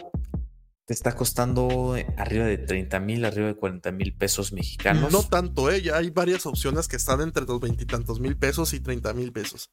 [0.86, 5.12] te está costando eh, arriba de 30 mil, arriba de 40 mil pesos mexicanos.
[5.12, 5.82] No tanto, ¿eh?
[5.82, 9.72] Ya hay varias opciones que están entre los veintitantos mil pesos y 30 mil pesos.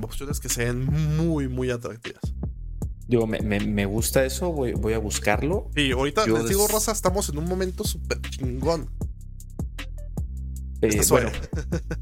[0.00, 2.22] Opciones que se ven muy, muy atractivas.
[3.06, 5.70] Digo, me, gusta eso, voy, voy, a buscarlo.
[5.76, 8.90] Y ahorita les digo, Rosa, estamos en un momento súper chingón.
[10.80, 11.30] Eh, bueno,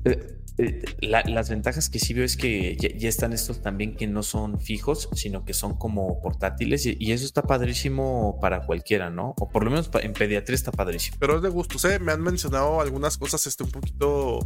[0.05, 4.22] eh, eh, las ventajas que sí veo es que ya, están estos también que no
[4.22, 9.35] son fijos, sino que son como portátiles y, eso está padrísimo para cualquiera, ¿no?
[9.39, 11.16] O por lo menos en pediatría está padrísimo.
[11.18, 11.98] Pero es de gusto, ¿eh?
[11.98, 14.39] Me han mencionado algunas cosas este, un poquito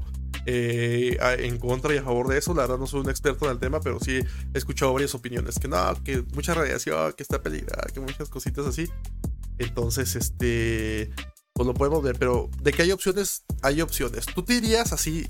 [0.47, 2.55] eh, en contra y a favor de eso.
[2.55, 4.21] La verdad no soy un experto en el tema, pero sí
[4.55, 5.59] he escuchado varias opiniones.
[5.59, 8.89] Que no, que mucha radiación, que está peligrada, que muchas cositas así.
[9.59, 11.13] Entonces, este
[11.55, 14.27] pues lo podemos ver, pero de que hay opciones, hay opciones.
[14.27, 15.29] Tú te dirías así,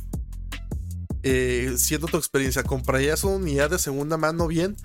[1.24, 4.76] eh, siendo tu experiencia, ¿comprarías una unidad de segunda mano bien?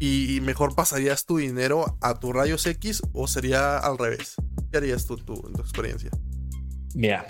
[0.00, 4.34] Y mejor pasarías tu dinero a tu rayos X o sería al revés?
[4.70, 6.10] ¿Qué harías tú, tú en tu experiencia?
[6.94, 7.26] Mira,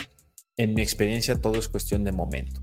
[0.57, 2.63] en mi experiencia todo es cuestión de momento.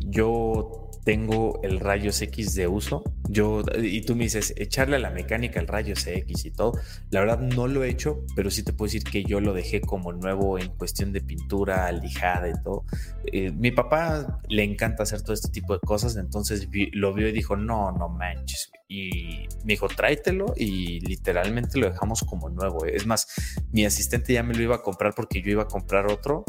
[0.00, 3.02] Yo tengo el rayos X de uso.
[3.28, 6.72] Yo, y tú me dices, echarle a la mecánica el rayos X y todo.
[7.10, 9.80] La verdad no lo he hecho, pero sí te puedo decir que yo lo dejé
[9.80, 12.84] como nuevo en cuestión de pintura, lijada y todo.
[13.32, 17.32] Eh, mi papá le encanta hacer todo este tipo de cosas, entonces lo vio y
[17.32, 18.70] dijo, no, no manches.
[18.88, 22.84] Y me dijo, tráetelo y literalmente lo dejamos como nuevo.
[22.84, 23.28] Es más,
[23.70, 26.44] mi asistente ya me lo iba a comprar porque yo iba a comprar otro.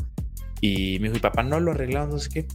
[0.59, 2.47] Y me dijo, mi papá, no lo arreglamos, no sé qué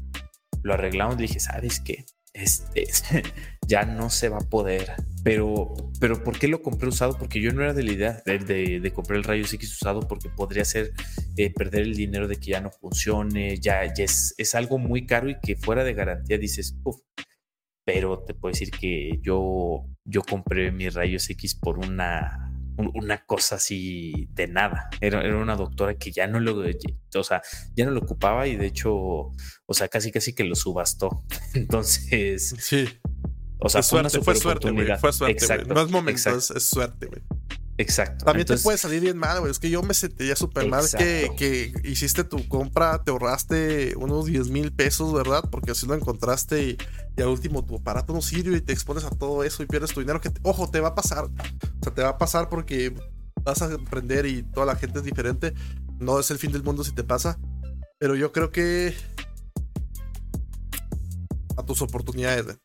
[0.66, 2.04] lo arreglamos, dije, ¿sabes qué?
[2.34, 2.86] Este,
[3.66, 4.92] ya no se va a poder.
[5.22, 7.16] Pero, pero ¿por qué lo compré usado?
[7.16, 10.64] Porque yo no era de la idea de, comprar el Rayos X usado porque podría
[10.64, 10.92] ser
[11.36, 15.30] eh, perder el dinero de que ya no funcione, ya, es, es, algo muy caro
[15.30, 17.00] y que fuera de garantía dices, uff.
[17.84, 22.45] Pero te puedo decir que yo, yo compré mis Rayos X por una
[22.76, 24.88] una cosa así de nada.
[25.00, 26.62] Era, era, una doctora que ya no lo,
[27.14, 27.42] o sea,
[27.74, 31.24] ya no lo ocupaba y de hecho, o sea, casi casi que lo subastó.
[31.54, 32.88] Entonces, sí.
[33.58, 34.86] O sea, fue, suerte, fue suerte, güey.
[34.98, 37.22] Fue suerte, No es momento, es, suerte, güey.
[37.78, 38.24] Exacto.
[38.24, 39.50] También te puede salir bien mal, güey.
[39.50, 44.26] Es que yo me sentía súper mal que, que, hiciste tu compra, te ahorraste unos
[44.26, 45.44] 10 mil pesos, ¿verdad?
[45.50, 46.78] Porque así lo encontraste y,
[47.16, 49.92] y, al último tu aparato no sirve y te expones a todo eso y pierdes
[49.92, 50.20] tu dinero.
[50.20, 51.24] Que, ojo, te va a pasar.
[51.24, 52.94] O sea, te va a pasar porque
[53.42, 55.52] vas a aprender y toda la gente es diferente.
[55.98, 57.38] No es el fin del mundo si te pasa.
[57.98, 58.94] Pero yo creo que
[61.58, 62.58] a tus oportunidades,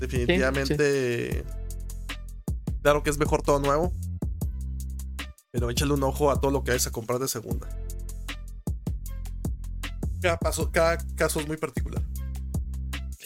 [0.00, 1.44] definitivamente.
[2.80, 3.92] Claro que es mejor todo nuevo
[5.50, 7.68] pero échale un ojo a todo lo que vayas a comprar de segunda.
[10.20, 12.02] Cada, paso, caso es muy particular.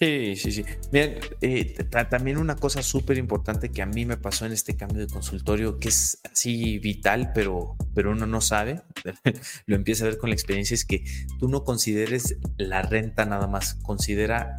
[0.02, 0.64] Sí, sí, sí.
[0.92, 1.76] Eh,
[2.10, 5.78] también una cosa súper importante que a mí me pasó en este cambio de consultorio,
[5.78, 8.82] que es así vital, pero, pero uno no sabe,
[9.66, 11.04] lo empieza a ver con la experiencia, es que
[11.38, 14.56] tú no consideres la renta nada más, considera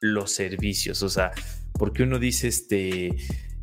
[0.00, 1.32] los servicios, o sea,
[1.72, 3.16] porque uno dice, este,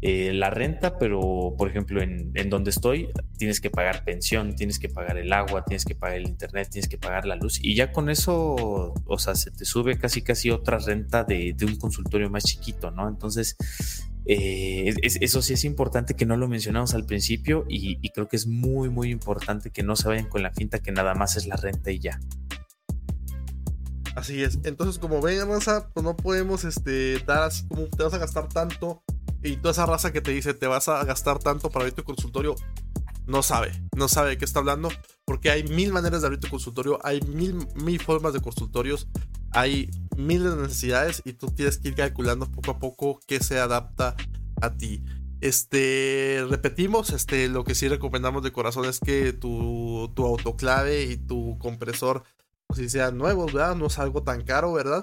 [0.08, 3.10] eh, la renta, pero por ejemplo en, donde estoy
[3.40, 6.88] tienes que pagar pensión, tienes que pagar el agua, tienes que pagar el internet, tienes
[6.88, 10.52] que pagar la luz y ya con eso, o sea, se te sube casi casi
[10.52, 13.10] otra renta de, un consultorio más chiquito, ¿no?
[13.10, 13.58] Entonces,
[14.28, 18.46] eh, eso sí es importante que no lo mencionamos al principio y, creo que es
[18.46, 21.56] muy, muy importante que no se vayan con la finta que nada más es la
[21.56, 22.20] renta y ya.
[24.16, 24.60] Así es.
[24.66, 28.48] Entonces, como ven, Raza, pues no podemos este, dar así como te vas a gastar
[28.50, 29.02] tanto
[29.46, 32.04] y toda esa raza que te dice te vas a gastar tanto para abrir tu
[32.04, 32.56] consultorio,
[33.28, 34.90] no sabe, no sabe de qué está hablando,
[35.24, 39.08] porque hay mil maneras de abrir tu consultorio, hay mil, mil formas de consultorios,
[39.52, 43.60] hay miles de necesidades y tú tienes que ir calculando poco a poco qué se
[43.60, 44.16] adapta
[44.62, 45.04] a ti.
[45.42, 51.18] Este, repetimos, este, lo que sí recomendamos de corazón es que tu, tu autoclave y
[51.18, 52.24] tu compresor,
[52.68, 53.76] pues, si sean nuevos, ¿verdad?
[53.76, 55.02] No es algo tan caro, ¿verdad?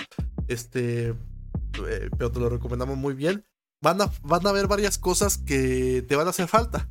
[0.48, 3.44] Este, eh, pero te lo recomendamos muy bien
[3.82, 6.88] van a, van a haber varias cosas que te van a hacer falta,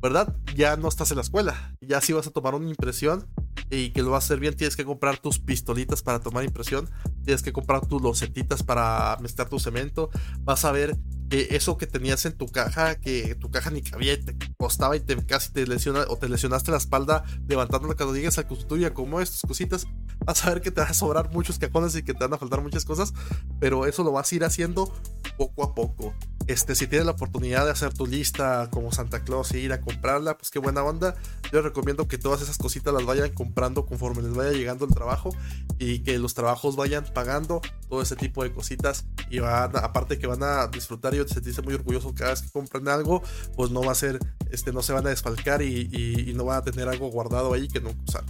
[0.00, 0.36] ¿verdad?
[0.54, 3.26] Ya no estás en la escuela, ya si vas a tomar una impresión
[3.70, 6.88] y que lo vas a hacer bien, tienes que comprar tus pistolitas para tomar impresión,
[7.24, 10.10] tienes que comprar tus losetitas para mezclar tu cemento,
[10.40, 10.96] vas a ver
[11.28, 14.96] que eso que tenías en tu caja, que tu caja ni cabía y te costaba
[14.96, 18.92] y te casi te lesiona o te lesionaste la espalda levantándola cuando llegues al consultorio
[18.94, 19.86] como estas cositas,
[20.24, 22.38] vas a ver que te van a sobrar muchos cajones y que te van a
[22.38, 23.12] faltar muchas cosas,
[23.58, 24.92] pero eso lo vas a ir haciendo
[25.36, 26.14] poco a poco.
[26.46, 29.80] Este, si tienes la oportunidad de hacer tu lista como Santa Claus y ir a
[29.80, 31.16] comprarla, pues qué buena onda.
[31.52, 35.30] Yo recomiendo que todas esas cositas las vayan comprando conforme les vaya llegando el trabajo
[35.78, 40.28] y que los trabajos vayan pagando todo ese tipo de cositas y van, aparte que
[40.28, 43.22] van a disfrutar y sentirse muy orgullosos cada vez que compren algo,
[43.56, 44.20] pues no va a ser,
[44.52, 47.80] este, no se van a desfalcar y, no van a tener algo guardado ahí que
[47.80, 48.24] no usar.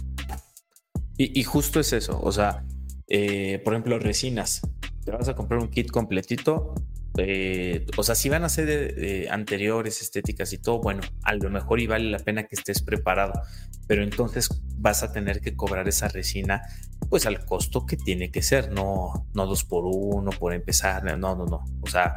[1.17, 2.63] Y, justo es eso, o sea,
[3.07, 4.61] eh, por ejemplo, resinas.
[5.03, 6.75] Te vas a comprar un kit completito.
[7.17, 11.79] Eh, o sea, si van a ser anteriores, estéticas y todo, bueno, a lo mejor
[11.79, 13.33] y vale la pena que estés preparado,
[13.87, 16.61] pero entonces vas a tener que cobrar esa resina
[17.09, 21.35] pues al costo que tiene que ser, no, no dos por uno por empezar, no,
[21.35, 21.63] no, no.
[21.81, 22.15] O sea,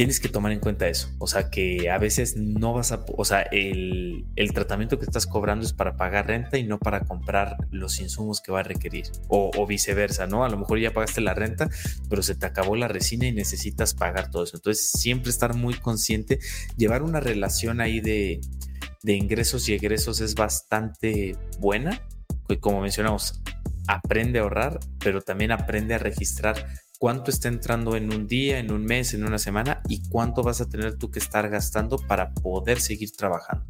[0.00, 1.10] tienes que tomar en cuenta eso.
[1.18, 4.24] O sea, que a veces no vas a, o sea, el,
[4.54, 8.50] tratamiento que estás cobrando es para pagar renta y no para comprar los insumos que
[8.50, 9.12] va a requerir.
[9.28, 10.42] O, viceversa, ¿no?
[10.42, 11.68] A lo mejor ya pagaste la renta,
[12.08, 14.56] pero se te acabó la resina y necesitas pagar todo eso.
[14.56, 16.38] Entonces, siempre estar muy consciente,
[16.78, 18.40] llevar una relación ahí de,
[19.02, 22.00] de ingresos y egresos es bastante buena.
[22.60, 23.42] Como mencionamos,
[23.86, 26.56] aprende a ahorrar, pero también aprende a registrar
[27.00, 30.60] cuánto está entrando en un día, en un mes, en una semana y cuánto vas
[30.60, 33.64] a tener tú que estar gastando para poder seguir trabajando.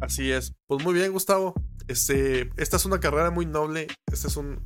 [0.00, 0.54] Así es.
[0.66, 1.54] Pues muy bien, Gustavo.
[1.86, 3.86] Este, esta es una carrera muy noble.
[4.12, 4.60] Este es un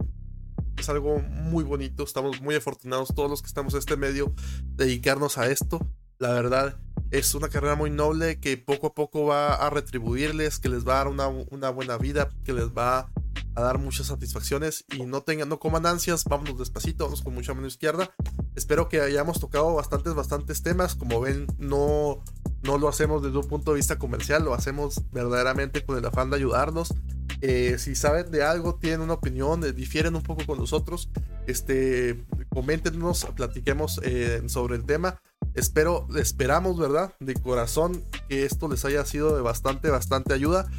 [0.78, 2.02] es algo muy bonito.
[2.02, 4.32] Estamos muy afortunados todos los que estamos en este medio
[4.76, 5.86] dedicarnos a esto.
[6.18, 6.80] La verdad,
[7.10, 10.94] es una carrera muy noble que poco a poco va a retribuirles, que les va
[10.94, 13.10] a dar una, una buena vida, que les va
[13.54, 17.54] a dar muchas satisfacciones y no tengan, no coman ansias, vámonos despacito, vamos con mucha
[17.54, 18.10] mano izquierda.
[18.54, 20.94] Espero que hayamos tocado bastantes, bastantes temas.
[20.94, 22.22] Como ven, no,
[22.62, 26.30] no lo hacemos desde un punto de vista comercial, lo hacemos verdaderamente con el afán
[26.30, 26.94] de ayudarnos.
[27.40, 31.08] Eh, si saben de algo, tienen una opinión, eh, difieren un poco con nosotros,
[31.46, 35.20] este, coméntenos, platiquemos eh, sobre el tema.
[35.54, 37.14] Espero, esperamos, ¿verdad?
[37.20, 40.70] De corazón que esto les haya sido de bastante, bastante ayuda.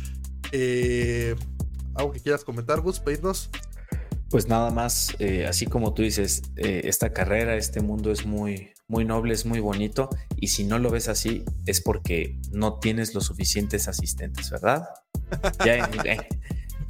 [0.51, 1.35] Eh,
[1.95, 3.49] ¿Algo que quieras comentar, Gus, pedirnos?
[4.29, 8.73] Pues nada más, eh, así como tú dices, eh, esta carrera, este mundo es muy,
[8.87, 13.15] muy noble, es muy bonito, y si no lo ves así, es porque no tienes
[13.15, 14.87] los suficientes asistentes, ¿verdad?
[15.65, 15.89] Ya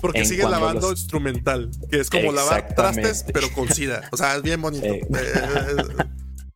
[0.01, 4.07] porque sigue lavando instrumental, que es como lavar trastes, pero con sida.
[4.11, 4.87] O sea, es bien bonito.
[5.19, 5.75] Eh.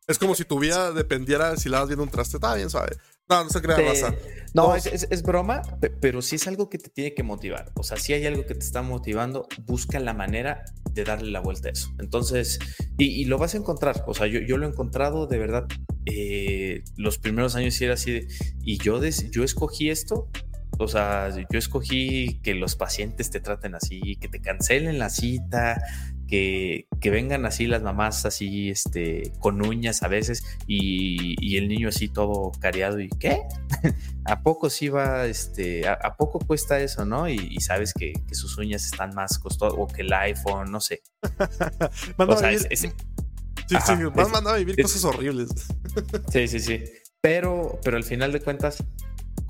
[0.06, 2.36] Es como si tu vida dependiera de si lavas bien un traste.
[2.36, 2.96] Está bien suave.
[3.28, 4.14] No, no se crea raza.
[4.52, 5.62] No, es, broma,
[6.00, 7.72] pero sí es algo que te tiene que motivar.
[7.74, 11.40] O sea, si hay algo que te está motivando, busca la manera de darle la
[11.40, 11.88] vuelta a eso.
[11.98, 12.58] Entonces,
[12.98, 14.04] y, lo vas a encontrar.
[14.06, 15.66] O sea, yo, yo lo he encontrado de verdad.
[16.06, 18.28] Eh, los primeros años sí era así de,
[18.62, 20.28] y yo, yo escogí esto
[20.78, 25.80] o sea, yo escogí que los pacientes te traten así, que te cancelen la cita,
[26.26, 32.08] que, vengan así las mamás así, este, con uñas a veces y, el niño así
[32.08, 33.40] todo cariado y ¿qué?
[34.24, 37.28] ¿A poco sí va, este, a, poco cuesta eso, no?
[37.28, 41.02] Y, sabes que, sus uñas están más costosas o que el iPhone, no sé.
[42.18, 42.88] o sea, es, sí,
[43.68, 45.50] sí, van a vivir cosas horribles.
[46.32, 46.84] sí, sí, sí.
[47.20, 48.84] Pero, pero al final de cuentas,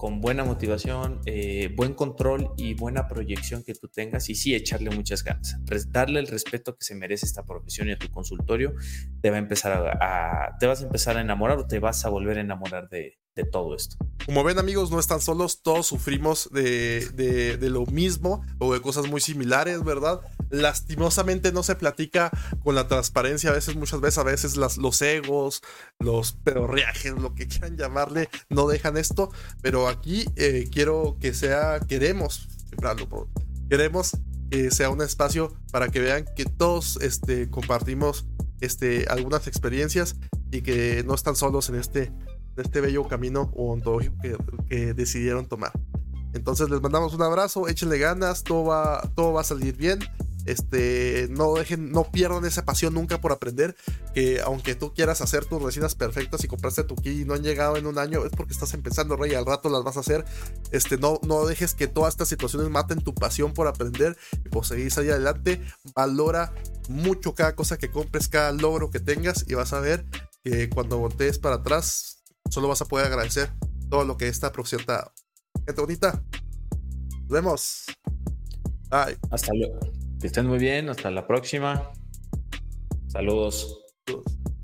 [0.04, 4.90] con buena motivación, eh, buen control y buena proyección que tú tengas y sí echarle
[4.90, 5.56] muchas ganas.
[5.88, 8.74] Darle el respeto que se merece esta profesión y a tu consultorio,
[9.22, 12.10] te va a empezar a, te vas a empezar a enamorar o te vas a
[12.10, 13.96] volver a enamorar de, de todo esto.
[14.26, 19.08] Como ven amigos, no están solos, todos sufrimos de, de, lo mismo o de cosas
[19.08, 20.20] muy similares, ¿verdad?
[20.50, 22.30] Lastimosamente no se platica
[22.62, 25.62] con la transparencia, a veces, muchas veces, a veces los egos,
[25.98, 29.30] los pedorriajes, lo que quieran llamarle, no dejan esto,
[29.60, 32.48] pero aquí eh, quiero que sea, queremos,
[33.68, 34.12] queremos
[34.50, 38.26] que sea un espacio para que vean que todos este, compartimos
[38.60, 40.16] este, algunas experiencias
[40.50, 42.12] y que no están solos en este
[42.56, 44.36] de este bello camino ontológico que,
[44.68, 45.72] que, decidieron tomar.
[46.32, 50.00] Entonces les mandamos un abrazo, échenle ganas, todo va, todo va a salir bien.
[50.44, 53.76] Este, no dejen, no pierdan esa pasión nunca por aprender.
[54.14, 57.42] Que aunque tú quieras hacer tus resinas perfectas y compraste tu kit y no han
[57.42, 59.34] llegado en un año, es porque estás empezando, rey.
[59.34, 60.24] Al rato las vas a hacer.
[60.70, 64.66] Este, no, no dejes que todas estas situaciones maten tu pasión por aprender y por
[64.66, 65.62] seguir adelante.
[65.94, 66.52] Valora
[66.88, 70.04] mucho cada cosa que compres, cada logro que tengas y vas a ver
[70.42, 72.13] que cuando voltees para atrás
[72.50, 73.50] solo vas a poder agradecer
[73.88, 74.94] todo lo que esta producción te
[75.66, 76.22] Gente bonita.
[77.22, 77.84] Nos vemos.
[78.90, 79.16] Bye.
[79.30, 79.78] Hasta luego.
[80.20, 80.88] Que estén muy bien.
[80.88, 81.92] Hasta la próxima.
[83.08, 83.78] Saludos.